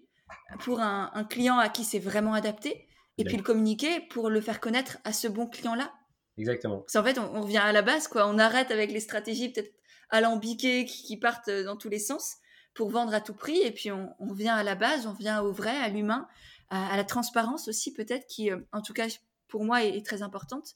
pour 0.62 0.80
un, 0.80 1.24
client 1.30 1.58
à 1.58 1.70
qui 1.70 1.84
c'est 1.84 2.00
vraiment 2.00 2.34
adapté, 2.34 2.88
et 3.18 3.24
puis 3.24 3.38
le 3.38 3.44
communiquer 3.44 4.02
pour 4.10 4.30
le 4.30 4.42
faire 4.42 4.60
connaître 4.60 4.98
à 5.04 5.14
ce 5.14 5.28
bon 5.28 5.48
client-là. 5.48 5.94
Exactement. 6.38 6.84
C'est 6.88 6.98
en 6.98 7.04
fait, 7.04 7.20
on, 7.20 7.42
revient 7.42 7.60
à 7.60 7.72
la 7.72 7.84
base, 7.84 8.08
quoi. 8.08 8.28
On 8.28 8.40
arrête 8.40 8.72
avec 8.72 8.92
les 8.92 9.02
stratégies 9.02 9.52
peut-être 9.52 9.72
alambiquées 10.10 10.86
qui, 10.86 11.04
qui, 11.04 11.18
partent 11.18 11.50
dans 11.50 11.78
tous 11.78 11.90
les 11.90 12.00
sens 12.00 12.38
pour 12.74 12.90
vendre 12.90 13.14
à 13.14 13.22
tout 13.22 13.36
prix, 13.36 13.60
et 13.62 13.72
puis 13.72 13.92
on, 13.92 14.10
on 14.20 14.30
revient 14.30 14.50
à 14.50 14.64
la 14.64 14.76
base, 14.76 15.06
on 15.06 15.14
revient 15.14 15.42
au 15.44 15.52
vrai, 15.52 15.78
à 15.78 15.90
l'humain, 15.90 16.28
à, 16.72 16.98
la 16.98 17.04
transparence 17.04 17.68
aussi 17.68 17.94
peut-être, 17.94 18.26
qui, 18.28 18.50
euh, 18.50 18.58
en 18.72 18.82
tout 18.82 18.94
cas 18.94 19.08
pour 19.48 19.66
moi, 19.66 19.84
est, 19.84 20.04
très 20.04 20.22
importante. 20.24 20.76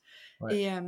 Et, 0.52 0.70
euh, 0.70 0.82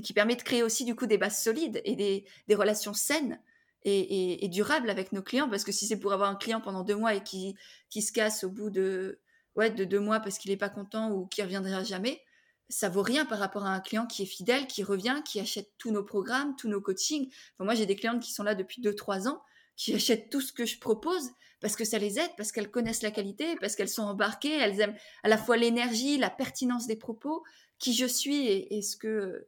qui 0.00 0.12
permet 0.14 0.36
de 0.36 0.42
créer 0.42 0.62
aussi 0.62 0.84
du 0.84 0.94
coup 0.94 1.06
des 1.06 1.18
bases 1.18 1.42
solides 1.42 1.82
et 1.84 1.96
des, 1.96 2.24
des 2.48 2.54
relations 2.54 2.94
saines 2.94 3.40
et, 3.84 4.44
et, 4.44 4.48
durables 4.48 4.88
avec 4.88 5.12
nos 5.12 5.22
clients. 5.22 5.48
Parce 5.48 5.64
que 5.64 5.72
si 5.72 5.86
c'est 5.86 5.98
pour 5.98 6.12
avoir 6.12 6.30
un 6.30 6.36
client 6.36 6.60
pendant 6.60 6.82
deux 6.82 6.96
mois 6.96 7.14
et 7.14 7.22
qui, 7.22 7.56
qui 7.90 8.00
se 8.00 8.12
casse 8.12 8.44
au 8.44 8.48
bout 8.48 8.70
de, 8.70 9.20
ouais, 9.56 9.70
de 9.70 9.84
deux 9.84 10.00
mois 10.00 10.20
parce 10.20 10.38
qu'il 10.38 10.50
n'est 10.50 10.56
pas 10.56 10.68
content 10.68 11.10
ou 11.10 11.26
qui 11.26 11.42
reviendra 11.42 11.82
jamais, 11.84 12.22
ça 12.68 12.88
vaut 12.88 13.02
rien 13.02 13.26
par 13.26 13.38
rapport 13.38 13.66
à 13.66 13.70
un 13.70 13.80
client 13.80 14.06
qui 14.06 14.22
est 14.22 14.26
fidèle, 14.26 14.66
qui 14.66 14.82
revient, 14.82 15.20
qui 15.24 15.40
achète 15.40 15.72
tous 15.78 15.90
nos 15.90 16.04
programmes, 16.04 16.56
tous 16.56 16.68
nos 16.68 16.80
coachings. 16.80 17.28
Enfin, 17.54 17.64
moi, 17.64 17.74
j'ai 17.74 17.86
des 17.86 17.96
clientes 17.96 18.22
qui 18.22 18.32
sont 18.32 18.44
là 18.44 18.54
depuis 18.54 18.80
deux, 18.80 18.94
trois 18.94 19.28
ans, 19.28 19.42
qui 19.76 19.94
achètent 19.94 20.30
tout 20.30 20.40
ce 20.40 20.52
que 20.52 20.64
je 20.64 20.78
propose 20.78 21.30
parce 21.60 21.76
que 21.76 21.84
ça 21.84 21.98
les 21.98 22.18
aide, 22.18 22.30
parce 22.36 22.50
qu'elles 22.50 22.70
connaissent 22.70 23.02
la 23.02 23.10
qualité, 23.10 23.56
parce 23.60 23.76
qu'elles 23.76 23.88
sont 23.88 24.02
embarquées, 24.02 24.56
elles 24.56 24.80
aiment 24.80 24.96
à 25.22 25.28
la 25.28 25.38
fois 25.38 25.56
l'énergie, 25.56 26.18
la 26.18 26.30
pertinence 26.30 26.86
des 26.86 26.96
propos, 26.96 27.44
qui 27.78 27.94
je 27.94 28.06
suis 28.06 28.46
et, 28.46 28.76
et 28.76 28.82
ce 28.82 28.96
que 28.96 29.46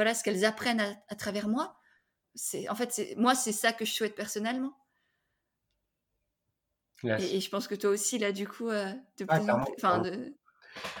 voilà 0.00 0.14
ce 0.14 0.24
qu'elles 0.24 0.46
apprennent 0.46 0.80
à, 1.08 1.14
travers 1.14 1.46
moi. 1.46 1.76
C'est 2.34 2.70
en 2.70 2.74
fait, 2.74 2.90
c'est 2.90 3.14
moi, 3.18 3.34
c'est 3.34 3.52
ça 3.52 3.70
que 3.70 3.84
je 3.84 3.92
souhaite 3.92 4.14
personnellement. 4.14 4.74
Et, 7.04 7.38
je 7.38 7.50
pense 7.50 7.68
que 7.68 7.74
toi 7.74 7.90
aussi, 7.90 8.18
là, 8.18 8.32
du 8.32 8.48
coup, 8.48 8.70
euh, 8.70 8.90
de 9.18 9.26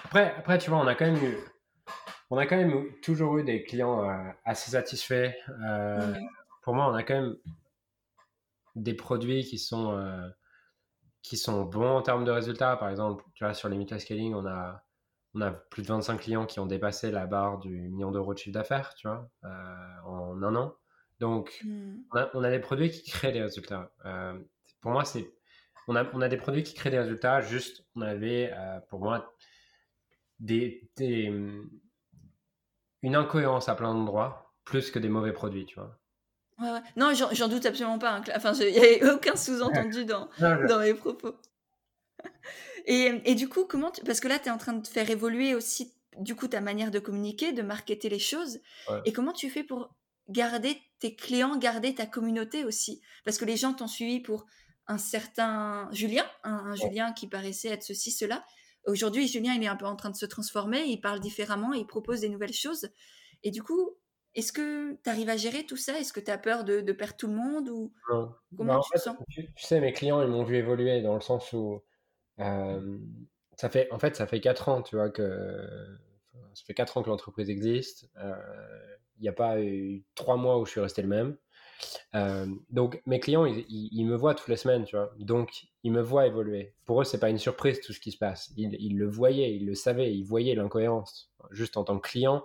après, 0.04 0.34
après, 0.36 0.58
tu 0.58 0.68
vois, 0.68 0.80
on 0.80 0.86
a 0.86 0.94
quand 0.94 1.06
même 1.06 1.24
eu, 1.24 1.38
on 2.28 2.36
a 2.36 2.44
quand 2.44 2.58
même 2.58 2.92
toujours 3.00 3.38
eu 3.38 3.42
des 3.42 3.64
clients 3.64 4.04
euh, 4.04 4.30
assez 4.44 4.72
satisfaits. 4.72 5.32
Euh, 5.64 6.14
pour 6.60 6.74
moi, 6.74 6.86
on 6.90 6.94
a 6.94 7.02
quand 7.02 7.14
même 7.14 7.36
des 8.76 8.92
produits 8.92 9.44
qui 9.44 9.58
sont 9.58 9.98
qui 11.22 11.38
sont 11.38 11.64
bons 11.64 11.96
en 11.96 12.02
termes 12.02 12.26
de 12.26 12.32
résultats. 12.32 12.76
Par 12.76 12.90
exemple, 12.90 13.24
tu 13.32 13.44
vois, 13.44 13.54
sur 13.54 13.70
les 13.70 13.98
scaling, 13.98 14.34
on 14.34 14.44
a 14.44 14.84
on 15.34 15.40
a 15.40 15.50
plus 15.50 15.82
de 15.82 15.88
25 15.88 16.18
clients 16.18 16.46
qui 16.46 16.60
ont 16.60 16.66
dépassé 16.66 17.10
la 17.10 17.26
barre 17.26 17.58
du 17.58 17.88
million 17.88 18.10
d'euros 18.10 18.34
de 18.34 18.38
chiffre 18.38 18.54
d'affaires, 18.54 18.94
tu 18.94 19.06
vois, 19.06 19.30
euh, 19.44 20.00
en 20.04 20.42
un 20.42 20.56
an. 20.56 20.74
Donc, 21.20 21.60
hmm. 21.64 21.98
on, 22.34 22.42
a, 22.42 22.50
des 22.50 22.58
produits 22.58 22.90
qui 22.90 23.10
créent 23.10 23.32
des 23.32 23.42
résultats. 23.42 23.92
Euh, 24.06 24.38
pour 24.80 24.90
moi, 24.90 25.04
c'est 25.04 25.30
on 25.86 25.96
a, 25.96 26.08
on 26.14 26.20
a 26.20 26.28
des 26.28 26.36
produits 26.36 26.62
qui 26.62 26.74
créent 26.74 26.90
des 26.90 26.98
résultats, 26.98 27.40
juste 27.40 27.84
on 27.96 28.02
avait 28.02 28.52
pour 28.88 29.00
moi 29.00 29.34
des, 30.38 30.88
une 33.02 33.16
incohérence 33.16 33.68
à 33.68 33.74
plein 33.74 33.92
d'endroits 33.92 34.54
plus 34.64 34.90
que 34.90 34.98
des 34.98 35.08
mauvais 35.08 35.32
produits, 35.32 35.66
tu 35.66 35.76
vois. 35.76 35.98
Ouais, 36.60 36.70
ouais. 36.70 36.82
Non, 36.96 37.12
j'en 37.14 37.48
doute 37.48 37.64
absolument 37.66 37.98
pas. 37.98 38.16
Hein. 38.16 38.22
Enfin, 38.36 38.52
il 38.52 38.72
n'y 38.72 39.08
a 39.08 39.14
aucun 39.14 39.34
sous-entendu 39.34 40.04
dans, 40.04 40.28
dans 40.38 40.78
mes 40.78 40.94
propos. 40.94 41.34
Et, 42.86 43.20
et, 43.24 43.34
du 43.34 43.48
coup, 43.48 43.64
comment 43.64 43.92
parce 44.04 44.20
que 44.20 44.28
là, 44.28 44.38
tu 44.38 44.48
es 44.48 44.50
en 44.50 44.58
train 44.58 44.72
de 44.72 44.86
faire 44.86 45.10
évoluer 45.10 45.54
aussi 45.54 45.94
du 46.18 46.34
coup 46.34 46.48
ta 46.48 46.60
manière 46.60 46.90
de 46.90 46.98
communiquer, 46.98 47.52
de 47.52 47.62
marketer 47.62 48.08
les 48.08 48.18
choses. 48.18 48.60
Et 49.04 49.12
comment 49.12 49.32
tu 49.32 49.50
fais 49.50 49.64
pour 49.64 49.94
garder 50.28 50.80
tes 50.98 51.16
clients, 51.16 51.56
garder 51.56 51.94
ta 51.94 52.06
communauté 52.06 52.64
aussi? 52.64 53.00
Parce 53.24 53.38
que 53.38 53.44
les 53.44 53.56
gens 53.56 53.74
t'ont 53.74 53.88
suivi 53.88 54.20
pour 54.20 54.46
un 54.86 54.98
certain 54.98 55.88
Julien, 55.92 56.26
un, 56.42 56.74
Julien 56.74 57.12
qui 57.12 57.28
paraissait 57.28 57.68
être 57.68 57.82
ceci, 57.82 58.10
cela. 58.10 58.44
Aujourd'hui, 58.86 59.28
Julien, 59.28 59.54
il 59.54 59.62
est 59.62 59.68
un 59.68 59.76
peu 59.76 59.86
en 59.86 59.96
train 59.96 60.10
de 60.10 60.16
se 60.16 60.26
transformer, 60.26 60.82
il 60.84 61.00
parle 61.00 61.20
différemment, 61.20 61.72
il 61.72 61.86
propose 61.86 62.20
des 62.20 62.28
nouvelles 62.28 62.52
choses. 62.52 62.88
Et 63.42 63.50
du 63.50 63.62
coup, 63.62 63.96
est-ce 64.34 64.52
que 64.52 64.94
tu 65.02 65.10
arrives 65.10 65.28
à 65.28 65.36
gérer 65.36 65.64
tout 65.64 65.76
ça? 65.76 65.98
Est-ce 65.98 66.12
que 66.12 66.20
tu 66.20 66.30
as 66.30 66.38
peur 66.38 66.64
de, 66.64 66.80
perdre 66.92 67.16
tout 67.16 67.26
le 67.26 67.34
monde 67.34 67.68
ou 67.68 67.92
Comment 68.56 68.74
bah, 68.74 68.80
tu 68.92 68.98
sens? 68.98 69.16
tu, 69.28 69.48
sais, 69.56 69.80
mes 69.80 69.92
clients, 69.92 70.22
ils 70.22 70.28
m'ont 70.28 70.44
vu 70.44 70.56
évoluer 70.56 71.02
dans 71.02 71.14
le 71.14 71.20
sens 71.20 71.52
où 71.52 71.82
euh, 72.40 72.98
ça 73.56 73.68
fait, 73.68 73.90
en 73.92 73.98
fait, 73.98 74.16
ça 74.16 74.26
fait 74.26 74.40
4 74.40 74.68
ans, 74.68 74.82
tu 74.82 74.96
vois, 74.96 75.10
que 75.10 75.98
ça 76.54 76.64
fait 76.64 76.74
4 76.74 76.96
ans 76.96 77.02
que 77.02 77.10
l'entreprise 77.10 77.50
existe. 77.50 78.08
Euh, 78.18 78.34
il 79.18 79.22
n'y 79.22 79.28
a 79.28 79.32
pas 79.32 79.60
eu 79.60 80.04
3 80.14 80.36
mois 80.36 80.58
où 80.58 80.66
je 80.66 80.72
suis 80.72 80.80
resté 80.80 81.02
le 81.02 81.08
même. 81.08 81.36
Euh, 82.14 82.46
donc 82.70 83.00
mes 83.06 83.20
clients, 83.20 83.46
ils, 83.46 84.04
me 84.04 84.14
voient 84.14 84.34
toutes 84.34 84.48
les 84.48 84.56
semaines, 84.56 84.84
tu 84.84 84.96
vois. 84.96 85.12
Donc 85.18 85.68
ils 85.82 85.92
me 85.92 86.00
voient 86.00 86.26
évoluer. 86.26 86.74
Pour 86.84 87.00
eux, 87.00 87.04
c'est 87.04 87.20
pas 87.20 87.30
une 87.30 87.38
surprise 87.38 87.80
tout 87.80 87.92
ce 87.92 88.00
qui 88.00 88.12
se 88.12 88.18
passe. 88.18 88.52
Ils, 88.56 88.96
le 88.96 89.06
voyaient, 89.06 89.54
ils 89.54 89.66
le 89.66 89.74
savaient, 89.74 90.14
ils 90.14 90.24
voyaient 90.24 90.54
l'incohérence. 90.54 91.32
Juste 91.50 91.76
en 91.76 91.84
tant 91.84 91.98
que 91.98 92.08
client, 92.08 92.44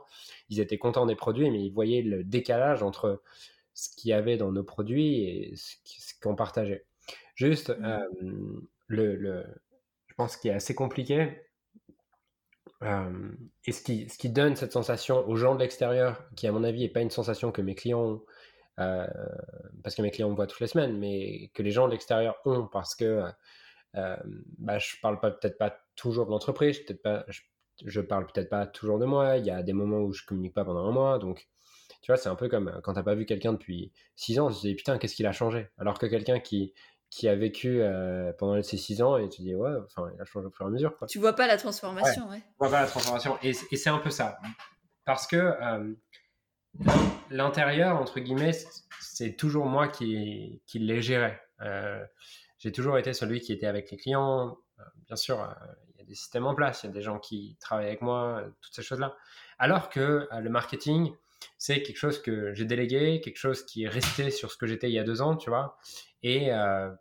ils 0.49 0.59
étaient 0.59 0.77
contents 0.77 1.05
des 1.05 1.15
produits, 1.15 1.49
mais 1.51 1.61
ils 1.61 1.73
voyaient 1.73 2.01
le 2.01 2.23
décalage 2.23 2.83
entre 2.83 3.21
ce 3.73 3.89
qu'il 3.95 4.09
y 4.09 4.13
avait 4.13 4.37
dans 4.37 4.51
nos 4.51 4.63
produits 4.63 5.23
et 5.23 5.53
ce 5.55 6.13
qu'on 6.21 6.35
partageait. 6.35 6.85
Juste, 7.35 7.69
mmh. 7.69 7.85
euh, 7.85 8.63
le, 8.87 9.15
le, 9.15 9.45
pense 10.15 10.37
qu'il 10.37 10.51
est 10.51 10.55
assez 10.55 10.75
compliqué. 10.75 11.41
Euh, 12.83 13.31
et 13.65 13.71
ce 13.71 13.81
qui, 13.81 14.07
qui 14.07 14.29
donne 14.29 14.55
cette 14.55 14.73
sensation 14.73 15.27
aux 15.27 15.35
gens 15.35 15.55
de 15.55 15.59
l'extérieur, 15.59 16.23
qui 16.35 16.47
à 16.47 16.51
mon 16.51 16.63
avis 16.63 16.81
n'est 16.81 16.89
pas 16.89 17.01
une 17.01 17.09
sensation 17.09 17.51
que 17.51 17.61
mes 17.61 17.75
clients 17.75 18.01
ont, 18.01 18.25
euh, 18.79 19.07
parce 19.83 19.95
que 19.95 20.01
mes 20.01 20.11
clients 20.11 20.29
me 20.29 20.35
voient 20.35 20.47
toutes 20.47 20.59
les 20.59 20.67
semaines, 20.67 20.97
mais 20.97 21.49
que 21.53 21.63
les 21.63 21.71
gens 21.71 21.87
de 21.87 21.91
l'extérieur 21.91 22.35
ont 22.45 22.67
parce 22.67 22.95
que 22.95 23.23
euh, 23.95 24.17
bah, 24.57 24.77
je 24.77 24.95
parle 25.01 25.19
peut-être 25.19 25.57
pas 25.57 25.77
toujours 25.95 26.25
de 26.25 26.31
l'entreprise, 26.31 26.81
pas, 27.03 27.25
je, 27.85 28.01
parle 28.01 28.27
peut-être 28.27 28.49
pas 28.49 28.67
toujours 28.67 28.99
de 28.99 29.05
moi. 29.05 29.37
Il 29.37 29.45
y 29.45 29.51
a 29.51 29.63
des 29.63 29.73
moments 29.73 30.01
où 30.01 30.13
je 30.13 30.25
communique 30.25 30.53
pas 30.53 30.65
pendant 30.65 30.85
un 30.85 30.91
mois, 30.91 31.17
donc 31.19 31.47
tu 32.01 32.11
vois, 32.11 32.17
c'est 32.17 32.29
un 32.29 32.35
peu 32.35 32.49
comme 32.49 32.79
quand 32.83 32.93
tu 32.93 32.99
n'as 32.99 33.03
pas 33.03 33.15
vu 33.15 33.25
quelqu'un 33.25 33.53
depuis 33.53 33.91
6 34.15 34.39
ans, 34.39 34.49
tu 34.51 34.55
te 34.55 34.67
dis 34.67 34.75
putain, 34.75 34.97
qu'est-ce 34.97 35.15
qu'il 35.15 35.25
a 35.25 35.31
changé? 35.31 35.69
Alors 35.77 35.97
que 35.97 36.05
quelqu'un 36.05 36.39
qui, 36.39 36.73
qui 37.15 37.27
a 37.29 37.35
vécu 37.35 37.81
euh, 37.81 38.33
pendant 38.33 38.61
ces 38.61 38.77
6 38.77 39.01
ans 39.01 39.17
et 39.17 39.29
tu 39.29 39.41
dis 39.41 39.55
ouais, 39.55 39.71
enfin, 39.85 40.11
il 40.13 40.21
a 40.21 40.25
changé 40.25 40.47
au 40.47 40.51
fur 40.51 40.65
et 40.65 40.69
à 40.69 40.71
mesure. 40.71 40.97
Quoi. 40.97 41.07
Tu 41.07 41.19
vois 41.19 41.33
pas 41.33 41.47
la 41.47 41.57
transformation, 41.57 42.29
ouais. 42.29 42.39
Tu 42.39 42.55
vois 42.59 42.69
pas 42.69 42.81
la 42.81 42.87
transformation. 42.87 43.37
Et, 43.41 43.51
et 43.71 43.77
c'est 43.77 43.89
un 43.89 43.99
peu 43.99 44.09
ça. 44.09 44.37
Parce 45.05 45.25
que 45.25 45.53
l'intérieur, 47.29 47.97
entre 47.97 48.19
guillemets, 48.19 48.51
c'est 48.99 49.35
toujours 49.35 49.65
moi 49.65 49.87
qui, 49.87 50.61
qui 50.65 50.79
les 50.79 51.01
gérais. 51.01 51.41
Euh, 51.61 52.03
j'ai 52.57 52.71
toujours 52.71 52.97
été 52.97 53.13
celui 53.13 53.39
qui 53.39 53.53
était 53.53 53.67
avec 53.67 53.91
les 53.91 53.97
clients. 53.97 54.57
Euh, 54.79 54.83
bien 55.07 55.15
sûr, 55.15 55.41
euh, 55.41 55.53
il 55.93 55.99
y 55.99 56.01
a 56.01 56.05
des 56.05 56.15
systèmes 56.15 56.45
en 56.45 56.55
place, 56.55 56.83
il 56.83 56.87
y 56.87 56.89
a 56.89 56.93
des 56.93 57.01
gens 57.01 57.19
qui 57.19 57.57
travaillent 57.59 57.87
avec 57.87 58.01
moi, 58.01 58.43
toutes 58.61 58.73
ces 58.73 58.83
choses-là. 58.83 59.15
Alors 59.57 59.89
que 59.89 60.27
le 60.37 60.49
marketing, 60.49 61.13
c'est 61.57 61.81
quelque 61.81 61.97
chose 61.97 62.21
que 62.21 62.53
j'ai 62.53 62.65
délégué, 62.65 63.21
quelque 63.21 63.37
chose 63.37 63.65
qui 63.65 63.83
est 63.83 63.89
resté 63.89 64.31
sur 64.31 64.51
ce 64.51 64.57
que 64.57 64.67
j'étais 64.67 64.89
il 64.89 64.93
y 64.93 64.99
a 64.99 65.03
deux 65.03 65.21
ans, 65.21 65.35
tu 65.35 65.49
vois. 65.49 65.77
Et 66.23 66.49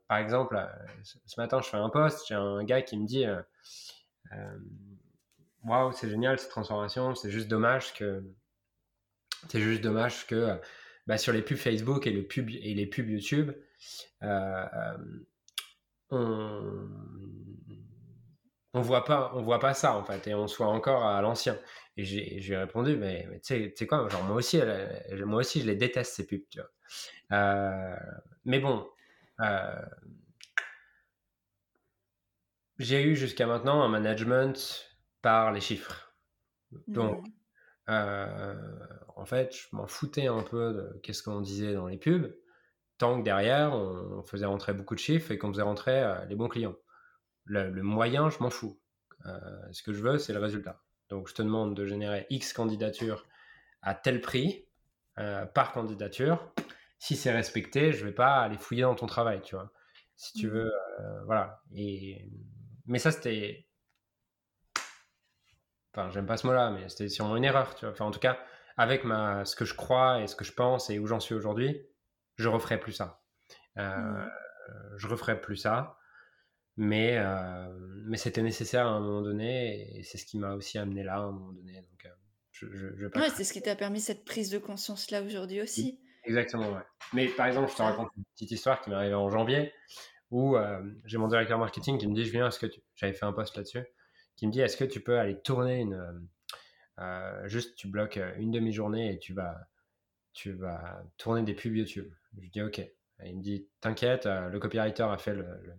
par 0.08 0.18
exemple, 0.18 0.58
ce 1.02 1.40
matin, 1.40 1.60
je 1.62 1.68
fais 1.68 1.76
un 1.76 1.88
post, 1.88 2.26
j'ai 2.28 2.34
un 2.34 2.62
gars 2.64 2.82
qui 2.82 2.98
me 2.98 3.06
dit 3.06 3.24
Waouh, 5.64 5.92
c'est 5.92 6.10
génial 6.10 6.38
cette 6.38 6.50
transformation, 6.50 7.14
c'est 7.14 7.30
juste 7.30 7.48
dommage 7.48 7.94
que 7.94 8.22
c'est 9.48 9.60
juste 9.60 9.80
dommage 9.80 10.26
que 10.26 10.60
bah, 11.06 11.18
sur 11.18 11.32
les 11.32 11.42
pubs 11.42 11.56
Facebook 11.56 12.06
et, 12.06 12.10
le 12.10 12.26
pub, 12.26 12.50
et 12.50 12.74
les 12.74 12.86
pubs 12.86 13.08
YouTube, 13.08 13.52
euh, 14.22 14.66
euh, 16.12 16.86
on 17.68 17.83
on 18.74 18.80
voit 18.80 19.04
pas 19.04 19.32
on 19.34 19.42
voit 19.42 19.60
pas 19.60 19.74
ça 19.74 19.96
en 19.96 20.04
fait 20.04 20.26
et 20.26 20.34
on 20.34 20.46
soit 20.48 20.66
encore 20.66 21.04
à 21.04 21.20
l'ancien. 21.22 21.58
Et 21.96 22.04
j'ai 22.04 22.56
répondu 22.56 22.96
mais, 22.96 23.28
tu 23.44 23.72
sais 23.74 23.86
quoi 23.86 24.08
genre 24.08 24.24
moi 24.24 24.36
aussi 24.36 24.60
moi 25.24 25.40
aussi 25.40 25.60
je 25.60 25.66
les 25.66 25.76
déteste 25.76 26.14
ces 26.14 26.26
pubs 26.26 26.42
tu 26.50 26.60
vois. 26.60 26.70
Euh, 27.32 27.96
mais 28.44 28.58
bon 28.58 28.86
j'ai 32.78 33.02
eu 33.02 33.16
jusqu'à 33.16 33.46
maintenant 33.46 33.82
un 33.82 33.88
management 33.88 34.86
par 35.22 35.52
les 35.52 35.60
chiffres. 35.60 36.12
Donc 36.88 37.24
euh, 37.88 38.54
en 39.16 39.24
fait, 39.24 39.54
je 39.54 39.68
m'en 39.72 39.86
foutais 39.86 40.26
un 40.26 40.42
peu 40.42 40.72
de 40.72 41.00
qu'est-ce 41.02 41.22
qu'on 41.22 41.40
disait 41.40 41.74
dans 41.74 41.86
les 41.86 41.98
pubs, 41.98 42.34
tant 42.98 43.18
que 43.18 43.24
derrière, 43.24 43.74
on, 43.74 44.22
faisait 44.22 44.46
rentrer 44.46 44.72
beaucoup 44.72 44.94
de 44.94 45.00
chiffres 45.00 45.30
et 45.30 45.38
qu'on 45.38 45.52
faisait 45.52 45.62
rentrer 45.62 46.02
euh, 46.02 46.24
les 46.26 46.34
bons 46.34 46.48
clients. 46.48 46.76
Le, 47.44 47.70
moyen, 47.82 48.30
je 48.30 48.38
m'en 48.40 48.50
fous. 48.50 48.80
Euh, 49.26 49.40
ce 49.72 49.82
que 49.82 49.92
je 49.92 50.02
veux, 50.02 50.18
c'est 50.18 50.32
le 50.32 50.40
résultat. 50.40 50.82
Donc, 51.08 51.28
je 51.28 51.34
te 51.34 51.42
demande 51.42 51.74
de 51.76 51.84
générer 51.84 52.26
X 52.30 52.52
candidatures 52.52 53.26
à 53.82 53.94
tel 53.94 54.20
prix 54.20 54.66
par 55.54 55.72
candidature. 55.72 56.52
Si 56.98 57.14
c'est 57.14 57.30
respecté, 57.30 57.92
je 57.92 58.04
vais 58.04 58.12
pas 58.12 58.40
aller 58.40 58.56
fouiller 58.56 58.82
dans 58.82 58.94
ton 58.96 59.06
travail, 59.06 59.42
tu 59.42 59.54
vois. 59.54 59.70
Si 60.16 60.32
tu 60.32 60.48
veux, 60.48 60.72
voilà. 61.26 61.62
Et 61.72 62.28
mais 62.86 62.98
ça, 62.98 63.12
c'était 63.12 63.68
Enfin, 65.94 66.10
j'aime 66.10 66.26
pas 66.26 66.36
ce 66.36 66.46
mot-là, 66.46 66.70
mais 66.70 66.88
c'était 66.88 67.08
sûrement 67.08 67.36
une 67.36 67.44
erreur, 67.44 67.74
tu 67.76 67.84
vois. 67.84 67.92
Enfin, 67.92 68.04
en 68.04 68.10
tout 68.10 68.18
cas, 68.18 68.38
avec 68.76 69.04
ma, 69.04 69.44
ce 69.44 69.54
que 69.54 69.64
je 69.64 69.74
crois 69.74 70.20
et 70.20 70.26
ce 70.26 70.34
que 70.34 70.44
je 70.44 70.52
pense 70.52 70.90
et 70.90 70.98
où 70.98 71.06
j'en 71.06 71.20
suis 71.20 71.34
aujourd'hui, 71.34 71.86
je 72.36 72.48
referai 72.48 72.80
plus 72.80 72.92
ça. 72.92 73.22
Euh, 73.78 73.96
mmh. 73.96 74.30
Je 74.96 75.06
referai 75.06 75.40
plus 75.40 75.56
ça. 75.56 75.96
Mais, 76.76 77.16
euh, 77.18 77.68
mais 78.06 78.16
c'était 78.16 78.42
nécessaire 78.42 78.86
à 78.86 78.90
un 78.90 79.00
moment 79.00 79.22
donné 79.22 79.96
et 79.96 80.02
c'est 80.02 80.18
ce 80.18 80.26
qui 80.26 80.38
m'a 80.38 80.54
aussi 80.54 80.76
amené 80.76 81.04
là 81.04 81.14
à 81.14 81.18
un 81.18 81.30
moment 81.30 81.52
donné. 81.52 81.74
Donc, 81.74 82.06
euh, 82.06 82.08
je, 82.50 82.66
je, 82.72 83.06
ouais, 83.06 83.30
c'est 83.34 83.44
ce 83.44 83.52
qui 83.52 83.62
t'a 83.62 83.76
permis 83.76 84.00
cette 84.00 84.24
prise 84.24 84.50
de 84.50 84.58
conscience 84.58 85.10
là 85.10 85.22
aujourd'hui 85.22 85.60
aussi. 85.60 86.00
Exactement, 86.24 86.72
ouais. 86.72 86.82
Mais 87.12 87.28
par 87.28 87.46
exemple, 87.46 87.70
je 87.70 87.76
te 87.76 87.82
raconte 87.82 88.08
une 88.16 88.24
petite 88.34 88.50
histoire 88.50 88.80
qui 88.80 88.90
m'est 88.90 88.96
arrivée 88.96 89.14
en 89.14 89.30
janvier 89.30 89.72
où 90.30 90.56
j'ai 91.04 91.18
mon 91.18 91.28
directeur 91.28 91.58
marketing 91.58 91.98
qui 91.98 92.08
me 92.08 92.14
dit 92.14 92.24
Je 92.24 92.32
viens, 92.32 92.48
est-ce 92.48 92.58
que 92.58 92.66
tu. 92.66 92.80
J'avais 92.96 93.12
fait 93.12 93.26
un 93.26 93.32
post 93.32 93.56
là-dessus 93.56 93.84
qui 94.36 94.46
me 94.46 94.52
dit 94.52 94.60
est-ce 94.60 94.76
que 94.76 94.84
tu 94.84 95.00
peux 95.00 95.18
aller 95.18 95.40
tourner 95.40 95.80
une 95.80 95.94
euh, 95.94 96.12
euh, 97.00 97.48
juste 97.48 97.76
tu 97.76 97.88
bloques 97.88 98.16
euh, 98.18 98.32
une 98.36 98.50
demi-journée 98.50 99.12
et 99.12 99.18
tu 99.18 99.32
vas 99.32 99.68
tu 100.32 100.52
vas 100.52 101.04
tourner 101.16 101.42
des 101.42 101.54
pubs 101.54 101.76
YouTube. 101.76 102.12
Je 102.40 102.48
dis 102.48 102.62
ok. 102.62 102.80
il 103.24 103.36
me 103.36 103.42
dit 103.42 103.68
t'inquiète, 103.80 104.26
le 104.26 104.58
copywriter 104.58 105.04
a 105.04 105.16
fait 105.16 105.34
le, 105.34 105.42
le, 105.62 105.74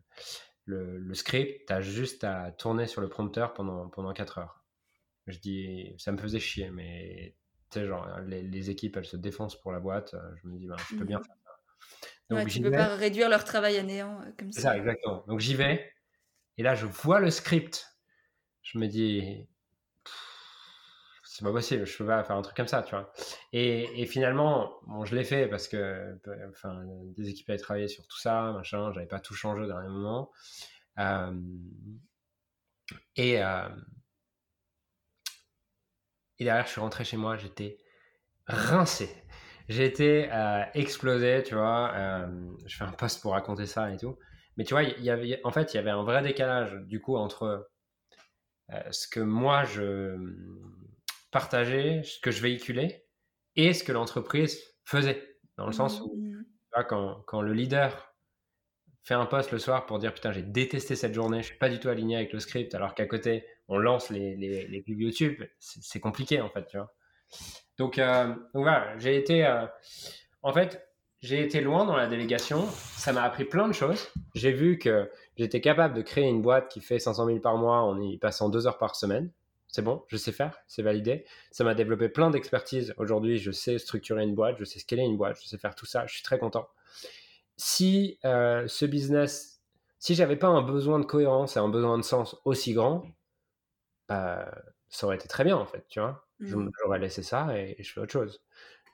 le, 0.66 1.14
script, 1.14 1.68
t'as 1.68 1.82
juste 1.82 2.24
à 2.24 2.52
tourner 2.52 2.88
sur 2.88 3.02
le 3.02 3.10
prompteur 3.10 3.54
pendant 3.54 3.88
pendant 3.90 4.14
4 4.14 4.40
heures. 4.40 4.64
Je 5.28 5.38
dis 5.40 5.94
ça 5.98 6.12
me 6.12 6.18
faisait 6.18 6.40
chier, 6.40 6.70
mais 6.72 7.36
tu 7.72 7.80
sais 7.80 7.88
genre 7.88 8.20
les, 8.28 8.42
les, 8.42 8.70
équipes 8.70 8.98
elles 8.98 9.06
se 9.06 9.18
défoncent 9.18 9.60
pour 9.60 9.72
la 9.72 9.80
boîte. 9.80 10.16
Je 10.42 10.48
me 10.48 10.58
dis 10.58 10.68
ben, 10.68 10.76
je 10.90 10.96
peux 10.96 11.06
bien 11.06 11.20
mmh. 11.20 11.24
faire 11.24 11.36
ça. 11.44 11.52
Donc, 12.30 12.48
tu 12.48 12.62
peux 12.62 12.72
pas 12.72 12.96
réduire 12.96 13.30
leur 13.30 13.44
travail 13.44 13.78
à 13.78 13.84
néant 13.84 14.20
comme 14.38 14.52
ça. 14.52 14.60
C'est 14.60 14.68
ça 14.68 14.78
exactement. 14.78 15.24
Donc 15.28 15.40
j'y 15.40 15.56
vais 15.56 15.92
et 16.58 16.64
là 16.64 16.76
je 16.76 16.86
vois 16.86 17.20
le 17.20 17.30
script 17.30 17.96
je 18.66 18.80
me 18.80 18.88
dis, 18.88 19.48
c'est 21.36 21.44
pas 21.44 21.52
possible, 21.52 21.86
je 21.86 21.98
peux 21.98 22.06
pas 22.06 22.24
faire 22.24 22.38
un 22.38 22.42
truc 22.42 22.56
comme 22.56 22.70
ça, 22.70 22.82
tu 22.82 22.92
vois. 22.92 23.12
Et, 23.52 24.02
et 24.02 24.06
finalement, 24.06 24.80
bon, 24.88 25.04
je 25.04 25.14
l'ai 25.18 25.26
fait 25.26 25.50
parce 25.50 25.68
que, 25.68 26.18
enfin, 26.50 26.82
des 27.18 27.28
équipes 27.28 27.50
avaient 27.50 27.60
travaillé 27.60 27.90
sur 27.90 28.08
tout 28.08 28.18
ça, 28.18 28.54
machin, 28.54 28.94
j'avais 28.94 29.06
pas 29.06 29.20
tout 29.20 29.34
changé 29.34 29.64
au 29.64 29.68
dernier 29.68 29.90
moment. 29.90 30.32
Euh, 30.98 31.34
et, 33.18 33.44
euh, 33.44 33.68
et 36.40 36.46
derrière, 36.46 36.66
je 36.68 36.72
suis 36.72 36.80
rentré 36.80 37.04
chez 37.04 37.18
moi, 37.18 37.36
j'étais 37.36 37.80
rincé. 38.48 39.10
J'étais 39.68 40.30
euh, 40.32 40.64
explosé, 40.74 41.44
tu 41.46 41.56
vois. 41.56 42.28
je 42.66 42.78
fais 42.78 42.86
un 42.86 42.94
post 42.94 43.22
pour 43.22 43.34
raconter 43.34 43.66
ça 43.66 43.92
et 43.92 43.98
tout. 43.98 44.18
Mais 44.56 44.64
tu 44.64 44.74
vois, 44.74 44.84
y 44.84 45.10
avait, 45.10 45.42
en 45.44 45.52
fait, 45.52 45.74
il 45.74 45.76
y 45.76 45.80
avait 45.82 45.90
un 45.90 46.04
vrai 46.04 46.22
décalage 46.22 46.76
du 46.86 47.02
coup 47.02 47.18
entre 47.18 47.70
ce 48.90 49.08
que 49.10 49.20
moi 49.20 49.66
je 49.66 50.16
partageais, 51.36 52.02
ce 52.04 52.18
que 52.22 52.32
je 52.32 52.42
véhiculais 52.42 53.06
et 53.58 53.74
ce 53.74 53.84
que 53.84 53.92
l'entreprise 53.92 54.58
faisait. 54.86 55.22
Dans 55.58 55.66
le 55.66 55.74
sens 55.74 56.00
où, 56.00 56.16
mmh. 56.16 56.46
quand, 56.88 57.24
quand, 57.28 57.42
le 57.42 57.52
leader 57.52 58.16
fait 59.04 59.16
un 59.16 59.26
post 59.26 59.52
le 59.52 59.60
soir 59.60 59.86
pour 59.86 60.00
dire 60.00 60.14
putain 60.14 60.32
j'ai 60.32 60.44
détesté 60.44 60.96
cette 60.96 61.14
journée, 61.14 61.42
je 61.42 61.48
suis 61.48 61.58
pas 61.58 61.68
du 61.68 61.78
tout 61.78 61.90
aligné 61.90 62.16
avec 62.16 62.32
le 62.32 62.40
script, 62.40 62.74
alors 62.74 62.96
qu'à 62.96 63.06
côté 63.06 63.46
on 63.68 63.78
lance 63.78 64.10
les, 64.12 64.38
les, 64.38 64.66
les 64.66 64.82
pubs 64.82 64.98
YouTube, 64.98 65.44
c'est 65.60 66.00
compliqué 66.00 66.40
en 66.40 66.50
fait, 66.50 66.66
tu 66.68 66.78
vois. 66.78 66.96
Donc, 67.78 68.00
euh, 68.00 68.28
donc 68.28 68.64
voilà, 68.64 68.98
j'ai 68.98 69.18
été, 69.18 69.46
euh, 69.46 69.66
en 70.42 70.54
fait, 70.54 70.88
j'ai 71.20 71.42
été 71.42 71.60
loin 71.60 71.84
dans 71.84 71.98
la 71.98 72.08
délégation. 72.08 72.66
Ça 72.96 73.12
m'a 73.12 73.24
appris 73.24 73.44
plein 73.44 73.68
de 73.68 73.74
choses. 73.74 74.08
J'ai 74.36 74.54
vu 74.54 74.78
que 74.78 75.12
j'étais 75.36 75.60
capable 75.60 75.96
de 75.96 76.02
créer 76.02 76.30
une 76.30 76.42
boîte 76.42 76.70
qui 76.70 76.80
fait 76.80 77.00
500 77.00 77.26
000 77.26 77.40
par 77.40 77.58
mois 77.58 77.82
en 77.82 78.00
y 78.00 78.18
passant 78.20 78.48
deux 78.48 78.68
heures 78.68 78.78
par 78.78 78.96
semaine. 78.96 79.34
C'est 79.76 79.82
bon, 79.82 80.06
je 80.08 80.16
sais 80.16 80.32
faire, 80.32 80.58
c'est 80.68 80.84
validé. 80.84 81.26
Ça 81.52 81.66
m'a 81.66 81.76
développé 81.76 82.08
plein 82.08 82.30
d'expertise. 82.30 82.94
Aujourd'hui, 82.96 83.40
je 83.40 83.52
sais 83.52 83.78
structurer 83.78 84.24
une 84.24 84.34
boîte, 84.34 84.56
je 84.58 84.64
sais 84.64 84.80
scaler 84.80 85.04
une 85.04 85.18
boîte, 85.18 85.38
je 85.42 85.50
sais 85.50 85.58
faire 85.58 85.76
tout 85.76 85.86
ça. 85.86 86.06
Je 86.08 86.14
suis 86.14 86.24
très 86.24 86.40
content 86.40 86.70
si 87.58 88.20
euh, 88.24 88.66
ce 88.70 88.86
business, 88.86 89.62
si 90.00 90.16
j'avais 90.16 90.38
pas 90.38 90.48
un 90.48 90.62
besoin 90.62 90.98
de 90.98 91.06
cohérence 91.06 91.58
et 91.58 91.60
un 91.60 91.68
besoin 91.68 91.98
de 91.98 92.04
sens 92.04 92.38
aussi 92.46 92.74
grand, 92.74 93.04
bah, 94.08 94.50
ça 94.88 95.08
aurait 95.08 95.18
été 95.18 95.28
très 95.28 95.44
bien 95.44 95.58
en 95.58 95.66
fait, 95.66 95.86
tu 95.90 96.00
vois. 96.00 96.26
Mmh. 96.40 96.70
J'aurais 96.82 97.00
laissé 97.00 97.22
ça 97.22 97.58
et, 97.58 97.76
je 97.78 97.92
fais 97.92 98.00
autre 98.00 98.14
chose. 98.14 98.42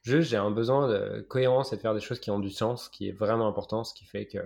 Juste, 0.02 0.30
j'ai 0.32 0.38
un 0.38 0.50
besoin 0.50 0.88
de 0.88 1.22
cohérence 1.30 1.74
et 1.74 1.76
de 1.76 1.82
faire 1.82 1.94
des 1.94 2.02
choses 2.02 2.20
qui 2.20 2.32
ont 2.32 2.40
du 2.40 2.50
sens, 2.50 2.90
qui 2.90 3.08
est 3.10 3.12
vraiment 3.12 3.48
important, 3.48 3.84
ce 3.84 3.94
qui 3.94 4.06
fait 4.06 4.26
que 4.26 4.40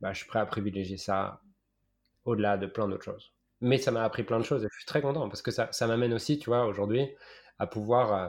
bah, 0.00 0.12
je 0.12 0.18
suis 0.18 0.28
prêt 0.28 0.38
à 0.38 0.46
privilégier 0.46 0.96
ça 0.96 1.40
au-delà 2.24 2.56
de 2.56 2.66
plein 2.66 2.88
d'autres 2.88 3.04
choses. 3.04 3.32
Mais 3.66 3.78
ça 3.78 3.90
m'a 3.90 4.04
appris 4.04 4.22
plein 4.22 4.38
de 4.38 4.44
choses 4.44 4.64
et 4.64 4.68
je 4.70 4.76
suis 4.76 4.86
très 4.86 5.02
content 5.02 5.28
parce 5.28 5.42
que 5.42 5.50
ça, 5.50 5.68
ça 5.72 5.86
m'amène 5.88 6.14
aussi, 6.14 6.38
tu 6.38 6.50
vois, 6.50 6.66
aujourd'hui, 6.66 7.08
à 7.58 7.66
pouvoir 7.66 8.14
euh, 8.14 8.28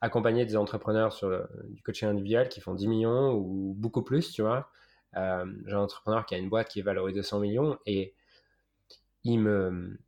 accompagner 0.00 0.46
des 0.46 0.56
entrepreneurs 0.56 1.12
sur 1.12 1.28
du 1.70 1.82
coaching 1.82 2.08
individuel 2.08 2.48
qui 2.48 2.60
font 2.60 2.74
10 2.74 2.86
millions 2.86 3.32
ou 3.32 3.74
beaucoup 3.76 4.02
plus, 4.02 4.32
tu 4.32 4.42
vois. 4.42 4.70
Euh, 5.16 5.44
j'ai 5.66 5.74
un 5.74 5.80
entrepreneur 5.80 6.24
qui 6.24 6.34
a 6.34 6.38
une 6.38 6.48
boîte 6.48 6.68
qui 6.68 6.80
est 6.80 6.82
valorisée 6.82 7.22
100 7.22 7.40
millions 7.40 7.78
et 7.86 8.14
il 9.24 9.38
me, 9.40 9.98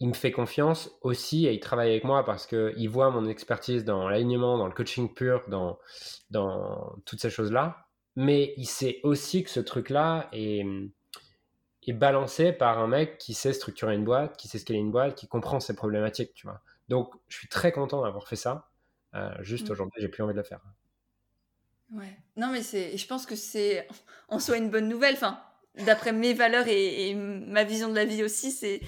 il 0.00 0.08
me 0.08 0.14
fait 0.14 0.32
confiance 0.32 0.90
aussi 1.02 1.46
et 1.46 1.52
il 1.52 1.60
travaille 1.60 1.90
avec 1.90 2.04
moi 2.04 2.24
parce 2.24 2.46
qu'il 2.46 2.88
voit 2.88 3.10
mon 3.10 3.26
expertise 3.26 3.84
dans 3.84 4.08
l'alignement, 4.08 4.58
dans 4.58 4.66
le 4.66 4.74
coaching 4.74 5.12
pur, 5.12 5.44
dans, 5.48 5.78
dans 6.30 6.96
toutes 7.06 7.20
ces 7.20 7.30
choses-là. 7.30 7.86
Mais 8.16 8.52
il 8.56 8.66
sait 8.66 9.00
aussi 9.04 9.44
que 9.44 9.50
ce 9.50 9.60
truc-là 9.60 10.28
est, 10.32 10.64
est 11.90 11.94
balancé 11.94 12.52
par 12.52 12.78
un 12.78 12.86
mec 12.86 13.18
qui 13.18 13.34
sait 13.34 13.52
structurer 13.52 13.94
une 13.94 14.04
boîte, 14.04 14.36
qui 14.36 14.48
sait 14.48 14.58
scaler 14.58 14.78
une 14.78 14.90
boîte, 14.90 15.14
qui 15.14 15.28
comprend 15.28 15.60
ses 15.60 15.74
problématiques, 15.74 16.34
tu 16.34 16.46
vois. 16.46 16.60
Donc, 16.88 17.12
je 17.28 17.36
suis 17.36 17.48
très 17.48 17.72
content 17.72 18.02
d'avoir 18.02 18.28
fait 18.28 18.36
ça. 18.36 18.70
Euh, 19.14 19.30
juste 19.40 19.68
mmh. 19.68 19.72
aujourd'hui, 19.72 20.00
j'ai 20.02 20.08
plus 20.08 20.22
envie 20.22 20.34
de 20.34 20.38
le 20.38 20.44
faire. 20.44 20.60
Ouais. 21.92 22.18
Non, 22.36 22.48
mais 22.48 22.62
c'est, 22.62 22.96
je 22.96 23.06
pense 23.06 23.26
que 23.26 23.36
c'est 23.36 23.86
en 24.28 24.38
soi 24.38 24.56
une 24.56 24.70
bonne 24.70 24.88
nouvelle. 24.88 25.14
Enfin, 25.14 25.40
d'après 25.84 26.12
mes 26.12 26.34
valeurs 26.34 26.66
et, 26.68 27.14
ma 27.14 27.64
vision 27.64 27.88
de 27.88 27.94
la 27.94 28.04
vie 28.04 28.22
aussi, 28.22 28.50
c'est 28.50 28.80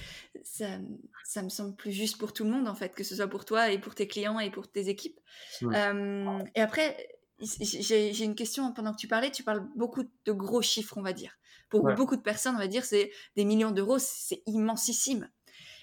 ça, 0.43 0.77
ça, 1.23 1.41
me 1.41 1.49
semble 1.49 1.75
plus 1.75 1.91
juste 1.91 2.17
pour 2.17 2.33
tout 2.33 2.43
le 2.43 2.49
monde 2.49 2.67
en 2.67 2.75
fait, 2.75 2.93
que 2.93 3.03
ce 3.03 3.15
soit 3.15 3.27
pour 3.27 3.45
toi 3.45 3.71
et 3.71 3.79
pour 3.79 3.95
tes 3.95 4.07
clients 4.07 4.39
et 4.39 4.51
pour 4.51 4.69
tes 4.69 4.89
équipes. 4.89 5.19
Euh, 5.63 6.39
et 6.55 6.61
après, 6.61 6.97
j'ai 7.39 8.23
une 8.23 8.35
question 8.35 8.71
pendant 8.73 8.93
que 8.93 8.99
tu 8.99 9.07
parlais. 9.07 9.31
Tu 9.31 9.43
parles 9.43 9.67
beaucoup 9.75 10.03
de 10.25 10.31
gros 10.31 10.61
chiffres, 10.61 10.97
on 10.97 11.01
va 11.01 11.13
dire. 11.13 11.37
Pour 11.71 11.91
beaucoup 11.95 12.15
de 12.15 12.21
personnes, 12.21 12.53
on 12.55 12.59
va 12.59 12.67
dire, 12.67 12.85
c'est 12.85 13.11
des 13.35 13.45
millions 13.45 13.71
d'euros, 13.71 13.97
c'est 13.97 14.43
immensissime. 14.45 15.29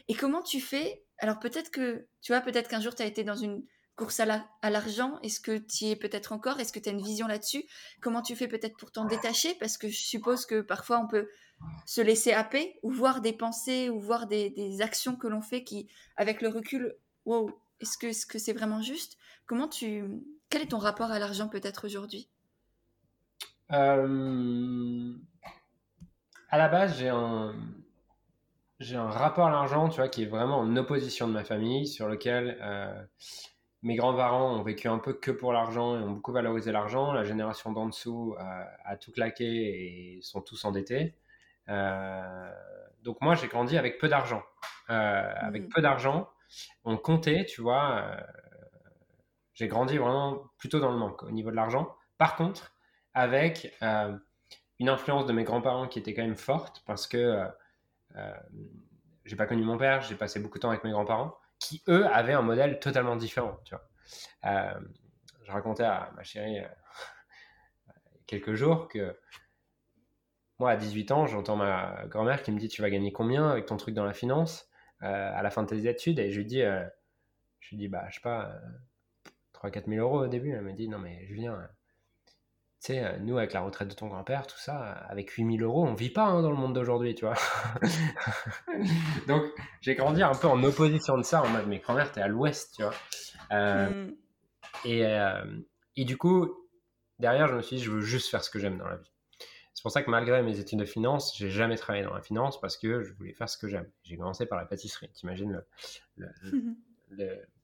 Et 0.06 0.14
comment 0.14 0.42
tu 0.42 0.60
fais? 0.60 1.02
Alors 1.18 1.40
peut-être 1.40 1.70
que, 1.70 2.06
tu 2.20 2.32
vois, 2.32 2.40
peut-être 2.40 2.68
qu'un 2.68 2.80
jour 2.80 2.94
tu 2.94 3.02
as 3.02 3.06
été 3.06 3.24
dans 3.24 3.34
une 3.34 3.64
course 3.98 4.20
à 4.20 4.70
l'argent. 4.70 5.18
Est-ce 5.22 5.40
que 5.40 5.58
tu 5.58 5.86
y 5.86 5.90
es 5.90 5.96
peut-être 5.96 6.32
encore? 6.32 6.60
Est-ce 6.60 6.72
que 6.72 6.78
tu 6.78 6.88
as 6.88 6.92
une 6.92 7.02
vision 7.02 7.26
là-dessus? 7.26 7.64
Comment 8.00 8.22
tu 8.22 8.36
fais 8.36 8.48
peut-être 8.48 8.76
pour 8.78 8.92
t'en 8.92 9.04
détacher? 9.04 9.54
Parce 9.56 9.76
que 9.76 9.88
je 9.88 10.00
suppose 10.00 10.46
que 10.46 10.60
parfois 10.60 11.00
on 11.00 11.08
peut 11.08 11.28
se 11.84 12.00
laisser 12.00 12.32
happer 12.32 12.78
ou 12.82 12.90
voir 12.90 13.20
des 13.20 13.32
pensées 13.32 13.90
ou 13.90 13.98
voir 13.98 14.28
des, 14.28 14.80
actions 14.80 15.16
que 15.16 15.26
l'on 15.26 15.42
fait 15.42 15.64
qui, 15.64 15.88
avec 16.16 16.40
le 16.40 16.48
recul, 16.48 16.94
wow, 17.24 17.50
est-ce 17.80 17.98
que 17.98 18.12
c'est 18.12 18.28
-ce 18.28 18.38
c'est 18.38 18.52
vraiment 18.52 18.80
juste? 18.80 19.18
Comment 19.46 19.68
tu... 19.68 20.04
Quel 20.48 20.62
est 20.62 20.70
ton 20.70 20.78
rapport 20.78 21.10
à 21.10 21.18
l'argent 21.18 21.48
peut-être 21.48 21.84
aujourd'hui? 21.84 22.30
Euh, 23.72 25.12
À 26.50 26.56
la 26.56 26.68
base, 26.68 26.98
j'ai 26.98 27.08
un 27.08 27.54
j'ai 28.80 28.96
un 28.96 29.10
rapport 29.10 29.48
à 29.48 29.50
l'argent, 29.50 29.88
tu 29.88 29.96
vois, 29.96 30.08
qui 30.08 30.22
est 30.22 30.26
vraiment 30.26 30.58
en 30.58 30.76
opposition 30.76 31.26
de 31.26 31.32
ma 31.32 31.42
famille, 31.42 31.86
sur 31.86 32.08
lequel 32.08 32.56
euh, 32.62 33.02
mes 33.82 33.96
grands-parents 33.96 34.56
ont 34.56 34.62
vécu 34.62 34.88
un 34.88 34.98
peu 34.98 35.12
que 35.12 35.32
pour 35.32 35.52
l'argent 35.52 35.98
et 35.98 36.02
ont 36.02 36.12
beaucoup 36.12 36.32
valorisé 36.32 36.70
l'argent. 36.70 37.12
La 37.12 37.24
génération 37.24 37.72
d'en 37.72 37.86
dessous 37.86 38.36
a 38.38 38.96
tout 38.96 39.10
claqué 39.12 39.44
et 39.44 40.22
sont 40.22 40.40
tous 40.40 40.64
endettés. 40.64 41.16
Euh, 41.68 42.50
donc 43.02 43.20
moi, 43.20 43.34
j'ai 43.34 43.48
grandi 43.48 43.76
avec 43.76 43.98
peu 43.98 44.08
d'argent. 44.08 44.42
Euh, 44.90 45.32
avec 45.36 45.64
mmh. 45.64 45.68
peu 45.68 45.82
d'argent, 45.82 46.30
on 46.84 46.96
comptait, 46.96 47.44
tu 47.46 47.60
vois. 47.60 48.16
j'ai 49.54 49.68
grandi 49.68 49.98
vraiment 49.98 50.44
plutôt 50.56 50.80
dans 50.80 50.92
le 50.92 50.98
manque 50.98 51.24
au 51.24 51.30
niveau 51.30 51.50
de 51.50 51.56
l'argent. 51.56 51.94
Par 52.16 52.36
contre, 52.36 52.72
avec 53.12 53.76
une 54.78 54.88
influence 54.88 55.26
de 55.26 55.32
mes 55.32 55.44
grands-parents 55.44 55.88
qui 55.88 55.98
était 55.98 56.14
quand 56.14 56.22
même 56.22 56.36
forte, 56.36 56.82
parce 56.86 57.06
que 57.06 57.48
euh, 58.16 58.32
j'ai 59.24 59.36
pas 59.36 59.46
connu 59.46 59.62
mon 59.62 59.76
père, 59.76 60.00
j'ai 60.02 60.14
passé 60.14 60.40
beaucoup 60.40 60.58
de 60.58 60.62
temps 60.62 60.70
avec 60.70 60.84
mes 60.84 60.90
grands-parents, 60.90 61.36
qui 61.58 61.82
eux 61.88 62.06
avaient 62.06 62.32
un 62.32 62.42
modèle 62.42 62.78
totalement 62.78 63.16
différent. 63.16 63.58
Tu 63.64 63.74
vois. 63.74 63.88
Euh, 64.46 64.80
je 65.44 65.52
racontais 65.52 65.84
à 65.84 66.12
ma 66.16 66.22
chérie 66.22 66.60
euh, 66.60 66.68
quelques 68.26 68.54
jours 68.54 68.88
que 68.88 69.16
moi, 70.58 70.70
à 70.70 70.76
18 70.76 71.12
ans, 71.12 71.26
j'entends 71.26 71.56
ma 71.56 72.04
grand-mère 72.06 72.42
qui 72.42 72.50
me 72.50 72.58
dit 72.58 72.68
Tu 72.68 72.82
vas 72.82 72.90
gagner 72.90 73.12
combien 73.12 73.48
avec 73.50 73.66
ton 73.66 73.76
truc 73.76 73.94
dans 73.94 74.04
la 74.04 74.14
finance 74.14 74.68
à 75.00 75.40
la 75.40 75.50
fin 75.50 75.62
de 75.62 75.68
tes 75.68 75.88
études? 75.88 76.18
Et 76.18 76.32
je 76.32 76.38
lui 76.38 76.46
dis, 76.46 76.62
je 77.60 77.70
lui 77.70 77.76
dis 77.76 77.86
bah, 77.86 78.06
Je 78.08 78.16
sais 78.16 78.20
pas, 78.20 78.60
3-4 79.54 79.88
000 79.88 80.04
euros 80.04 80.24
au 80.24 80.26
début. 80.26 80.50
Elle 80.50 80.62
me 80.62 80.72
dit 80.72 80.88
Non, 80.88 80.98
mais 80.98 81.24
Julien, 81.28 81.68
tu 82.80 82.92
sais, 82.92 83.04
euh, 83.04 83.18
nous, 83.18 83.36
avec 83.38 83.52
la 83.52 83.60
retraite 83.60 83.88
de 83.88 83.94
ton 83.94 84.06
grand-père, 84.06 84.46
tout 84.46 84.58
ça, 84.58 84.78
avec 85.08 85.30
8000 85.30 85.62
euros, 85.62 85.84
on 85.84 85.94
vit 85.94 86.10
pas 86.10 86.26
hein, 86.26 86.42
dans 86.42 86.50
le 86.50 86.56
monde 86.56 86.74
d'aujourd'hui, 86.74 87.14
tu 87.14 87.24
vois. 87.24 87.34
Donc, 89.26 89.42
j'ai 89.80 89.96
grandi 89.96 90.22
un 90.22 90.34
peu 90.34 90.46
en 90.46 90.62
opposition 90.62 91.18
de 91.18 91.24
ça, 91.24 91.42
en 91.42 91.48
mode, 91.48 91.66
mais 91.66 91.78
grand-mère, 91.78 92.12
t'es 92.12 92.20
à 92.20 92.28
l'ouest, 92.28 92.74
tu 92.76 92.82
vois. 92.82 92.94
Euh, 93.50 93.88
mm. 93.90 94.14
et, 94.84 95.06
euh, 95.06 95.44
et, 95.96 96.04
du 96.04 96.16
coup, 96.16 96.54
derrière, 97.18 97.48
je 97.48 97.56
me 97.56 97.62
suis 97.62 97.76
dit, 97.76 97.82
je 97.82 97.90
veux 97.90 98.00
juste 98.00 98.30
faire 98.30 98.44
ce 98.44 98.50
que 98.50 98.60
j'aime 98.60 98.78
dans 98.78 98.86
la 98.86 98.96
vie. 98.96 99.10
C'est 99.74 99.82
pour 99.82 99.90
ça 99.90 100.02
que 100.02 100.10
malgré 100.10 100.42
mes 100.42 100.60
études 100.60 100.78
de 100.78 100.84
finance, 100.84 101.36
j'ai 101.36 101.50
jamais 101.50 101.76
travaillé 101.76 102.04
dans 102.04 102.14
la 102.14 102.20
finance 102.20 102.60
parce 102.60 102.76
que 102.76 103.02
je 103.02 103.12
voulais 103.14 103.32
faire 103.32 103.48
ce 103.48 103.56
que 103.58 103.68
j'aime. 103.68 103.88
J'ai 104.02 104.16
commencé 104.16 104.44
par 104.46 104.58
la 104.58 104.66
pâtisserie. 104.66 105.08
T'imagines 105.10 105.62
le, 106.16 106.28
le 107.10 107.46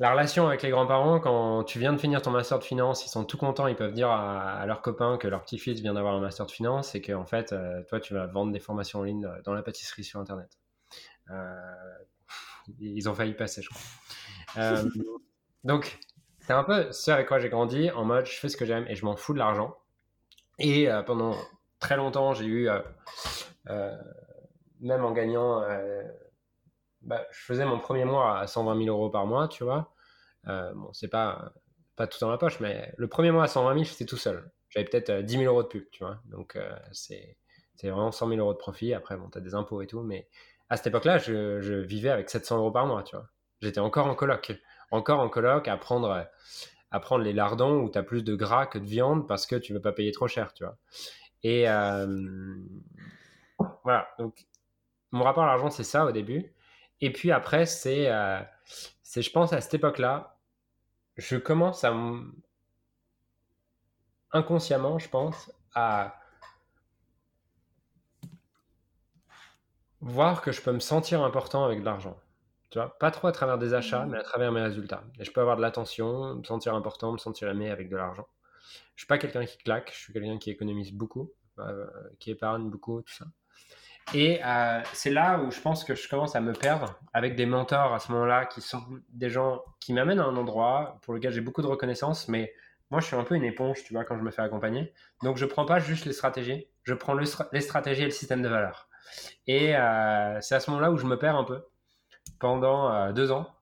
la 0.00 0.12
relation 0.12 0.46
avec 0.46 0.62
les 0.62 0.70
grands-parents, 0.70 1.18
quand 1.18 1.64
tu 1.64 1.80
viens 1.80 1.92
de 1.92 1.98
finir 1.98 2.22
ton 2.22 2.30
master 2.30 2.60
de 2.60 2.64
finance, 2.64 3.04
ils 3.04 3.08
sont 3.08 3.24
tout 3.24 3.36
contents, 3.36 3.66
ils 3.66 3.74
peuvent 3.74 3.92
dire 3.92 4.10
à, 4.10 4.64
leurs 4.66 4.80
copains 4.80 5.18
que 5.18 5.26
leur 5.26 5.42
petit-fils 5.42 5.80
vient 5.80 5.94
d'avoir 5.94 6.14
un 6.14 6.20
master 6.20 6.46
de 6.46 6.52
finance 6.52 6.94
et 6.94 7.00
que 7.00 7.12
en 7.12 7.26
fait, 7.26 7.52
euh, 7.52 7.82
toi, 7.88 7.98
tu 7.98 8.14
vas 8.14 8.26
vendre 8.26 8.52
des 8.52 8.60
formations 8.60 9.00
en 9.00 9.02
ligne 9.02 9.26
euh, 9.26 9.42
dans 9.44 9.54
la 9.54 9.62
pâtisserie 9.62 10.04
sur 10.04 10.20
Internet. 10.20 10.56
Euh, 11.30 11.52
ils 12.78 13.08
ont 13.08 13.14
failli 13.14 13.34
passer, 13.34 13.60
je 13.62 13.70
crois. 13.70 14.82
donc, 15.64 15.98
c'est 16.40 16.52
un 16.52 16.64
peu 16.64 16.92
ce 16.92 17.10
avec 17.10 17.26
quoi 17.26 17.40
j'ai 17.40 17.48
grandi, 17.48 17.90
en 17.90 18.04
mode 18.04 18.26
je 18.26 18.38
fais 18.38 18.48
ce 18.48 18.56
que 18.56 18.64
j'aime 18.64 18.86
et 18.88 18.94
je 18.94 19.04
m'en 19.04 19.16
fous 19.16 19.32
de 19.32 19.38
l'argent. 19.38 19.76
Et 20.60 20.88
pendant 21.06 21.34
très 21.78 21.96
longtemps, 21.96 22.34
j'ai 22.34 22.46
eu, 22.46 22.68
même 24.80 25.04
en 25.04 25.12
gagnant 25.12 25.62
bah, 27.08 27.26
je 27.30 27.40
faisais 27.40 27.64
mon 27.64 27.78
premier 27.78 28.04
mois 28.04 28.38
à 28.38 28.46
120 28.46 28.84
000 28.84 28.94
euros 28.94 29.08
par 29.08 29.26
mois, 29.26 29.48
tu 29.48 29.64
vois. 29.64 29.94
Euh, 30.46 30.72
bon, 30.74 30.92
c'est 30.92 31.08
pas, 31.08 31.52
pas 31.96 32.06
tout 32.06 32.18
dans 32.20 32.28
ma 32.28 32.36
poche, 32.36 32.60
mais 32.60 32.92
le 32.98 33.08
premier 33.08 33.30
mois 33.30 33.44
à 33.44 33.48
120 33.48 33.72
000, 33.72 33.84
j'étais 33.84 34.04
tout 34.04 34.18
seul. 34.18 34.50
J'avais 34.68 34.84
peut-être 34.84 35.22
10 35.22 35.36
euh, 35.36 35.38
000 35.40 35.50
euros 35.50 35.62
de 35.62 35.68
pub, 35.68 35.88
tu 35.90 36.04
vois. 36.04 36.18
Donc, 36.26 36.56
euh, 36.56 36.70
c'est 36.92 37.38
vraiment 37.82 38.12
100 38.12 38.28
000 38.28 38.40
euros 38.40 38.52
de 38.52 38.58
profit. 38.58 38.92
Après, 38.92 39.16
bon, 39.16 39.30
tu 39.30 39.38
as 39.38 39.40
des 39.40 39.54
impôts 39.54 39.80
et 39.80 39.86
tout, 39.86 40.02
mais 40.02 40.28
à 40.68 40.76
cette 40.76 40.88
époque-là, 40.88 41.16
je, 41.16 41.62
je, 41.62 41.72
vivais 41.72 42.10
avec 42.10 42.28
700 42.28 42.58
euros 42.58 42.70
par 42.70 42.86
mois, 42.86 43.02
tu 43.02 43.16
vois. 43.16 43.26
J'étais 43.62 43.80
encore 43.80 44.06
en 44.06 44.14
coloc. 44.14 44.52
Encore 44.90 45.20
en 45.20 45.30
coloc 45.30 45.66
à 45.66 45.78
prendre, 45.78 46.26
à 46.90 47.00
prendre 47.00 47.24
les 47.24 47.32
lardons 47.32 47.80
où 47.80 47.90
tu 47.90 47.96
as 47.96 48.02
plus 48.02 48.22
de 48.22 48.34
gras 48.34 48.66
que 48.66 48.78
de 48.78 48.84
viande 48.84 49.26
parce 49.26 49.46
que 49.46 49.56
tu 49.56 49.72
veux 49.72 49.80
pas 49.80 49.92
payer 49.92 50.12
trop 50.12 50.28
cher, 50.28 50.52
tu 50.52 50.64
vois. 50.64 50.76
Et 51.42 51.68
euh, 51.70 52.06
voilà. 53.82 54.08
Donc, 54.18 54.46
mon 55.10 55.24
rapport 55.24 55.44
à 55.44 55.46
l'argent, 55.46 55.70
c'est 55.70 55.84
ça 55.84 56.04
au 56.04 56.12
début. 56.12 56.52
Et 57.00 57.12
puis 57.12 57.30
après, 57.30 57.66
c'est, 57.66 58.10
euh, 58.10 58.40
c'est 59.02 59.22
je 59.22 59.30
pense, 59.30 59.52
à 59.52 59.60
cette 59.60 59.74
époque-là, 59.74 60.38
je 61.16 61.36
commence 61.36 61.84
à. 61.84 61.94
inconsciemment, 64.32 64.98
je 64.98 65.08
pense, 65.08 65.52
à 65.74 66.20
voir 70.00 70.42
que 70.42 70.52
je 70.52 70.62
peux 70.62 70.72
me 70.72 70.80
sentir 70.80 71.22
important 71.22 71.64
avec 71.64 71.80
de 71.80 71.84
l'argent. 71.84 72.18
Tu 72.70 72.78
vois, 72.78 72.98
pas 72.98 73.10
trop 73.10 73.28
à 73.28 73.32
travers 73.32 73.58
des 73.58 73.74
achats, 73.74 74.04
mmh. 74.04 74.10
mais 74.10 74.18
à 74.18 74.22
travers 74.22 74.52
mes 74.52 74.60
résultats. 74.60 75.02
Et 75.18 75.24
je 75.24 75.32
peux 75.32 75.40
avoir 75.40 75.56
de 75.56 75.62
l'attention, 75.62 76.34
me 76.34 76.44
sentir 76.44 76.74
important, 76.74 77.12
me 77.12 77.18
sentir 77.18 77.48
aimé 77.48 77.70
avec 77.70 77.88
de 77.88 77.96
l'argent. 77.96 78.28
Je 78.94 79.02
suis 79.02 79.06
pas 79.06 79.18
quelqu'un 79.18 79.44
qui 79.46 79.56
claque, 79.58 79.90
je 79.92 79.98
suis 79.98 80.12
quelqu'un 80.12 80.38
qui 80.38 80.50
économise 80.50 80.92
beaucoup, 80.92 81.32
qui 82.18 82.30
épargne 82.30 82.68
beaucoup, 82.68 83.00
tout 83.02 83.14
ça. 83.14 83.26
Et 84.14 84.40
c'est 84.92 85.10
là 85.10 85.38
où 85.38 85.50
je 85.50 85.60
pense 85.60 85.84
que 85.84 85.94
je 85.94 86.08
commence 86.08 86.34
à 86.34 86.40
me 86.40 86.52
perdre 86.52 86.98
avec 87.12 87.36
des 87.36 87.46
mentors 87.46 87.94
à 87.94 87.98
ce 87.98 88.10
moment-là 88.12 88.46
qui 88.46 88.60
sont 88.60 88.82
des 89.10 89.28
gens 89.28 89.62
qui 89.80 89.92
m'amènent 89.92 90.20
à 90.20 90.24
un 90.24 90.36
endroit 90.36 90.98
pour 91.02 91.14
lequel 91.14 91.32
j'ai 91.32 91.42
beaucoup 91.42 91.62
de 91.62 91.66
reconnaissance, 91.66 92.26
mais 92.28 92.54
moi 92.90 93.00
je 93.00 93.06
suis 93.06 93.16
un 93.16 93.24
peu 93.24 93.34
une 93.34 93.44
éponge, 93.44 93.84
tu 93.84 93.92
vois, 93.92 94.04
quand 94.04 94.16
je 94.16 94.22
me 94.22 94.30
fais 94.30 94.42
accompagner. 94.42 94.94
Donc 95.22 95.36
je 95.36 95.44
prends 95.44 95.66
pas 95.66 95.78
juste 95.78 96.06
les 96.06 96.14
stratégies, 96.14 96.68
je 96.84 96.94
prends 96.94 97.14
les 97.14 97.60
stratégies 97.60 98.02
et 98.02 98.06
le 98.06 98.10
système 98.10 98.40
de 98.40 98.48
valeur. 98.48 98.88
Et 99.46 99.72
c'est 100.40 100.54
à 100.54 100.60
ce 100.60 100.70
moment-là 100.70 100.90
où 100.90 100.96
je 100.96 101.06
me 101.06 101.18
perds 101.18 101.36
un 101.36 101.44
peu 101.44 101.66
pendant 102.38 103.12
deux 103.12 103.30
ans, 103.30 103.54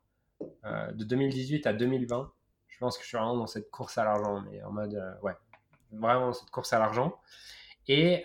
de 0.62 1.04
2018 1.04 1.66
à 1.66 1.72
2020. 1.72 2.32
Je 2.68 2.78
pense 2.78 2.98
que 2.98 3.02
je 3.02 3.08
suis 3.08 3.16
vraiment 3.16 3.36
dans 3.36 3.46
cette 3.46 3.70
course 3.70 3.98
à 3.98 4.04
l'argent, 4.04 4.42
mais 4.42 4.62
en 4.62 4.70
mode, 4.70 5.02
ouais, 5.22 5.32
vraiment 5.92 6.26
dans 6.26 6.32
cette 6.34 6.50
course 6.50 6.72
à 6.72 6.78
l'argent. 6.78 7.18
Et 7.88 8.22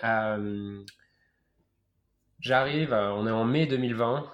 J'arrive, 2.41 2.91
euh, 2.91 3.13
on 3.13 3.27
est 3.27 3.31
en 3.31 3.45
mai 3.45 3.67
2020. 3.67 4.25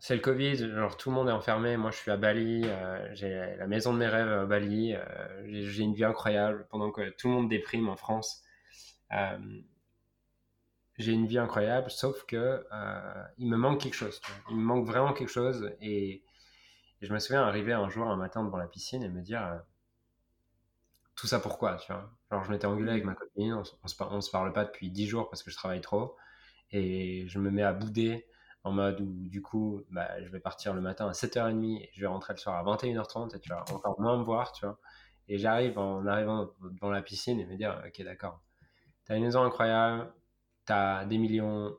C'est 0.00 0.16
le 0.16 0.20
Covid, 0.20 0.56
genre 0.56 0.96
tout 0.96 1.10
le 1.10 1.14
monde 1.14 1.28
est 1.28 1.32
enfermé. 1.32 1.76
Moi, 1.76 1.92
je 1.92 1.98
suis 1.98 2.10
à 2.10 2.16
Bali, 2.16 2.62
euh, 2.64 3.08
j'ai 3.14 3.54
la 3.58 3.66
maison 3.68 3.92
de 3.92 3.98
mes 3.98 4.08
rêves 4.08 4.28
à 4.28 4.44
Bali. 4.44 4.94
Euh, 4.94 5.44
j'ai 5.46 5.84
une 5.84 5.94
vie 5.94 6.04
incroyable 6.04 6.66
pendant 6.68 6.90
que 6.90 7.10
tout 7.10 7.28
le 7.28 7.34
monde 7.34 7.48
déprime 7.48 7.88
en 7.88 7.96
France. 7.96 8.42
j'ai 10.98 11.12
une 11.12 11.26
vie 11.26 11.38
incroyable, 11.38 11.90
sauf 11.90 12.24
que 12.26 12.64
il 13.38 13.48
me 13.48 13.56
manque 13.56 13.80
quelque 13.80 13.94
chose. 13.94 14.20
Il 14.50 14.56
me 14.56 14.62
manque 14.62 14.86
vraiment 14.86 15.12
quelque 15.12 15.30
chose. 15.30 15.72
Et, 15.80 16.24
je 17.02 17.12
me 17.14 17.18
souviens 17.18 17.42
arriver 17.42 17.72
un 17.72 17.88
jour, 17.88 18.06
un 18.08 18.16
matin 18.16 18.44
devant 18.44 18.58
la 18.58 18.66
piscine 18.66 19.02
et 19.02 19.08
me 19.08 19.22
dire 19.22 19.62
tout 21.14 21.26
ça 21.26 21.40
pourquoi, 21.40 21.76
tu 21.76 21.92
vois. 21.92 22.10
Genre, 22.30 22.44
je 22.44 22.50
m'étais 22.50 22.66
engueulé 22.66 22.90
avec 22.90 23.04
ma 23.04 23.14
copine, 23.14 23.54
on, 23.54 23.62
on, 23.82 24.20
se 24.20 24.30
parle 24.30 24.52
pas 24.52 24.64
depuis 24.64 24.90
10 24.90 25.06
jours 25.06 25.30
parce 25.30 25.42
que 25.42 25.50
je 25.50 25.56
travaille 25.56 25.80
trop 25.80 26.16
et 26.72 27.26
je 27.28 27.38
me 27.38 27.50
mets 27.50 27.62
à 27.62 27.72
bouder 27.72 28.26
en 28.64 28.72
mode 28.72 29.00
où 29.00 29.28
du 29.28 29.42
coup 29.42 29.82
bah, 29.90 30.22
je 30.22 30.28
vais 30.28 30.40
partir 30.40 30.74
le 30.74 30.80
matin 30.80 31.08
à 31.08 31.12
7h30 31.12 31.82
et 31.82 31.90
je 31.92 32.00
vais 32.00 32.06
rentrer 32.06 32.34
le 32.34 32.38
soir 32.38 32.56
à 32.56 32.76
21h30 32.76 33.36
et 33.36 33.40
tu 33.40 33.48
vas 33.48 33.64
encore 33.72 34.00
moins 34.00 34.18
me 34.18 34.24
voir 34.24 34.52
tu 34.52 34.66
vois. 34.66 34.78
Et 35.28 35.38
j'arrive 35.38 35.78
en 35.78 36.06
arrivant 36.06 36.50
dans 36.80 36.90
la 36.90 37.02
piscine 37.02 37.40
et 37.40 37.46
me 37.46 37.56
dire 37.56 37.82
ok 37.86 38.02
d'accord. 38.04 38.42
T'as 39.04 39.16
une 39.16 39.24
maison 39.24 39.42
incroyable 39.42 40.12
t'as 40.66 41.04
des 41.06 41.18
millions 41.18 41.76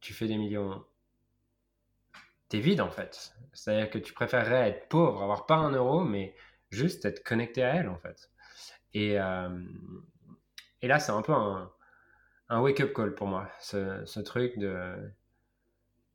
tu 0.00 0.14
fais 0.14 0.26
des 0.26 0.36
millions. 0.36 0.84
T'es 2.48 2.58
vide 2.58 2.80
en 2.80 2.90
fait. 2.90 3.34
C'est 3.52 3.72
à 3.72 3.76
dire 3.76 3.90
que 3.90 3.98
tu 3.98 4.12
préférerais 4.12 4.70
être 4.70 4.88
pauvre 4.88 5.22
avoir 5.22 5.46
pas 5.46 5.56
un 5.56 5.70
euro 5.72 6.04
mais 6.04 6.34
juste 6.70 7.04
être 7.04 7.22
connecté 7.22 7.62
à 7.62 7.74
elle 7.76 7.88
en 7.88 7.98
fait 7.98 8.30
et, 8.94 9.20
euh, 9.20 9.48
et 10.82 10.88
là 10.88 10.98
c'est 10.98 11.12
un 11.12 11.22
peu 11.22 11.32
un 11.32 11.70
un 12.50 12.60
wake-up 12.60 12.92
call 12.92 13.14
pour 13.14 13.28
moi, 13.28 13.48
ce, 13.60 14.20
truc 14.20 14.58
de 14.58 14.96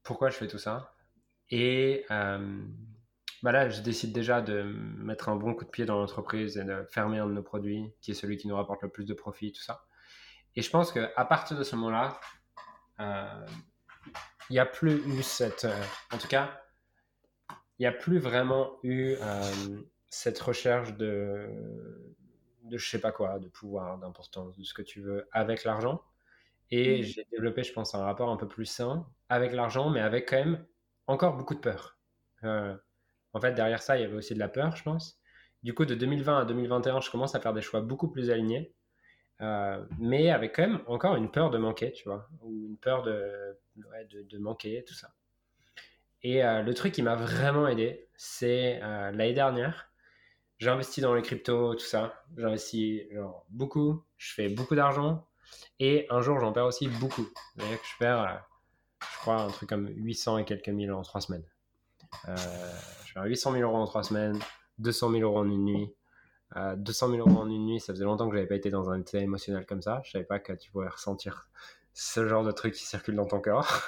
pourquoi 0.03 0.29
je 0.29 0.35
fais 0.35 0.47
tout 0.47 0.57
ça. 0.57 0.93
Et 1.49 2.05
euh, 2.11 2.61
bah 3.41 3.53
là, 3.53 3.69
je 3.69 3.81
décide 3.81 4.11
déjà 4.11 4.41
de 4.41 4.63
mettre 4.63 5.29
un 5.29 5.37
bon 5.37 5.53
coup 5.53 5.63
de 5.63 5.69
pied 5.69 5.85
dans 5.85 5.97
l'entreprise 5.97 6.57
et 6.57 6.65
de 6.65 6.83
fermer 6.91 7.19
un 7.19 7.27
de 7.27 7.31
nos 7.31 7.41
produits, 7.41 7.93
qui 8.01 8.11
est 8.11 8.15
celui 8.15 8.37
qui 8.37 8.49
nous 8.49 8.55
rapporte 8.55 8.81
le 8.81 8.89
plus 8.89 9.05
de 9.05 9.13
profit, 9.13 9.53
tout 9.53 9.61
ça. 9.61 9.85
Et 10.57 10.61
je 10.61 10.69
pense 10.69 10.91
qu'à 10.91 11.25
partir 11.25 11.57
de 11.57 11.63
ce 11.63 11.75
moment-là, 11.77 12.19
euh, 12.99 13.45
il 14.49 14.53
n'y 14.53 14.59
a 14.59 14.65
plus 14.65 15.07
eu 15.07 15.23
cette... 15.23 15.65
Euh, 15.65 15.83
en 16.11 16.17
tout 16.17 16.27
cas, 16.27 16.61
il 17.79 17.83
n'y 17.83 17.87
a 17.87 17.93
plus 17.93 18.19
vraiment 18.19 18.77
eu 18.83 19.15
cette 20.09 20.39
recherche 20.39 20.93
de, 20.93 21.49
de 22.63 22.77
je 22.77 22.89
sais 22.89 23.01
pas 23.01 23.11
quoi, 23.11 23.37
de 23.37 23.49
pouvoir, 23.49 23.97
d'importance, 23.97 24.57
de 24.57 24.63
ce 24.63 24.73
que 24.73 24.81
tu 24.81 25.01
veux 25.01 25.27
avec 25.33 25.65
l'argent. 25.65 26.01
Et 26.71 27.03
j'ai 27.03 27.25
développé, 27.31 27.63
je 27.63 27.73
pense, 27.73 27.93
un 27.95 28.03
rapport 28.03 28.29
un 28.29 28.37
peu 28.37 28.47
plus 28.47 28.65
sain 28.65 29.05
avec 29.29 29.53
l'argent, 29.53 29.89
mais 29.89 30.01
avec 30.01 30.29
quand 30.29 30.37
même 30.37 30.65
encore 31.07 31.37
beaucoup 31.37 31.53
de 31.53 31.59
peur. 31.59 31.97
Euh, 32.43 32.75
en 33.33 33.39
fait, 33.39 33.53
derrière 33.53 33.81
ça, 33.81 33.97
il 33.97 34.01
y 34.01 34.05
avait 34.05 34.15
aussi 34.15 34.33
de 34.33 34.39
la 34.39 34.47
peur, 34.47 34.75
je 34.75 34.83
pense. 34.83 35.19
Du 35.63 35.73
coup, 35.73 35.85
de 35.85 35.95
2020 35.95 36.39
à 36.39 36.45
2021, 36.45 37.01
je 37.01 37.11
commence 37.11 37.35
à 37.35 37.39
faire 37.39 37.53
des 37.53 37.61
choix 37.61 37.81
beaucoup 37.81 38.09
plus 38.09 38.29
alignés, 38.29 38.73
euh, 39.41 39.83
mais 39.99 40.29
avec 40.29 40.55
quand 40.55 40.67
même 40.67 40.81
encore 40.87 41.15
une 41.15 41.31
peur 41.31 41.49
de 41.49 41.57
manquer, 41.57 41.91
tu 41.91 42.05
vois, 42.05 42.27
ou 42.41 42.51
une 42.51 42.77
peur 42.77 43.03
de, 43.03 43.57
de, 43.75 44.37
manquer, 44.37 44.83
tout 44.87 44.93
ça. 44.93 45.13
Et 46.23 46.43
euh, 46.43 46.61
le 46.61 46.73
truc 46.73 46.93
qui 46.93 47.01
m'a 47.01 47.15
vraiment 47.15 47.67
aidé, 47.67 48.07
c'est 48.15 48.79
l'année 48.79 49.33
dernière, 49.33 49.91
j'ai 50.59 50.69
investi 50.69 51.01
dans 51.01 51.13
les 51.13 51.21
cryptos, 51.21 51.75
tout 51.75 51.85
ça. 51.85 52.23
J'ai 52.37 52.43
investi 52.45 53.03
genre, 53.11 53.45
beaucoup, 53.49 54.03
je 54.17 54.33
fais 54.33 54.49
beaucoup 54.49 54.75
d'argent, 54.75 55.27
et 55.79 56.07
un 56.09 56.21
jour, 56.21 56.39
j'en 56.39 56.53
perds 56.53 56.65
aussi 56.65 56.87
beaucoup. 56.87 57.27
C'est-à-dire 57.55 57.81
que 57.81 57.87
je 57.87 57.97
perds, 57.99 58.21
euh, 58.21 58.37
je 59.01 59.17
crois, 59.19 59.41
un 59.41 59.49
truc 59.49 59.69
comme 59.69 59.89
800 59.89 60.39
et 60.39 60.45
quelques 60.45 60.69
mille 60.69 60.91
en 60.91 61.01
trois 61.01 61.21
semaines. 61.21 61.45
Euh, 62.29 62.35
je 63.05 63.13
perds 63.13 63.25
800 63.25 63.51
000 63.53 63.63
euros 63.63 63.81
en 63.81 63.85
trois 63.85 64.03
semaines, 64.03 64.39
200 64.79 65.11
000 65.11 65.23
euros 65.23 65.39
en 65.39 65.49
une 65.49 65.65
nuit. 65.65 65.93
200 66.77 67.07
euh, 67.07 67.15
000 67.17 67.27
euros 67.27 67.41
en 67.41 67.49
une 67.49 67.65
nuit, 67.65 67.79
ça 67.81 67.91
faisait 67.91 68.05
longtemps 68.05 68.29
que 68.29 68.35
j'avais 68.35 68.47
pas 68.47 68.55
été 68.55 68.69
dans 68.69 68.89
un 68.89 69.01
état 69.01 69.19
émotionnel 69.19 69.65
comme 69.65 69.81
ça. 69.81 70.01
Je 70.05 70.11
savais 70.11 70.23
pas 70.23 70.39
que 70.39 70.53
tu 70.53 70.71
pouvais 70.71 70.87
ressentir 70.87 71.49
ce 71.93 72.27
genre 72.27 72.43
de 72.43 72.51
truc 72.51 72.73
qui 72.73 72.85
circule 72.85 73.15
dans 73.15 73.25
ton 73.25 73.41
corps. 73.41 73.85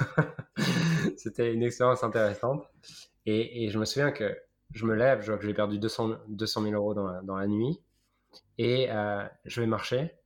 C'était 1.17 1.53
une 1.53 1.63
expérience 1.63 2.03
intéressante. 2.03 2.65
Et, 3.25 3.69
je 3.69 3.77
me 3.77 3.85
souviens 3.85 4.11
que 4.11 4.37
je 4.73 4.85
me 4.85 4.95
lève, 4.95 5.21
je 5.21 5.27
vois 5.27 5.37
que 5.37 5.45
j'ai 5.45 5.53
perdu 5.53 5.79
200, 5.79 6.17
200 6.29 6.63
000 6.63 6.73
euros 6.73 6.93
dans 6.93 7.07
la, 7.07 7.21
dans 7.21 7.35
la 7.37 7.47
nuit. 7.47 7.79
Et 8.57 8.87
je 9.45 9.61
vais 9.61 9.67
marcher. 9.67 10.16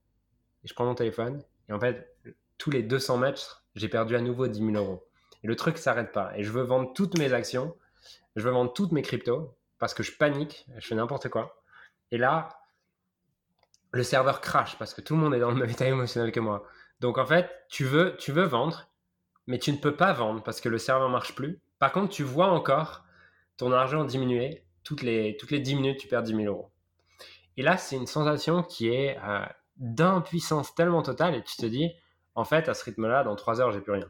Et 0.63 0.67
je 0.67 0.73
prends 0.73 0.85
mon 0.85 0.95
téléphone 0.95 1.43
et 1.69 1.73
en 1.73 1.79
fait, 1.79 2.15
tous 2.57 2.69
les 2.69 2.83
200 2.83 3.17
mètres, 3.17 3.63
j'ai 3.75 3.87
perdu 3.87 4.15
à 4.15 4.21
nouveau 4.21 4.47
10 4.47 4.59
000 4.59 4.71
euros. 4.71 5.07
Et 5.43 5.47
le 5.47 5.55
truc 5.55 5.77
s'arrête 5.77 6.11
pas. 6.11 6.31
Et 6.37 6.43
je 6.43 6.51
veux 6.51 6.63
vendre 6.63 6.93
toutes 6.93 7.17
mes 7.17 7.33
actions, 7.33 7.75
je 8.35 8.43
veux 8.43 8.51
vendre 8.51 8.73
toutes 8.73 8.91
mes 8.91 9.01
cryptos 9.01 9.55
parce 9.79 9.93
que 9.93 10.03
je 10.03 10.11
panique, 10.11 10.67
je 10.77 10.87
fais 10.87 10.95
n'importe 10.95 11.29
quoi. 11.29 11.63
Et 12.11 12.17
là, 12.17 12.49
le 13.91 14.03
serveur 14.03 14.41
crache 14.41 14.77
parce 14.77 14.93
que 14.93 15.01
tout 15.01 15.15
le 15.15 15.21
monde 15.21 15.33
est 15.33 15.39
dans 15.39 15.49
le 15.49 15.55
même 15.55 15.69
état 15.69 15.87
émotionnel 15.87 16.31
que 16.31 16.39
moi. 16.39 16.63
Donc 16.99 17.17
en 17.17 17.25
fait, 17.25 17.49
tu 17.69 17.83
veux, 17.83 18.15
tu 18.17 18.31
veux 18.31 18.43
vendre, 18.43 18.89
mais 19.47 19.57
tu 19.57 19.71
ne 19.71 19.77
peux 19.77 19.95
pas 19.95 20.13
vendre 20.13 20.43
parce 20.43 20.61
que 20.61 20.69
le 20.69 20.77
serveur 20.77 21.09
marche 21.09 21.35
plus. 21.35 21.59
Par 21.79 21.91
contre, 21.91 22.09
tu 22.09 22.23
vois 22.23 22.47
encore 22.47 23.03
ton 23.57 23.71
argent 23.71 24.03
diminuer. 24.03 24.63
Toutes 24.83 25.03
les, 25.03 25.37
toutes 25.37 25.51
les 25.51 25.59
10 25.59 25.75
minutes, 25.75 25.99
tu 25.99 26.07
perds 26.07 26.23
10 26.23 26.35
000 26.35 26.43
euros. 26.45 26.71
Et 27.55 27.61
là, 27.61 27.77
c'est 27.77 27.95
une 27.95 28.07
sensation 28.07 28.63
qui 28.63 28.89
est 28.89 29.17
euh, 29.23 29.45
d'impuissance 29.81 30.73
tellement 30.75 31.01
totale 31.03 31.35
et 31.35 31.43
tu 31.43 31.57
te 31.57 31.65
dis, 31.65 31.91
en 32.35 32.45
fait, 32.45 32.69
à 32.69 32.73
ce 32.73 32.85
rythme-là, 32.85 33.25
dans 33.25 33.35
trois 33.35 33.59
heures, 33.59 33.71
j'ai 33.73 33.81
plus 33.81 33.93
rien. 33.93 34.09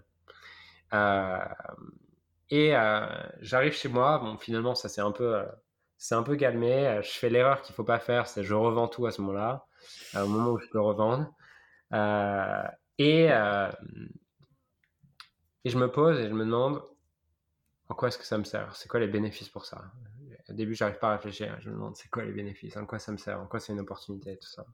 Euh, 0.93 1.39
et 2.49 2.75
euh, 2.75 3.05
j'arrive 3.39 3.73
chez 3.73 3.89
moi, 3.89 4.19
bon, 4.19 4.37
finalement, 4.37 4.75
ça 4.75 4.89
c'est 4.89 5.01
un 5.01 5.11
peu, 5.11 5.37
euh, 5.37 5.45
c'est 5.97 6.15
un 6.15 6.23
peu 6.23 6.35
calmé. 6.35 6.99
Je 7.03 7.09
fais 7.11 7.29
l'erreur 7.29 7.61
qu'il 7.61 7.73
faut 7.73 7.83
pas 7.85 7.99
faire, 7.99 8.27
c'est 8.27 8.43
je 8.43 8.53
revends 8.53 8.87
tout 8.89 9.05
à 9.05 9.11
ce 9.11 9.21
moment-là, 9.21 9.65
au 10.15 10.27
moment 10.27 10.51
où 10.51 10.59
je 10.59 10.67
peux 10.67 10.81
revendre. 10.81 11.31
et, 12.99 13.29
et 15.63 15.69
je 15.69 15.77
me 15.77 15.91
pose 15.91 16.19
et 16.19 16.27
je 16.27 16.33
me 16.33 16.45
demande, 16.45 16.83
en 17.89 17.95
quoi 17.95 18.07
est-ce 18.07 18.17
que 18.17 18.25
ça 18.25 18.37
me 18.37 18.43
sert? 18.43 18.75
C'est 18.75 18.89
quoi 18.89 18.99
les 18.99 19.07
bénéfices 19.07 19.49
pour 19.49 19.65
ça? 19.65 19.83
Au 20.49 20.53
début, 20.53 20.75
j'arrive 20.75 20.97
pas 20.99 21.09
à 21.09 21.15
réfléchir. 21.17 21.55
Je 21.61 21.69
me 21.69 21.75
demande, 21.75 21.95
c'est 21.95 22.09
quoi 22.09 22.25
les 22.25 22.31
bénéfices? 22.31 22.75
En 22.77 22.85
quoi 22.85 22.99
ça 22.99 23.11
me 23.11 23.17
sert? 23.17 23.39
En 23.39 23.47
quoi 23.47 23.59
c'est 23.59 23.73
une 23.73 23.79
opportunité 23.79 24.37
Tout 24.37 24.49
ça? 24.49 24.65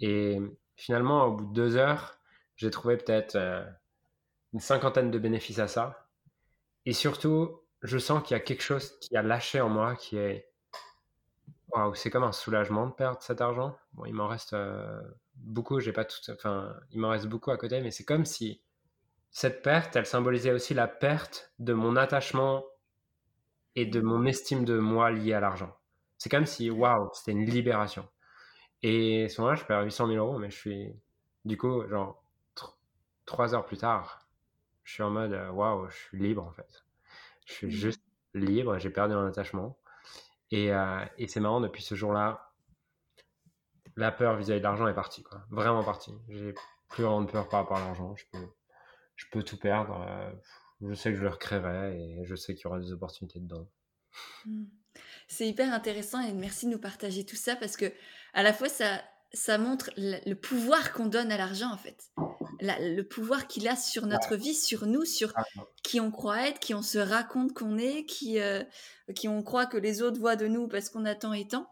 Et 0.00 0.38
finalement, 0.76 1.24
au 1.24 1.32
bout 1.32 1.46
de 1.46 1.52
deux 1.52 1.76
heures, 1.76 2.18
j'ai 2.56 2.70
trouvé 2.70 2.96
peut-être 2.96 3.36
euh, 3.36 3.64
une 4.52 4.60
cinquantaine 4.60 5.10
de 5.10 5.18
bénéfices 5.18 5.58
à 5.58 5.68
ça. 5.68 6.08
Et 6.86 6.92
surtout, 6.92 7.60
je 7.82 7.98
sens 7.98 8.22
qu'il 8.22 8.36
y 8.36 8.40
a 8.40 8.42
quelque 8.42 8.62
chose 8.62 8.98
qui 9.00 9.16
a 9.16 9.22
lâché 9.22 9.60
en 9.60 9.68
moi 9.68 9.96
qui 9.96 10.16
est. 10.16 10.50
Waouh, 11.68 11.94
c'est 11.94 12.10
comme 12.10 12.24
un 12.24 12.32
soulagement 12.32 12.86
de 12.86 12.92
perdre 12.92 13.20
cet 13.22 13.40
argent. 13.40 13.76
Bon, 13.92 14.04
il 14.06 14.14
m'en 14.14 14.28
reste 14.28 14.52
euh, 14.52 15.00
beaucoup, 15.34 15.80
j'ai 15.80 15.92
pas 15.92 16.04
tout. 16.04 16.18
Enfin, 16.30 16.74
il 16.92 17.00
m'en 17.00 17.08
reste 17.08 17.26
beaucoup 17.26 17.50
à 17.50 17.56
côté, 17.56 17.80
mais 17.80 17.90
c'est 17.90 18.04
comme 18.04 18.24
si 18.24 18.62
cette 19.30 19.62
perte, 19.62 19.96
elle 19.96 20.06
symbolisait 20.06 20.52
aussi 20.52 20.72
la 20.72 20.88
perte 20.88 21.52
de 21.58 21.74
mon 21.74 21.96
attachement 21.96 22.64
et 23.74 23.84
de 23.84 24.00
mon 24.00 24.24
estime 24.24 24.64
de 24.64 24.78
moi 24.78 25.10
liée 25.10 25.34
à 25.34 25.40
l'argent. 25.40 25.76
C'est 26.16 26.30
comme 26.30 26.46
si, 26.46 26.70
waouh, 26.70 27.10
c'était 27.12 27.32
une 27.32 27.44
libération. 27.44 28.08
Et 28.88 29.28
ce 29.28 29.40
moment-là, 29.40 29.56
je 29.56 29.64
perds 29.64 29.82
800 29.82 30.06
000 30.06 30.24
euros, 30.24 30.38
mais 30.38 30.48
je 30.48 30.56
suis, 30.56 30.94
du 31.44 31.56
coup, 31.58 31.84
genre, 31.88 32.22
trois 33.24 33.52
heures 33.52 33.66
plus 33.66 33.78
tard, 33.78 34.28
je 34.84 34.92
suis 34.92 35.02
en 35.02 35.10
mode, 35.10 35.32
euh, 35.32 35.50
waouh, 35.50 35.90
je 35.90 35.96
suis 35.96 36.18
libre 36.18 36.44
en 36.44 36.52
fait. 36.52 36.84
Je 37.46 37.52
suis 37.52 37.66
mmh. 37.66 37.70
juste 37.70 38.02
libre, 38.34 38.78
j'ai 38.78 38.90
perdu 38.90 39.16
mon 39.16 39.26
attachement. 39.26 39.76
Et, 40.52 40.72
euh, 40.72 41.04
et 41.18 41.26
c'est 41.26 41.40
marrant, 41.40 41.60
depuis 41.60 41.82
ce 41.82 41.96
jour-là, 41.96 42.52
la 43.96 44.12
peur 44.12 44.36
vis-à-vis 44.36 44.60
de 44.60 44.64
l'argent 44.64 44.86
est 44.86 44.94
partie, 44.94 45.24
quoi. 45.24 45.42
Vraiment 45.50 45.82
partie. 45.82 46.14
J'ai 46.28 46.54
plus 46.88 47.02
vraiment 47.02 47.22
de 47.22 47.30
peur 47.30 47.48
par 47.48 47.62
rapport 47.62 47.78
à 47.78 47.80
l'argent. 47.80 48.14
Je 48.14 48.24
peux, 48.30 48.46
je 49.16 49.26
peux 49.32 49.42
tout 49.42 49.58
perdre. 49.58 50.00
Euh, 50.08 50.30
je 50.82 50.94
sais 50.94 51.10
que 51.10 51.16
je 51.16 51.22
le 51.22 51.30
recréerai 51.30 52.00
et 52.00 52.24
je 52.24 52.36
sais 52.36 52.54
qu'il 52.54 52.62
y 52.62 52.66
aura 52.68 52.78
des 52.78 52.92
opportunités 52.92 53.40
dedans. 53.40 53.66
Mmh. 54.44 54.66
C'est 55.28 55.48
hyper 55.48 55.72
intéressant 55.72 56.20
et 56.20 56.32
merci 56.32 56.66
de 56.66 56.70
nous 56.72 56.78
partager 56.78 57.24
tout 57.24 57.36
ça 57.36 57.56
parce 57.56 57.76
que 57.76 57.92
à 58.36 58.42
la 58.42 58.52
fois 58.52 58.68
ça, 58.68 59.02
ça 59.32 59.58
montre 59.58 59.90
le, 59.96 60.34
pouvoir 60.34 60.92
qu'on 60.92 61.06
donne 61.06 61.32
à 61.32 61.38
l'argent 61.38 61.72
en 61.72 61.78
fait. 61.78 62.12
le 62.60 63.02
pouvoir 63.02 63.48
qu'il 63.48 63.66
a 63.66 63.76
sur 63.76 64.06
notre 64.06 64.36
vie, 64.36 64.54
sur 64.54 64.86
nous, 64.86 65.04
sur 65.04 65.32
ah, 65.36 65.44
qui 65.82 66.00
on 66.00 66.10
croit 66.10 66.46
être, 66.46 66.60
qui 66.60 66.74
on 66.74 66.82
se 66.82 66.98
raconte 66.98 67.54
qu'on 67.54 67.78
est, 67.78 68.04
qui, 68.04 68.38
euh, 68.38 68.62
qui 69.14 69.26
on 69.26 69.42
croit 69.42 69.66
que 69.66 69.78
les 69.78 70.02
autres 70.02 70.20
voient 70.20 70.36
de 70.36 70.46
nous 70.46 70.68
parce 70.68 70.90
qu'on 70.90 71.06
attend 71.06 71.32
et 71.32 71.48
tant. 71.48 71.68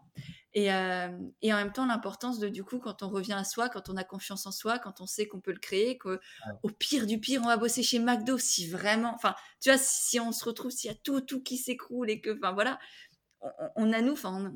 Et, 0.57 0.73
euh, 0.73 1.09
et, 1.41 1.53
en 1.53 1.57
même 1.57 1.73
temps, 1.73 1.85
l'importance 1.85 2.39
de, 2.39 2.47
du 2.47 2.63
coup, 2.63 2.79
quand 2.79 3.03
on 3.03 3.09
revient 3.09 3.33
à 3.33 3.43
soi, 3.43 3.67
quand 3.67 3.89
on 3.89 3.97
a 3.97 4.05
confiance 4.05 4.45
en 4.45 4.53
soi, 4.53 4.79
quand 4.79 5.01
on 5.01 5.05
sait 5.05 5.27
qu'on 5.27 5.41
peut 5.41 5.51
le 5.51 5.59
créer, 5.59 5.97
qu'au 5.97 6.15
au 6.63 6.69
pire 6.69 7.05
du 7.07 7.19
pire, 7.19 7.41
on 7.43 7.47
va 7.47 7.57
bosser 7.57 7.83
chez 7.83 7.99
McDo 7.99 8.37
si 8.37 8.65
vraiment, 8.69 9.11
enfin, 9.13 9.35
tu 9.59 9.69
vois, 9.69 9.77
si 9.77 10.17
on 10.17 10.31
se 10.31 10.45
retrouve, 10.45 10.71
s'il 10.71 10.89
y 10.89 10.93
a 10.93 10.97
tout, 11.03 11.19
tout 11.19 11.43
qui 11.43 11.57
s'écroule 11.57 12.09
et 12.09 12.21
que, 12.21 12.37
enfin, 12.37 12.53
voilà, 12.53 12.79
on, 13.75 13.93
a 13.93 14.01
nous, 14.01 14.13
enfin, 14.13 14.51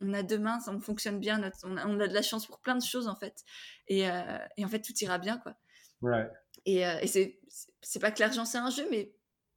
on, 0.00 0.14
a 0.14 0.22
demain, 0.22 0.60
ça 0.60 0.72
on 0.72 0.80
fonctionne 0.80 1.18
bien, 1.18 1.40
on, 1.64 1.76
a, 1.76 2.08
de 2.08 2.14
la 2.14 2.22
chance 2.22 2.46
pour 2.46 2.60
plein 2.60 2.76
de 2.76 2.82
choses 2.82 3.08
en 3.08 3.16
fait, 3.16 3.44
et, 3.88 4.08
euh, 4.08 4.38
en 4.62 4.68
fait 4.68 4.80
tout 4.80 4.94
ira 5.00 5.18
bien 5.18 5.38
quoi. 5.38 5.54
Et, 6.66 6.86
euh, 6.86 6.98
et 7.02 7.06
c'est 7.82 8.00
pas 8.00 8.10
que 8.10 8.20
l'argent 8.20 8.44
c'est 8.44 8.58
un 8.58 8.70
jeu, 8.70 8.86
mais 8.90 9.14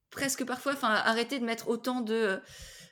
presque 0.10 0.46
parfois, 0.46 0.74
enfin, 0.74 0.89
arrêter 0.89 1.39
de 1.39 1.46
mettre 1.46 1.68
autant 1.70 2.02
de, 2.02 2.41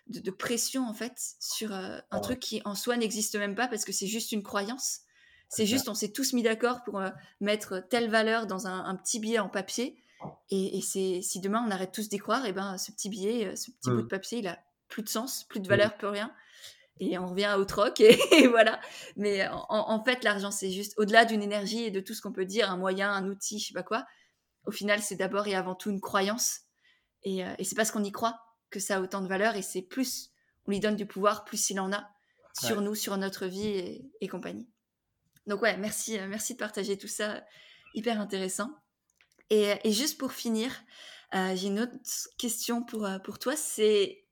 de, 0.07 0.31
pression 0.31 0.87
en 0.87 0.93
fait 0.93 1.13
sur 1.39 1.73
euh, 1.73 1.99
un 2.11 2.19
truc 2.19 2.39
qui 2.39 2.61
en 2.65 2.75
soi 2.75 2.97
n'existe 2.97 3.35
même 3.35 3.55
pas 3.55 3.67
parce 3.67 3.85
que 3.85 3.91
c'est 3.91 4.07
juste 4.07 4.31
une 4.31 4.43
croyance. 4.43 5.01
C'est 5.49 5.65
juste, 5.65 5.89
on 5.89 5.93
s'est 5.93 6.13
tous 6.13 6.31
mis 6.31 6.43
d'accord 6.43 6.81
pour 6.85 7.03
mettre 7.41 7.85
telle 7.89 8.09
valeur 8.09 8.47
dans 8.47 8.67
un, 8.67 8.95
petit 8.95 9.19
billet 9.19 9.39
en 9.39 9.49
papier. 9.49 10.01
Et, 10.49 10.79
c'est 10.81 11.21
si 11.21 11.41
demain 11.41 11.61
on 11.67 11.71
arrête 11.71 11.91
tous 11.91 12.07
d'y 12.07 12.19
croire, 12.19 12.45
et 12.45 12.53
ben 12.53 12.77
ce 12.77 12.93
petit 12.93 13.09
billet, 13.09 13.53
ce 13.57 13.69
petit 13.71 13.89
bout 13.89 13.97
mmh. 13.97 14.01
de 14.03 14.07
papier, 14.07 14.37
il 14.37 14.47
a 14.47 14.57
plus 14.91 15.01
de 15.01 15.09
sens, 15.09 15.45
plus 15.45 15.59
de 15.59 15.67
valeur, 15.67 15.97
plus 15.97 16.07
rien. 16.07 16.31
Et 16.99 17.17
on 17.17 17.25
revient 17.25 17.55
au 17.57 17.65
troc 17.65 17.99
et, 17.99 18.47
voilà. 18.47 18.79
Mais 19.15 19.47
en, 19.49 20.03
fait, 20.03 20.23
l'argent, 20.23 20.51
c'est 20.51 20.69
juste 20.69 20.93
au-delà 20.97 21.25
d'une 21.25 21.41
énergie 21.41 21.83
et 21.83 21.89
de 21.91 21.99
tout 21.99 22.13
ce 22.13 22.21
qu'on 22.21 22.31
peut 22.31 22.45
dire, 22.45 22.69
un 22.69 22.77
moyen, 22.77 23.11
un 23.11 23.27
outil, 23.27 23.57
je 23.57 23.67
sais 23.67 23.73
pas 23.73 23.81
quoi. 23.81 24.05
Au 24.65 24.71
final, 24.71 25.01
c'est 25.01 25.15
d'abord 25.15 25.47
et 25.47 25.55
avant 25.55 25.73
tout 25.73 25.89
une 25.89 26.01
croyance. 26.01 26.59
Et, 27.23 27.43
euh, 27.43 27.53
et 27.57 27.63
c'est 27.63 27.75
parce 27.75 27.89
qu'on 27.89 28.03
y 28.03 28.11
croit 28.11 28.39
que 28.69 28.79
ça 28.79 28.97
a 28.97 29.01
autant 29.01 29.21
de 29.21 29.27
valeur. 29.27 29.55
Et 29.55 29.63
c'est 29.63 29.81
plus 29.81 30.29
on 30.67 30.71
lui 30.71 30.79
donne 30.79 30.95
du 30.95 31.07
pouvoir, 31.07 31.43
plus 31.43 31.71
il 31.71 31.79
en 31.79 31.91
a 31.91 32.07
sur 32.59 32.81
nous, 32.81 32.93
sur 32.93 33.17
notre 33.17 33.47
vie 33.47 34.03
et, 34.19 34.27
compagnie. 34.27 34.69
Donc 35.47 35.63
ouais, 35.63 35.75
merci, 35.77 36.19
euh, 36.19 36.27
merci 36.27 36.53
de 36.53 36.59
partager 36.59 36.99
tout 36.99 37.07
ça, 37.07 37.43
hyper 37.95 38.21
intéressant. 38.21 38.69
Et, 39.49 39.73
et 39.83 39.91
juste 39.91 40.19
pour 40.19 40.33
finir, 40.33 40.71
euh, 41.33 41.55
j'ai 41.55 41.67
une 41.67 41.79
autre 41.79 41.93
question 42.37 42.83
pour, 42.83 43.09
pour 43.23 43.39
toi. 43.39 43.55
C'est 43.55 44.23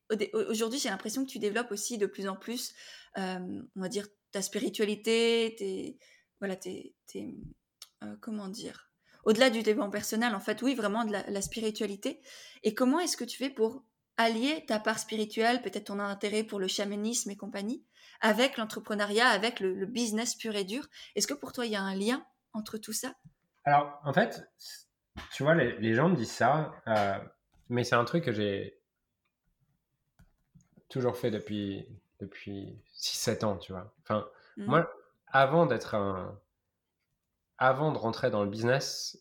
aujourd'hui, 0.48 0.78
j'ai 0.78 0.88
l'impression 0.88 1.24
que 1.24 1.30
tu 1.30 1.38
développes 1.38 1.70
aussi 1.70 1.98
de 1.98 2.06
plus 2.06 2.28
en 2.28 2.36
plus, 2.36 2.74
euh, 3.18 3.62
on 3.76 3.80
va 3.80 3.88
dire, 3.88 4.06
ta 4.32 4.42
spiritualité, 4.42 5.54
tes, 5.58 5.98
voilà, 6.40 6.56
tes, 6.56 6.94
euh, 8.02 8.16
comment 8.20 8.48
dire, 8.48 8.90
au-delà 9.24 9.50
du 9.50 9.62
développement 9.62 9.90
personnel, 9.90 10.34
en 10.34 10.40
fait, 10.40 10.62
oui, 10.62 10.74
vraiment 10.74 11.04
de 11.04 11.12
la, 11.12 11.42
spiritualité. 11.42 12.20
Et 12.62 12.74
comment 12.74 13.00
est-ce 13.00 13.16
que 13.16 13.24
tu 13.24 13.36
fais 13.36 13.50
pour 13.50 13.84
allier 14.16 14.64
ta 14.66 14.78
part 14.78 14.98
spirituelle, 14.98 15.62
peut-être 15.62 15.86
ton 15.86 15.98
intérêt 15.98 16.42
pour 16.42 16.58
le 16.58 16.68
chamanisme 16.68 17.30
et 17.30 17.36
compagnie, 17.36 17.84
avec 18.20 18.56
l'entrepreneuriat, 18.56 19.28
avec 19.28 19.60
le, 19.60 19.86
business 19.86 20.34
pur 20.34 20.56
et 20.56 20.64
dur? 20.64 20.86
Est-ce 21.14 21.26
que 21.26 21.34
pour 21.34 21.52
toi, 21.52 21.66
il 21.66 21.72
y 21.72 21.76
a 21.76 21.82
un 21.82 21.94
lien 21.94 22.24
entre 22.52 22.78
tout 22.78 22.92
ça? 22.92 23.14
Alors, 23.64 24.00
en 24.04 24.12
fait, 24.12 24.42
tu 25.32 25.42
vois, 25.42 25.54
les, 25.54 25.94
gens 25.94 26.08
me 26.08 26.16
disent 26.16 26.32
ça, 26.32 26.72
euh, 26.88 27.18
mais 27.68 27.84
c'est 27.84 27.94
un 27.94 28.04
truc 28.04 28.24
que 28.24 28.32
j'ai 28.32 28.79
toujours 30.90 31.16
fait 31.16 31.30
depuis, 31.30 31.86
depuis 32.20 32.78
6-7 32.94 33.44
ans, 33.44 33.56
tu 33.56 33.72
vois. 33.72 33.94
Enfin, 34.02 34.28
mmh. 34.56 34.64
moi, 34.66 34.92
avant 35.28 35.66
d'être 35.66 35.94
un. 35.94 36.38
Avant 37.62 37.92
de 37.92 37.98
rentrer 37.98 38.30
dans 38.30 38.42
le 38.42 38.48
business, 38.48 39.18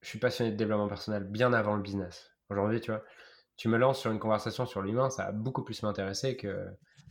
je 0.00 0.08
suis 0.08 0.18
passionné 0.18 0.50
de 0.50 0.56
développement 0.56 0.88
personnel 0.88 1.24
bien 1.24 1.52
avant 1.52 1.76
le 1.76 1.82
business. 1.82 2.30
Aujourd'hui, 2.48 2.80
tu 2.80 2.90
vois, 2.90 3.04
tu 3.56 3.68
me 3.68 3.76
lances 3.76 4.00
sur 4.00 4.10
une 4.10 4.18
conversation 4.18 4.64
sur 4.64 4.80
l'humain, 4.80 5.10
ça 5.10 5.26
va 5.26 5.32
beaucoup 5.32 5.62
plus 5.62 5.82
m'intéresser 5.82 6.36
que 6.36 6.66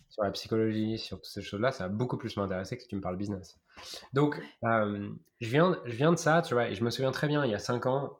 sur 0.10 0.24
la 0.24 0.32
psychologie, 0.32 0.98
sur 0.98 1.18
toutes 1.18 1.32
ces 1.32 1.42
choses-là, 1.42 1.72
ça 1.72 1.86
va 1.86 1.90
beaucoup 1.90 2.18
plus 2.18 2.38
m'intéresser 2.38 2.78
que 2.78 2.84
si 2.84 2.88
tu 2.88 2.96
me 2.96 3.02
parles 3.02 3.18
business. 3.18 3.60
Donc, 4.14 4.40
euh, 4.64 5.10
je, 5.42 5.50
viens, 5.50 5.80
je 5.86 5.96
viens 5.96 6.12
de 6.12 6.18
ça, 6.18 6.42
tu 6.44 6.54
vois, 6.54 6.70
et 6.70 6.76
je 6.76 6.84
me 6.84 6.90
souviens 6.90 7.12
très 7.12 7.28
bien, 7.28 7.44
il 7.46 7.52
y 7.52 7.56
a 7.56 7.60
5 7.60 7.86
ans, 7.88 8.20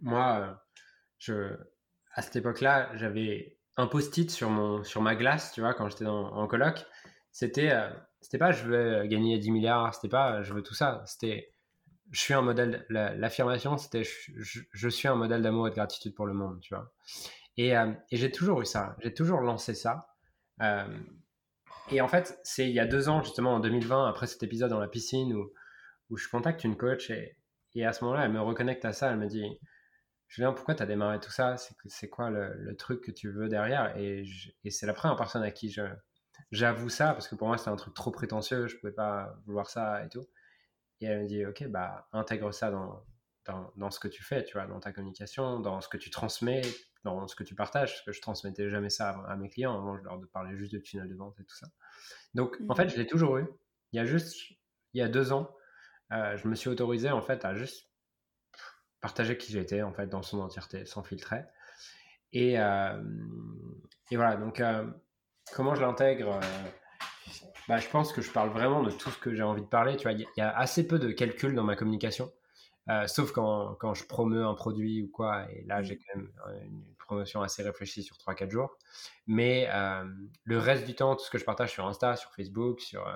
moi, 0.00 0.62
je, 1.18 1.56
à 2.14 2.22
cette 2.22 2.36
époque-là, 2.36 2.90
j'avais 2.96 3.53
un 3.76 3.86
post-it 3.86 4.30
sur, 4.30 4.50
sur 4.84 5.02
ma 5.02 5.16
glace, 5.16 5.52
tu 5.52 5.60
vois, 5.60 5.74
quand 5.74 5.88
j'étais 5.88 6.06
en 6.06 6.46
coloc, 6.46 6.86
c'était 7.34 7.72
euh, 7.72 7.90
c'était 8.20 8.38
pas 8.38 8.52
je 8.52 8.64
veux 8.64 9.06
gagner 9.06 9.38
10 9.38 9.50
milliards, 9.50 9.94
c'était 9.94 10.08
pas 10.08 10.42
je 10.42 10.54
veux 10.54 10.62
tout 10.62 10.72
ça, 10.72 11.02
c'était 11.04 11.50
je 12.12 12.20
suis 12.20 12.32
un 12.32 12.42
modèle, 12.42 12.86
l'affirmation 12.88 13.76
c'était 13.76 14.04
je, 14.04 14.88
suis 14.88 15.08
un 15.08 15.16
modèle 15.16 15.42
d'amour 15.42 15.66
et 15.66 15.70
de 15.70 15.74
gratitude 15.74 16.14
pour 16.14 16.26
le 16.26 16.32
monde, 16.32 16.60
tu 16.60 16.74
vois. 16.74 16.92
Et, 17.56 17.76
euh, 17.76 17.92
et 18.10 18.16
j'ai 18.16 18.30
toujours 18.30 18.62
eu 18.62 18.64
ça, 18.64 18.96
j'ai 19.00 19.12
toujours 19.12 19.40
lancé 19.40 19.74
ça. 19.74 20.14
Euh, 20.62 20.86
et 21.90 22.00
en 22.00 22.08
fait, 22.08 22.38
c'est 22.44 22.68
il 22.68 22.74
y 22.74 22.80
a 22.80 22.86
deux 22.86 23.08
ans, 23.08 23.22
justement 23.24 23.54
en 23.54 23.60
2020, 23.60 24.08
après 24.08 24.28
cet 24.28 24.42
épisode 24.44 24.70
dans 24.70 24.80
la 24.80 24.88
piscine 24.88 25.34
où, 25.34 25.52
où 26.10 26.16
je 26.16 26.28
contacte 26.28 26.62
une 26.62 26.76
coach 26.76 27.10
et, 27.10 27.36
et 27.74 27.84
à 27.84 27.92
ce 27.92 28.04
moment-là, 28.04 28.26
elle 28.26 28.32
me 28.32 28.40
reconnecte 28.40 28.84
à 28.84 28.92
ça, 28.92 29.10
elle 29.10 29.18
me 29.18 29.26
dit 29.26 29.44
Julien, 30.34 30.52
pourquoi 30.52 30.74
tu 30.74 30.82
as 30.82 30.86
démarré 30.86 31.20
tout 31.20 31.30
ça? 31.30 31.54
C'est 31.86 32.08
quoi 32.08 32.28
le, 32.28 32.74
truc 32.74 33.02
que 33.02 33.12
tu 33.12 33.30
veux 33.30 33.48
derrière? 33.48 33.96
Et, 33.96 34.24
c'est 34.68 34.84
la 34.84 34.92
première 34.92 35.16
personne 35.16 35.44
à 35.44 35.52
qui 35.52 35.72
j'avoue 36.50 36.88
ça, 36.88 37.12
parce 37.12 37.28
que 37.28 37.36
pour 37.36 37.46
moi, 37.46 37.56
c'était 37.56 37.70
un 37.70 37.76
truc 37.76 37.94
trop 37.94 38.10
prétentieux, 38.10 38.66
je 38.66 38.76
pouvais 38.76 38.92
pas 38.92 39.36
vouloir 39.46 39.70
ça 39.70 40.04
et 40.04 40.08
tout. 40.08 40.24
Et 41.00 41.06
elle 41.06 41.22
me 41.22 41.28
dit, 41.28 41.46
ok, 41.46 41.68
bah, 41.68 42.08
intègre 42.10 42.52
ça 42.52 42.72
dans, 42.72 43.06
dans, 43.76 43.92
ce 43.92 44.00
que 44.00 44.08
tu 44.08 44.24
fais, 44.24 44.44
tu 44.44 44.54
vois, 44.54 44.66
dans 44.66 44.80
ta 44.80 44.92
communication, 44.92 45.60
dans 45.60 45.80
ce 45.80 45.86
que 45.86 45.98
tu 45.98 46.10
transmets, 46.10 46.62
dans 47.04 47.28
ce 47.28 47.36
que 47.36 47.44
tu 47.44 47.54
partages, 47.54 47.92
parce 47.92 48.02
que 48.02 48.10
je 48.10 48.20
transmettais 48.20 48.68
jamais 48.70 48.90
ça 48.90 49.10
à, 49.28 49.36
mes 49.36 49.48
clients, 49.48 49.76
avant, 49.76 49.96
je 49.96 50.02
leur 50.02 50.20
parlais 50.32 50.56
juste 50.56 50.72
de 50.72 50.78
tunnel 50.78 51.08
de 51.08 51.14
vente 51.14 51.38
et 51.38 51.44
tout 51.44 51.54
ça. 51.54 51.68
Donc, 52.34 52.58
en 52.68 52.74
fait, 52.74 52.86
mmh. 52.86 52.90
je 52.90 52.96
l'ai 52.96 53.06
toujours 53.06 53.36
eu. 53.36 53.46
Il 53.92 53.98
y 53.98 54.00
a 54.00 54.04
juste, 54.04 54.34
il 54.94 54.98
y 54.98 55.02
a 55.02 55.08
deux 55.08 55.30
ans, 55.30 55.54
euh, 56.10 56.36
je 56.36 56.48
me 56.48 56.56
suis 56.56 56.70
autorisé, 56.70 57.12
en 57.12 57.22
fait, 57.22 57.44
à 57.44 57.54
juste 57.54 57.93
partager 59.04 59.36
qui 59.36 59.52
j'étais 59.52 59.82
en 59.82 59.92
fait 59.92 60.06
dans 60.06 60.22
son 60.22 60.40
entièreté, 60.40 60.86
sans 60.86 61.02
filtrer. 61.02 61.42
Et, 62.32 62.58
euh, 62.58 63.02
et 64.10 64.16
voilà, 64.16 64.36
donc 64.36 64.60
euh, 64.60 64.86
comment 65.52 65.74
je 65.74 65.82
l'intègre 65.82 66.36
euh, 66.36 66.40
bah, 67.68 67.76
Je 67.76 67.88
pense 67.90 68.14
que 68.14 68.22
je 68.22 68.30
parle 68.30 68.48
vraiment 68.48 68.82
de 68.82 68.90
tout 68.90 69.10
ce 69.10 69.18
que 69.18 69.34
j'ai 69.34 69.42
envie 69.42 69.60
de 69.60 69.66
parler. 69.66 69.98
Tu 69.98 70.04
vois, 70.04 70.12
il 70.12 70.26
y, 70.38 70.40
a 70.40 70.56
assez 70.56 70.86
peu 70.86 70.98
de 70.98 71.12
calcul 71.12 71.54
dans 71.54 71.64
ma 71.64 71.76
communication, 71.76 72.32
sauf 73.06 73.30
quand, 73.32 73.74
quand, 73.74 73.92
je 73.92 74.06
promeux 74.06 74.46
un 74.46 74.54
produit 74.54 75.02
ou 75.02 75.10
quoi. 75.10 75.52
Et 75.52 75.64
là, 75.66 75.82
j'ai 75.82 75.98
quand 75.98 76.16
même 76.16 76.32
une 76.62 76.94
promotion 76.96 77.42
assez 77.42 77.62
réfléchie 77.62 78.02
sur 78.02 78.16
3-4 78.16 78.48
jours. 78.48 78.78
Mais 79.26 79.68
le 80.44 80.58
reste 80.58 80.86
du 80.86 80.94
temps, 80.94 81.14
tout 81.14 81.24
ce 81.26 81.30
que 81.30 81.36
je 81.36 81.44
partage 81.44 81.72
sur 81.72 81.86
Insta, 81.86 82.16
sur 82.16 82.32
Facebook, 82.32 82.80
sur, 82.80 83.06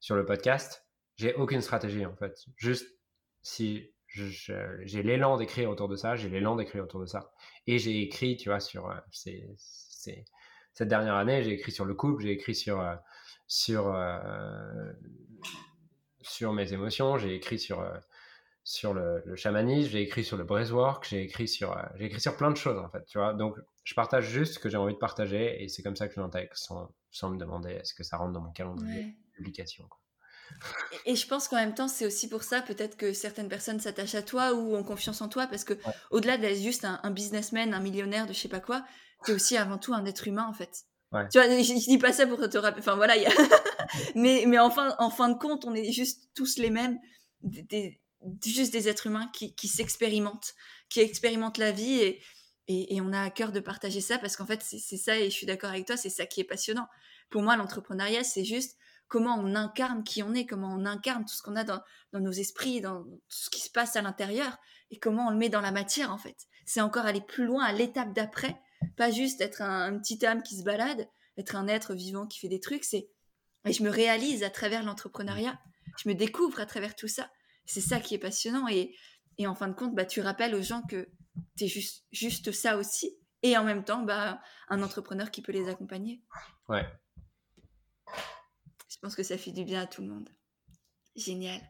sur 0.00 0.16
le 0.16 0.24
podcast, 0.24 0.88
j'ai 1.14 1.34
aucune 1.34 1.60
stratégie 1.60 2.04
en 2.04 2.16
fait. 2.16 2.46
Juste 2.56 2.98
si 3.42 3.92
j'ai 4.12 5.02
l'élan 5.02 5.36
d'écrire 5.36 5.70
autour 5.70 5.88
de 5.88 5.96
ça, 5.96 6.16
j'ai 6.16 6.28
l'élan 6.28 6.56
d'écrire 6.56 6.84
autour 6.84 7.00
de 7.00 7.06
ça. 7.06 7.32
Et 7.66 7.78
j'ai 7.78 8.02
écrit, 8.02 8.36
tu 8.36 8.48
vois, 8.48 8.60
sur 8.60 8.90
euh, 8.90 8.96
cette 10.72 10.88
dernière 10.88 11.14
année, 11.14 11.42
j'ai 11.42 11.52
écrit 11.52 11.72
sur 11.72 11.84
le 11.84 11.94
couple, 11.94 12.22
j'ai 12.22 12.32
écrit 12.32 12.54
sur, 12.54 12.80
euh, 12.80 12.94
sur, 13.46 13.94
euh, 13.94 14.92
sur 16.22 16.52
mes 16.52 16.72
émotions, 16.72 17.18
j'ai 17.18 17.34
écrit 17.34 17.58
sur, 17.58 17.88
sur 18.64 18.94
le, 18.94 19.22
chamanisme, 19.36 19.90
j'ai 19.90 20.02
écrit 20.02 20.24
sur 20.24 20.36
le 20.36 20.44
breathwork, 20.44 21.06
j'ai 21.08 21.22
écrit, 21.22 21.46
sur, 21.46 21.76
j'ai 21.96 22.06
écrit 22.06 22.20
sur 22.20 22.36
plein 22.36 22.50
de 22.50 22.56
choses, 22.56 22.78
en 22.78 22.88
fait, 22.88 23.04
tu 23.06 23.18
vois. 23.18 23.32
Donc, 23.34 23.56
je 23.84 23.94
partage 23.94 24.28
juste 24.28 24.54
ce 24.54 24.58
que 24.58 24.68
j'ai 24.68 24.76
envie 24.76 24.94
de 24.94 24.98
partager 24.98 25.62
et 25.62 25.68
c'est 25.68 25.82
comme 25.82 25.96
ça 25.96 26.08
que 26.08 26.14
je 26.14 26.20
l'intègre 26.20 26.56
sans, 26.56 26.90
sans 27.10 27.30
me 27.30 27.38
demander 27.38 27.70
est-ce 27.70 27.94
que 27.94 28.02
ça 28.02 28.16
rentre 28.16 28.32
dans 28.32 28.40
mon 28.40 28.52
calendrier 28.52 29.04
de 29.04 29.32
publication. 29.36 29.88
Et 31.06 31.16
je 31.16 31.26
pense 31.26 31.48
qu'en 31.48 31.56
même 31.56 31.74
temps, 31.74 31.88
c'est 31.88 32.06
aussi 32.06 32.28
pour 32.28 32.42
ça 32.42 32.60
peut-être 32.60 32.96
que 32.96 33.12
certaines 33.12 33.48
personnes 33.48 33.80
s'attachent 33.80 34.14
à 34.14 34.22
toi 34.22 34.52
ou 34.52 34.76
ont 34.76 34.84
confiance 34.84 35.20
en 35.22 35.28
toi 35.28 35.46
parce 35.46 35.64
que 35.64 35.74
au-delà 36.10 36.36
d'être 36.36 36.60
juste 36.60 36.84
un, 36.84 37.10
businessman, 37.10 37.72
un 37.72 37.80
millionnaire 37.80 38.26
de 38.26 38.32
je 38.32 38.38
sais 38.38 38.48
pas 38.48 38.60
quoi, 38.60 38.84
tu 39.24 39.30
es 39.30 39.34
aussi 39.34 39.56
avant 39.56 39.78
tout 39.78 39.94
un 39.94 40.04
être 40.04 40.28
humain 40.28 40.46
en 40.48 40.52
fait. 40.52 40.84
Tu 41.32 41.38
vois, 41.38 41.48
je, 41.48 41.88
dis 41.88 41.98
pas 41.98 42.12
ça 42.12 42.26
pour 42.26 42.38
te 42.48 42.58
rappeler. 42.58 42.82
Enfin 42.82 42.94
voilà, 42.94 43.14
mais 44.14 44.44
mais 44.46 44.58
en 44.58 44.70
fin, 44.70 44.94
en 44.98 45.10
fin 45.10 45.28
de 45.28 45.38
compte, 45.38 45.64
on 45.64 45.74
est 45.74 45.90
juste 45.90 46.28
tous 46.34 46.58
les 46.58 46.70
mêmes, 46.70 46.98
des, 47.42 48.00
juste 48.44 48.72
des 48.72 48.88
êtres 48.88 49.06
humains 49.06 49.28
qui, 49.32 49.54
qui 49.54 49.66
s'expérimentent, 49.66 50.54
qui 50.88 51.00
expérimentent 51.00 51.58
la 51.58 51.72
vie 51.72 51.94
et, 51.94 52.22
et, 52.68 52.94
et, 52.94 53.00
on 53.00 53.12
a 53.12 53.22
à 53.22 53.30
cœur 53.30 53.50
de 53.50 53.58
partager 53.58 54.00
ça 54.00 54.18
parce 54.18 54.36
qu'en 54.36 54.46
fait 54.46 54.62
c'est 54.62 54.96
ça 54.96 55.18
et 55.18 55.24
je 55.24 55.34
suis 55.34 55.46
d'accord 55.46 55.70
avec 55.70 55.86
toi, 55.86 55.96
c'est 55.96 56.10
ça 56.10 56.26
qui 56.26 56.40
est 56.40 56.44
passionnant. 56.44 56.86
Pour 57.30 57.42
moi, 57.42 57.56
l'entrepreneuriat, 57.56 58.22
c'est 58.22 58.44
juste 58.44 58.76
comment 59.10 59.34
on 59.36 59.54
incarne 59.54 60.04
qui 60.04 60.22
on 60.22 60.32
est, 60.32 60.46
comment 60.46 60.72
on 60.72 60.86
incarne 60.86 61.26
tout 61.26 61.34
ce 61.34 61.42
qu'on 61.42 61.56
a 61.56 61.64
dans, 61.64 61.82
nos 62.14 62.30
esprits, 62.30 62.80
dans 62.80 63.02
tout 63.02 63.20
ce 63.28 63.50
qui 63.50 63.60
se 63.60 63.68
passe 63.68 63.96
à 63.96 64.02
l'intérieur, 64.02 64.56
et 64.90 64.98
comment 64.98 65.26
on 65.26 65.30
le 65.30 65.36
met 65.36 65.50
dans 65.50 65.60
la 65.60 65.72
matière 65.72 66.12
en 66.12 66.18
fait. 66.18 66.36
C'est 66.64 66.80
encore 66.80 67.04
aller 67.04 67.20
plus 67.20 67.44
loin 67.44 67.64
à 67.64 67.72
l'étape 67.72 68.14
d'après, 68.14 68.56
pas 68.96 69.10
juste 69.10 69.40
être 69.40 69.60
un, 69.60 69.98
petit 69.98 70.24
âme 70.24 70.42
qui 70.42 70.56
se 70.56 70.62
balade, 70.62 71.08
d'être 71.36 71.56
un 71.56 71.66
être 71.66 71.92
vivant 71.92 72.26
qui 72.26 72.38
fait 72.38 72.48
des 72.48 72.60
trucs. 72.60 72.84
C'est 72.84 73.10
et 73.66 73.72
je 73.72 73.82
me 73.82 73.90
réalise 73.90 74.42
à 74.42 74.48
travers 74.48 74.82
l'entrepreneuriat. 74.82 75.58
Je 76.02 76.08
me 76.08 76.14
découvre 76.14 76.60
à 76.60 76.66
travers 76.66 76.96
tout 76.96 77.08
ça. 77.08 77.30
C'est 77.66 77.82
ça 77.82 78.00
qui 78.00 78.14
est 78.14 78.18
passionnant. 78.18 78.66
Et, 78.68 78.96
et 79.36 79.46
en 79.46 79.54
fin 79.54 79.68
de 79.68 79.74
compte, 79.74 79.94
bah, 79.94 80.06
tu 80.06 80.22
rappelles 80.22 80.54
aux 80.54 80.62
gens 80.62 80.80
que 80.88 81.10
tu 81.58 81.64
es 81.64 81.68
juste, 81.68 82.06
juste 82.10 82.52
ça 82.52 82.78
aussi. 82.78 83.18
Et 83.42 83.58
en 83.58 83.64
même 83.64 83.84
temps, 83.84 84.02
bah, 84.02 84.40
un 84.68 84.82
entrepreneur 84.82 85.30
qui 85.30 85.42
peut 85.42 85.52
les 85.52 85.68
accompagner. 85.68 86.22
Ouais. 86.68 86.86
Je 89.00 89.06
pense 89.06 89.16
que 89.16 89.22
ça 89.22 89.38
fait 89.38 89.52
du 89.52 89.64
bien 89.64 89.80
à 89.80 89.86
tout 89.86 90.02
le 90.02 90.08
monde. 90.08 90.28
Génial. 91.16 91.60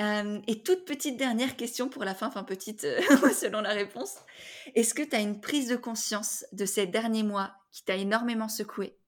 Euh, 0.00 0.38
et 0.46 0.62
toute 0.62 0.84
petite 0.84 1.16
dernière 1.16 1.56
question 1.56 1.88
pour 1.88 2.04
la 2.04 2.14
fin, 2.14 2.28
enfin 2.28 2.44
petite 2.44 2.84
euh, 2.84 3.00
selon 3.34 3.62
la 3.62 3.72
réponse. 3.72 4.16
Est-ce 4.74 4.92
que 4.92 5.02
tu 5.02 5.16
as 5.16 5.20
une 5.20 5.40
prise 5.40 5.68
de 5.68 5.76
conscience 5.76 6.44
de 6.52 6.66
ces 6.66 6.86
derniers 6.86 7.22
mois 7.22 7.54
qui 7.72 7.84
t'a 7.84 7.96
énormément 7.96 8.48
secoué 8.48 8.98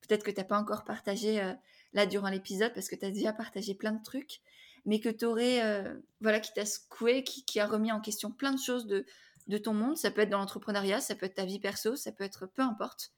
Peut-être 0.00 0.22
que 0.22 0.30
tu 0.30 0.38
n'as 0.38 0.44
pas 0.44 0.58
encore 0.58 0.84
partagé 0.84 1.42
euh, 1.42 1.52
là 1.92 2.06
durant 2.06 2.30
l'épisode 2.30 2.72
parce 2.72 2.88
que 2.88 2.94
tu 2.94 3.04
as 3.04 3.10
déjà 3.10 3.32
partagé 3.32 3.74
plein 3.74 3.92
de 3.92 4.02
trucs, 4.02 4.40
mais 4.86 5.00
que 5.00 5.08
tu 5.08 5.24
aurais, 5.24 5.84
voilà, 6.20 6.38
qui 6.38 6.52
t'a 6.52 6.64
secoué, 6.64 7.24
qui, 7.24 7.58
a 7.58 7.66
remis 7.66 7.90
en 7.90 8.00
question 8.00 8.30
plein 8.30 8.52
de 8.52 8.60
choses 8.60 8.86
de, 8.86 9.04
de 9.48 9.58
ton 9.58 9.74
monde. 9.74 9.96
Ça 9.96 10.10
peut 10.10 10.22
être 10.22 10.30
dans 10.30 10.38
l'entrepreneuriat, 10.38 11.00
ça 11.00 11.16
peut 11.16 11.26
être 11.26 11.34
ta 11.34 11.44
vie 11.44 11.58
perso, 11.58 11.96
ça 11.96 12.12
peut 12.12 12.24
être 12.24 12.46
peu 12.46 12.62
importe. 12.62 13.12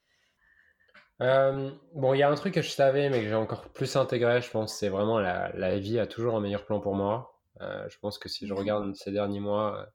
Euh, 1.20 1.70
bon, 1.94 2.14
il 2.14 2.18
y 2.18 2.22
a 2.22 2.30
un 2.30 2.34
truc 2.34 2.54
que 2.54 2.62
je 2.62 2.70
savais, 2.70 3.10
mais 3.10 3.22
que 3.22 3.28
j'ai 3.28 3.34
encore 3.34 3.68
plus 3.68 3.96
intégré, 3.96 4.40
je 4.40 4.50
pense, 4.50 4.74
c'est 4.74 4.88
vraiment 4.88 5.18
la, 5.18 5.50
la, 5.54 5.78
vie 5.78 5.98
a 5.98 6.06
toujours 6.06 6.36
un 6.36 6.40
meilleur 6.40 6.64
plan 6.64 6.80
pour 6.80 6.94
moi. 6.94 7.38
Euh, 7.60 7.86
je 7.90 7.98
pense 7.98 8.18
que 8.18 8.28
si 8.28 8.46
je 8.46 8.54
regarde 8.54 8.94
ces 8.94 9.12
derniers 9.12 9.40
mois, 9.40 9.80
euh, 9.80 9.86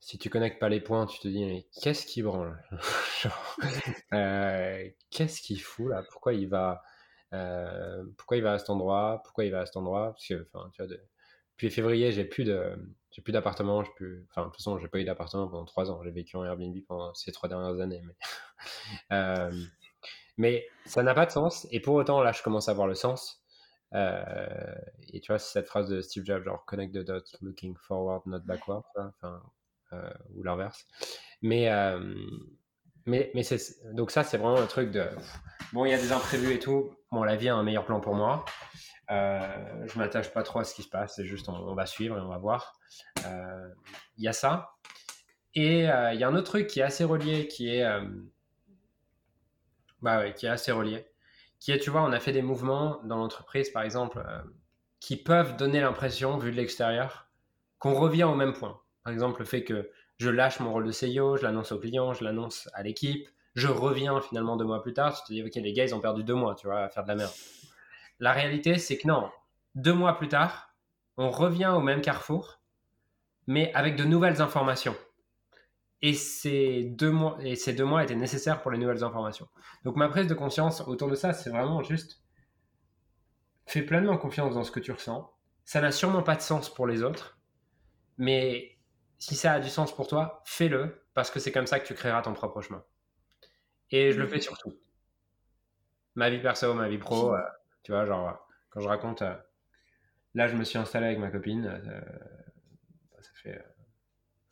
si 0.00 0.18
tu 0.18 0.28
connectes 0.28 0.58
pas 0.58 0.68
les 0.68 0.80
points, 0.80 1.06
tu 1.06 1.20
te 1.20 1.28
dis, 1.28 1.44
mais 1.44 1.66
qu'est-ce 1.80 2.06
qui 2.06 2.22
branle? 2.22 2.62
Qu'est-ce 5.10 5.42
qu'il 5.42 5.60
fout 5.60 5.90
là? 5.90 6.02
Pourquoi 6.10 6.34
il 6.34 6.48
va 6.48 6.82
Pourquoi 8.16 8.36
il 8.36 8.42
va 8.42 8.52
à 8.52 8.58
cet 8.58 8.70
endroit? 8.70 9.20
Pourquoi 9.24 9.44
il 9.44 9.52
va 9.52 9.60
à 9.60 9.66
cet 9.66 9.76
endroit? 9.76 10.12
Parce 10.12 10.26
que, 10.26 10.46
enfin, 10.52 10.70
tu 10.74 10.82
vois, 10.82 10.94
depuis 11.52 11.70
février, 11.70 12.12
j'ai 12.12 12.24
plus 12.24 12.44
de, 12.44 12.74
j'ai 13.10 13.22
plus 13.22 13.32
d'appartement. 13.32 13.82
Plus... 13.96 14.26
Enfin, 14.30 14.42
de 14.42 14.46
toute 14.46 14.56
façon, 14.56 14.78
j'ai 14.78 14.88
pas 14.88 14.98
eu 14.98 15.04
d'appartement 15.04 15.48
pendant 15.48 15.64
trois 15.64 15.90
ans. 15.90 16.02
J'ai 16.04 16.10
vécu 16.10 16.36
en 16.36 16.44
Airbnb 16.44 16.76
pendant 16.86 17.14
ces 17.14 17.32
trois 17.32 17.48
dernières 17.48 17.80
années, 17.80 18.02
mais. 18.04 18.14
Mais 20.40 20.66
ça 20.86 21.02
n'a 21.02 21.12
pas 21.12 21.26
de 21.26 21.30
sens. 21.30 21.68
Et 21.70 21.80
pour 21.80 21.94
autant, 21.96 22.22
là, 22.22 22.32
je 22.32 22.42
commence 22.42 22.70
à 22.70 22.72
voir 22.72 22.86
le 22.86 22.94
sens. 22.94 23.44
Euh, 23.94 24.74
et 25.12 25.20
tu 25.20 25.30
vois, 25.30 25.38
c'est 25.38 25.52
cette 25.52 25.66
phrase 25.66 25.90
de 25.90 26.00
Steve 26.00 26.24
Jobs, 26.24 26.42
genre 26.42 26.64
connect 26.64 26.94
the 26.94 27.04
dots, 27.04 27.36
looking 27.42 27.76
forward, 27.76 28.22
not 28.24 28.40
backward, 28.40 28.82
enfin, 28.96 29.42
euh, 29.92 30.10
ou 30.34 30.42
l'inverse. 30.42 30.86
Mais, 31.42 31.70
euh, 31.70 32.14
mais, 33.04 33.30
mais 33.34 33.42
donc 33.92 34.10
ça, 34.10 34.24
c'est 34.24 34.38
vraiment 34.38 34.58
un 34.58 34.66
truc 34.66 34.90
de, 34.92 35.04
bon, 35.74 35.84
il 35.84 35.90
y 35.90 35.94
a 35.94 35.98
des 35.98 36.10
imprévus 36.10 36.54
et 36.54 36.58
tout. 36.58 36.90
Bon, 37.12 37.22
la 37.22 37.36
vie 37.36 37.50
a 37.50 37.54
un 37.54 37.62
meilleur 37.62 37.84
plan 37.84 38.00
pour 38.00 38.14
moi. 38.14 38.46
je 39.10 39.98
m'attache 39.98 40.32
pas 40.32 40.42
trop 40.42 40.60
à 40.60 40.64
ce 40.64 40.74
qui 40.74 40.84
se 40.84 40.88
passe, 40.88 41.16
c'est 41.16 41.26
juste 41.26 41.50
on, 41.50 41.74
va 41.74 41.84
suivre 41.84 42.16
et 42.16 42.20
on 42.22 42.28
va 42.28 42.38
voir. 42.38 42.80
Il 44.16 44.24
y 44.24 44.28
a 44.28 44.32
ça. 44.32 44.70
Et 45.54 45.80
il 45.80 46.18
y 46.18 46.24
a 46.24 46.28
un 46.28 46.34
autre 46.34 46.50
truc 46.50 46.66
qui 46.66 46.80
est 46.80 46.84
assez 46.84 47.04
relié, 47.04 47.46
qui 47.46 47.68
est 47.68 47.84
bah 50.02 50.30
qui 50.30 50.46
est 50.46 50.50
assez 50.50 50.72
relié. 50.72 51.06
Qui 51.58 51.72
est, 51.72 51.78
tu 51.78 51.90
vois, 51.90 52.02
on 52.02 52.12
a 52.12 52.20
fait 52.20 52.32
des 52.32 52.42
mouvements 52.42 53.00
dans 53.04 53.16
l'entreprise, 53.16 53.70
par 53.70 53.82
exemple, 53.82 54.22
euh, 54.26 54.40
qui 54.98 55.16
peuvent 55.16 55.56
donner 55.56 55.80
l'impression, 55.80 56.38
vu 56.38 56.50
de 56.50 56.56
l'extérieur, 56.56 57.28
qu'on 57.78 57.94
revient 57.94 58.24
au 58.24 58.34
même 58.34 58.52
point. 58.52 58.80
Par 59.04 59.12
exemple, 59.12 59.40
le 59.40 59.46
fait 59.46 59.64
que 59.64 59.90
je 60.18 60.30
lâche 60.30 60.60
mon 60.60 60.72
rôle 60.72 60.86
de 60.86 60.92
CEO, 60.92 61.36
je 61.36 61.42
l'annonce 61.42 61.72
aux 61.72 61.78
clients, 61.78 62.14
je 62.14 62.24
l'annonce 62.24 62.68
à 62.74 62.82
l'équipe, 62.82 63.28
je 63.54 63.68
reviens 63.68 64.20
finalement 64.20 64.56
deux 64.56 64.64
mois 64.64 64.82
plus 64.82 64.92
tard, 64.92 65.16
tu 65.16 65.22
te 65.26 65.32
dis, 65.32 65.42
ok, 65.42 65.54
les 65.56 65.72
gars, 65.72 65.84
ils 65.84 65.94
ont 65.94 66.00
perdu 66.00 66.24
deux 66.24 66.34
mois, 66.34 66.54
tu 66.54 66.66
vois, 66.66 66.80
à 66.80 66.88
faire 66.88 67.02
de 67.04 67.08
la 67.08 67.14
merde. 67.16 67.32
La 68.20 68.32
réalité, 68.32 68.78
c'est 68.78 68.98
que 68.98 69.08
non, 69.08 69.30
deux 69.74 69.94
mois 69.94 70.16
plus 70.16 70.28
tard, 70.28 70.74
on 71.16 71.30
revient 71.30 71.72
au 71.74 71.80
même 71.80 72.02
carrefour, 72.02 72.60
mais 73.46 73.72
avec 73.74 73.96
de 73.96 74.04
nouvelles 74.04 74.40
informations. 74.42 74.96
Et 76.02 76.14
ces 76.14 76.84
deux 76.84 77.10
mois, 77.10 77.36
et 77.40 77.56
ces 77.56 77.74
deux 77.74 77.84
mois 77.84 78.02
étaient 78.02 78.14
nécessaires 78.14 78.62
pour 78.62 78.70
les 78.70 78.78
nouvelles 78.78 79.04
informations. 79.04 79.48
Donc 79.84 79.96
ma 79.96 80.08
prise 80.08 80.26
de 80.26 80.34
conscience 80.34 80.80
autour 80.82 81.08
de 81.08 81.14
ça, 81.14 81.32
c'est 81.32 81.50
vraiment 81.50 81.82
juste 81.82 82.22
fais 83.66 83.82
pleinement 83.82 84.18
confiance 84.18 84.54
dans 84.54 84.64
ce 84.64 84.72
que 84.72 84.80
tu 84.80 84.90
ressens. 84.90 85.32
Ça 85.64 85.80
n'a 85.80 85.92
sûrement 85.92 86.22
pas 86.22 86.34
de 86.34 86.40
sens 86.40 86.72
pour 86.72 86.86
les 86.86 87.02
autres, 87.02 87.38
mais 88.18 88.78
si 89.18 89.36
ça 89.36 89.52
a 89.52 89.60
du 89.60 89.68
sens 89.68 89.94
pour 89.94 90.08
toi, 90.08 90.42
fais-le 90.44 91.04
parce 91.14 91.30
que 91.30 91.38
c'est 91.38 91.52
comme 91.52 91.66
ça 91.66 91.78
que 91.78 91.86
tu 91.86 91.94
créeras 91.94 92.22
ton 92.22 92.32
propre 92.32 92.60
chemin. 92.62 92.82
Et 93.90 94.12
je 94.12 94.18
le 94.18 94.26
fais 94.26 94.40
surtout. 94.40 94.74
Ma 96.16 96.30
vie 96.30 96.40
perso, 96.40 96.74
ma 96.74 96.88
vie 96.88 96.98
pro, 96.98 97.34
euh, 97.34 97.40
tu 97.82 97.92
vois, 97.92 98.04
genre 98.04 98.44
quand 98.70 98.80
je 98.80 98.88
raconte, 98.88 99.22
euh, 99.22 99.34
là 100.34 100.48
je 100.48 100.56
me 100.56 100.64
suis 100.64 100.78
installé 100.78 101.06
avec 101.06 101.18
ma 101.18 101.30
copine, 101.30 101.66
euh, 101.66 102.00
ça 103.20 103.30
fait 103.34 103.64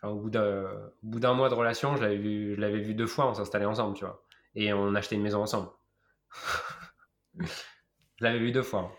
au 0.02 0.14
bout 0.16 0.30
d'un 0.30 1.34
mois 1.34 1.48
de 1.48 1.54
relation, 1.54 1.96
je 1.96 2.02
l'avais 2.02 2.18
vu, 2.18 2.54
je 2.54 2.60
l'avais 2.60 2.80
vu 2.80 2.94
deux 2.94 3.06
fois, 3.06 3.28
on 3.28 3.34
s'installait 3.34 3.64
ensemble, 3.64 3.96
tu 3.96 4.04
vois. 4.04 4.24
Et 4.54 4.72
on 4.72 4.94
achetait 4.94 5.16
une 5.16 5.22
maison 5.22 5.42
ensemble. 5.42 5.70
je 7.38 7.44
l'avais 8.20 8.38
vu 8.38 8.52
deux 8.52 8.62
fois. 8.62 8.96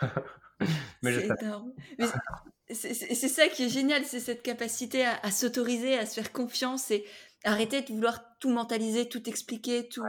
Mais 1.02 1.28
c'est 2.70 2.94
C'est 2.94 3.28
ça 3.28 3.48
qui 3.48 3.64
est 3.64 3.68
génial, 3.68 4.04
c'est 4.04 4.20
cette 4.20 4.42
capacité 4.42 5.04
à, 5.04 5.30
s'autoriser, 5.30 5.98
à 5.98 6.06
se 6.06 6.14
faire 6.14 6.32
confiance 6.32 6.90
et 6.90 7.04
arrêter 7.44 7.82
de 7.82 7.92
vouloir 7.92 8.20
tout 8.38 8.50
mentaliser, 8.50 9.08
tout 9.08 9.28
expliquer, 9.28 9.88
tout, 9.88 10.04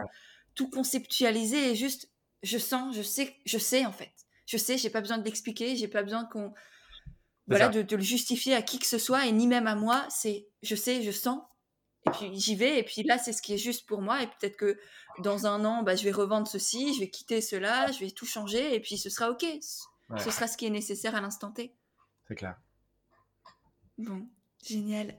tout 0.56 0.70
conceptualiser 0.70 1.72
et 1.72 1.76
juste, 1.76 2.10
je 2.44 2.58
sens, 2.58 2.96
je 2.96 3.02
sais, 3.02 3.36
je 3.46 3.58
sais 3.58 3.86
en 3.86 3.91
fait. 3.91 4.12
Je 4.46 4.58
sais, 4.58 4.78
j'ai 4.78 4.89
pas 4.89 5.02
besoin 5.02 5.18
de 5.18 5.24
l'expliquer, 5.24 5.76
j'ai 5.76 5.88
pas 5.88 6.04
besoin 6.04 6.26
qu'on 6.26 6.54
voilà, 7.48 7.70
de, 7.70 7.96
le 7.96 8.02
justifier 8.02 8.54
à 8.56 8.62
qui 8.62 8.80
que 8.80 8.86
ce 8.86 8.98
soit 8.98 9.26
et 9.26 9.32
ni 9.32 9.48
même 9.48 9.68
à 9.68 9.76
moi. 9.76 10.06
C'est, 10.10 10.48
je 10.62 10.76
sais, 10.76 11.02
je 11.02 11.12
sens. 11.12 11.41
Et 12.06 12.10
puis 12.12 12.32
j'y 12.34 12.56
vais. 12.56 12.80
Et 12.80 12.84
puis 12.84 13.04
là, 13.04 13.18
c'est 13.18 13.34
ce 13.34 13.41
qui 13.41 13.54
est 13.54 13.58
juste 13.58 13.86
pour 13.88 14.02
moi. 14.02 14.22
Et 14.24 14.28
peut-être 14.28 14.58
que 14.58 14.78
dans 15.20 15.46
un 15.46 15.64
an, 15.66 15.84
bah, 15.84 15.96
je 15.96 16.04
vais 16.04 16.12
revendre 16.12 16.48
ceci, 16.48 16.94
je 16.94 17.00
vais 17.00 17.10
quitter 17.10 17.41
cela, 17.41 17.91
je 17.91 18.00
vais 18.00 18.12
tout 18.12 18.26
changer. 18.26 18.76
Et 18.76 18.80
puis 18.80 18.98
ce 18.98 19.10
sera 19.10 19.30
OK. 19.30 19.46
Ce 20.18 20.30
sera 20.30 20.48
ce 20.48 20.58
qui 20.58 20.66
est 20.66 20.70
nécessaire 20.70 21.16
à 21.16 21.22
l'instant 21.22 21.52
T. 21.52 21.76
C'est 22.28 22.36
clair. 22.36 22.56
Bon, 23.98 24.28
génial. 24.64 25.18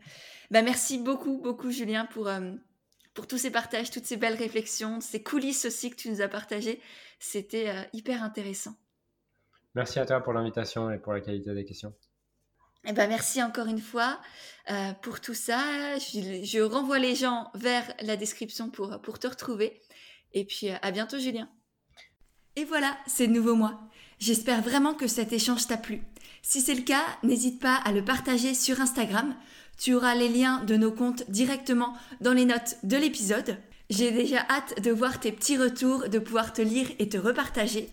Bah, 0.51 0.62
merci 0.62 0.99
beaucoup, 0.99 1.41
beaucoup, 1.41 1.70
Julien, 1.70 2.07
pour, 2.07 2.29
euh, 2.29 2.53
pour 3.12 3.27
tous 3.27 3.39
ces 3.39 3.51
partages, 3.51 3.91
toutes 3.91 4.07
ces 4.07 4.16
belles 4.16 4.37
réflexions, 4.37 5.01
ces 5.01 5.22
coulisses 5.22 5.64
aussi 5.64 5.91
que 5.91 5.97
tu 5.97 6.11
nous 6.11 6.20
as 6.20 6.29
partagées. 6.29 6.81
C'était 7.18 7.70
euh, 7.70 7.83
hyper 7.93 8.22
intéressant. 8.22 8.77
Merci 9.75 9.99
à 9.99 10.07
toi 10.07 10.20
pour 10.20 10.33
l'invitation 10.33 10.91
et 10.91 10.99
pour 10.99 11.12
la 11.12 11.20
qualité 11.20 11.53
des 11.55 11.64
questions. 11.64 11.95
Eh 12.87 12.93
ben 12.93 13.09
merci 13.09 13.43
encore 13.43 13.66
une 13.66 13.80
fois 13.80 14.20
euh, 14.70 14.93
pour 15.03 15.20
tout 15.20 15.35
ça. 15.35 15.99
Je, 15.99 16.61
renvoie 16.62 16.99
les 16.99 17.14
gens 17.14 17.51
vers 17.55 17.85
la 18.03 18.16
description 18.16 18.70
pour, 18.70 19.18
te 19.18 19.26
retrouver. 19.26 19.80
Et 20.32 20.45
puis 20.45 20.70
euh, 20.70 20.76
à 20.82 20.91
bientôt 20.91 21.18
Julien. 21.18 21.49
Et 22.57 22.64
voilà, 22.64 22.97
c'est 23.07 23.26
de 23.26 23.32
nouveau 23.32 23.55
moi. 23.55 23.80
J'espère 24.18 24.62
vraiment 24.62 24.95
que 24.95 25.07
cet 25.07 25.32
échange 25.32 25.66
t'a 25.66 25.76
plu. 25.76 26.03
Si 26.43 26.61
c'est 26.61 26.74
le 26.74 26.82
cas, 26.82 27.05
n'hésite 27.22 27.61
pas 27.61 27.76
à 27.76 27.93
le 27.93 28.05
partager 28.05 28.55
sur 28.55 28.80
Instagram. 28.80 29.35
Tu 29.78 29.95
auras 29.95 30.14
les 30.14 30.28
liens 30.28 30.62
de 30.64 30.76
nos 30.76 30.93
comptes 30.93 31.28
directement 31.30 31.95
dans 32.20 32.32
les 32.32 32.45
notes 32.45 32.76
de 32.85 32.97
l'épisode. 32.97 33.59
J'ai 33.91 34.12
déjà 34.12 34.47
hâte 34.49 34.80
de 34.82 34.91
voir 34.91 35.20
tes 35.20 35.32
petits 35.32 35.57
retours, 35.57 36.09
de 36.09 36.18
pouvoir 36.18 36.53
te 36.53 36.62
lire 36.62 36.89
et 36.99 37.09
te 37.09 37.18
repartager. 37.18 37.89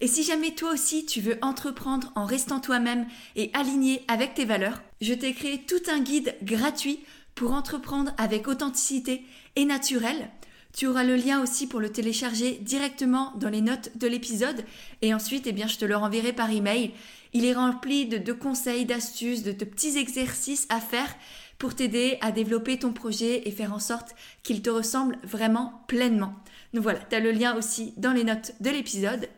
Et 0.00 0.06
si 0.06 0.22
jamais 0.22 0.54
toi 0.54 0.72
aussi 0.72 1.06
tu 1.06 1.20
veux 1.20 1.38
entreprendre 1.42 2.12
en 2.14 2.24
restant 2.24 2.60
toi-même 2.60 3.06
et 3.36 3.50
aligné 3.52 4.02
avec 4.08 4.34
tes 4.34 4.44
valeurs, 4.44 4.82
je 5.00 5.14
t'ai 5.14 5.32
créé 5.32 5.62
tout 5.66 5.90
un 5.90 6.00
guide 6.00 6.34
gratuit 6.42 7.00
pour 7.34 7.52
entreprendre 7.52 8.12
avec 8.18 8.48
authenticité 8.48 9.24
et 9.56 9.64
naturel. 9.64 10.30
Tu 10.72 10.88
auras 10.88 11.04
le 11.04 11.14
lien 11.14 11.40
aussi 11.40 11.68
pour 11.68 11.78
le 11.78 11.90
télécharger 11.90 12.58
directement 12.60 13.32
dans 13.36 13.48
les 13.48 13.60
notes 13.60 13.96
de 13.96 14.08
l'épisode 14.08 14.64
et 15.02 15.14
ensuite 15.14 15.46
eh 15.46 15.52
bien, 15.52 15.68
je 15.68 15.78
te 15.78 15.84
le 15.84 15.96
renverrai 15.96 16.32
par 16.32 16.50
email. 16.50 16.90
Il 17.32 17.44
est 17.44 17.52
rempli 17.52 18.06
de, 18.06 18.32
conseils, 18.32 18.84
d'astuces, 18.84 19.44
de, 19.44 19.52
de 19.52 19.64
petits 19.64 19.96
exercices 19.98 20.66
à 20.70 20.80
faire 20.80 21.14
pour 21.58 21.76
t'aider 21.76 22.18
à 22.20 22.32
développer 22.32 22.78
ton 22.78 22.92
projet 22.92 23.46
et 23.46 23.52
faire 23.52 23.72
en 23.72 23.78
sorte 23.78 24.16
qu'il 24.42 24.62
te 24.62 24.70
ressemble 24.70 25.18
vraiment 25.22 25.84
pleinement. 25.86 26.34
Donc 26.72 26.82
voilà, 26.82 26.98
tu 26.98 27.14
as 27.14 27.20
le 27.20 27.30
lien 27.30 27.56
aussi 27.56 27.94
dans 27.96 28.12
les 28.12 28.24
notes 28.24 28.52
de 28.60 28.70
l'épisode. 28.70 29.28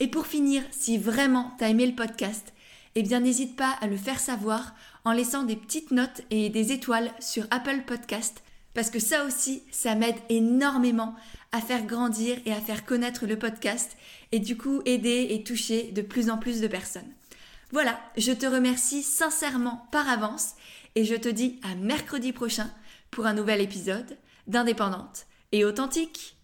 Et 0.00 0.08
pour 0.08 0.26
finir, 0.26 0.62
si 0.70 0.98
vraiment 0.98 1.52
t'as 1.58 1.68
aimé 1.68 1.86
le 1.86 1.94
podcast, 1.94 2.52
eh 2.94 3.02
bien 3.02 3.20
n'hésite 3.20 3.56
pas 3.56 3.76
à 3.80 3.86
le 3.86 3.96
faire 3.96 4.20
savoir 4.20 4.74
en 5.04 5.12
laissant 5.12 5.42
des 5.42 5.56
petites 5.56 5.90
notes 5.90 6.22
et 6.30 6.48
des 6.48 6.72
étoiles 6.72 7.10
sur 7.20 7.46
Apple 7.50 7.82
Podcast 7.86 8.42
parce 8.76 8.90
que 8.90 8.98
ça 8.98 9.24
aussi, 9.24 9.62
ça 9.70 9.94
m'aide 9.94 10.18
énormément 10.28 11.14
à 11.50 11.62
faire 11.62 11.86
grandir 11.86 12.36
et 12.44 12.52
à 12.52 12.60
faire 12.60 12.84
connaître 12.84 13.26
le 13.26 13.38
podcast 13.38 13.96
et 14.32 14.38
du 14.38 14.58
coup 14.58 14.82
aider 14.84 15.28
et 15.30 15.42
toucher 15.42 15.92
de 15.92 16.02
plus 16.02 16.28
en 16.28 16.36
plus 16.36 16.60
de 16.60 16.68
personnes. 16.68 17.10
Voilà, 17.72 17.98
je 18.18 18.32
te 18.32 18.44
remercie 18.44 19.02
sincèrement 19.02 19.88
par 19.92 20.06
avance 20.10 20.56
et 20.94 21.04
je 21.04 21.14
te 21.14 21.30
dis 21.30 21.58
à 21.62 21.74
mercredi 21.74 22.32
prochain 22.32 22.70
pour 23.10 23.24
un 23.24 23.32
nouvel 23.32 23.62
épisode 23.62 24.18
d'Indépendante 24.46 25.24
et 25.52 25.64
authentique. 25.64 26.36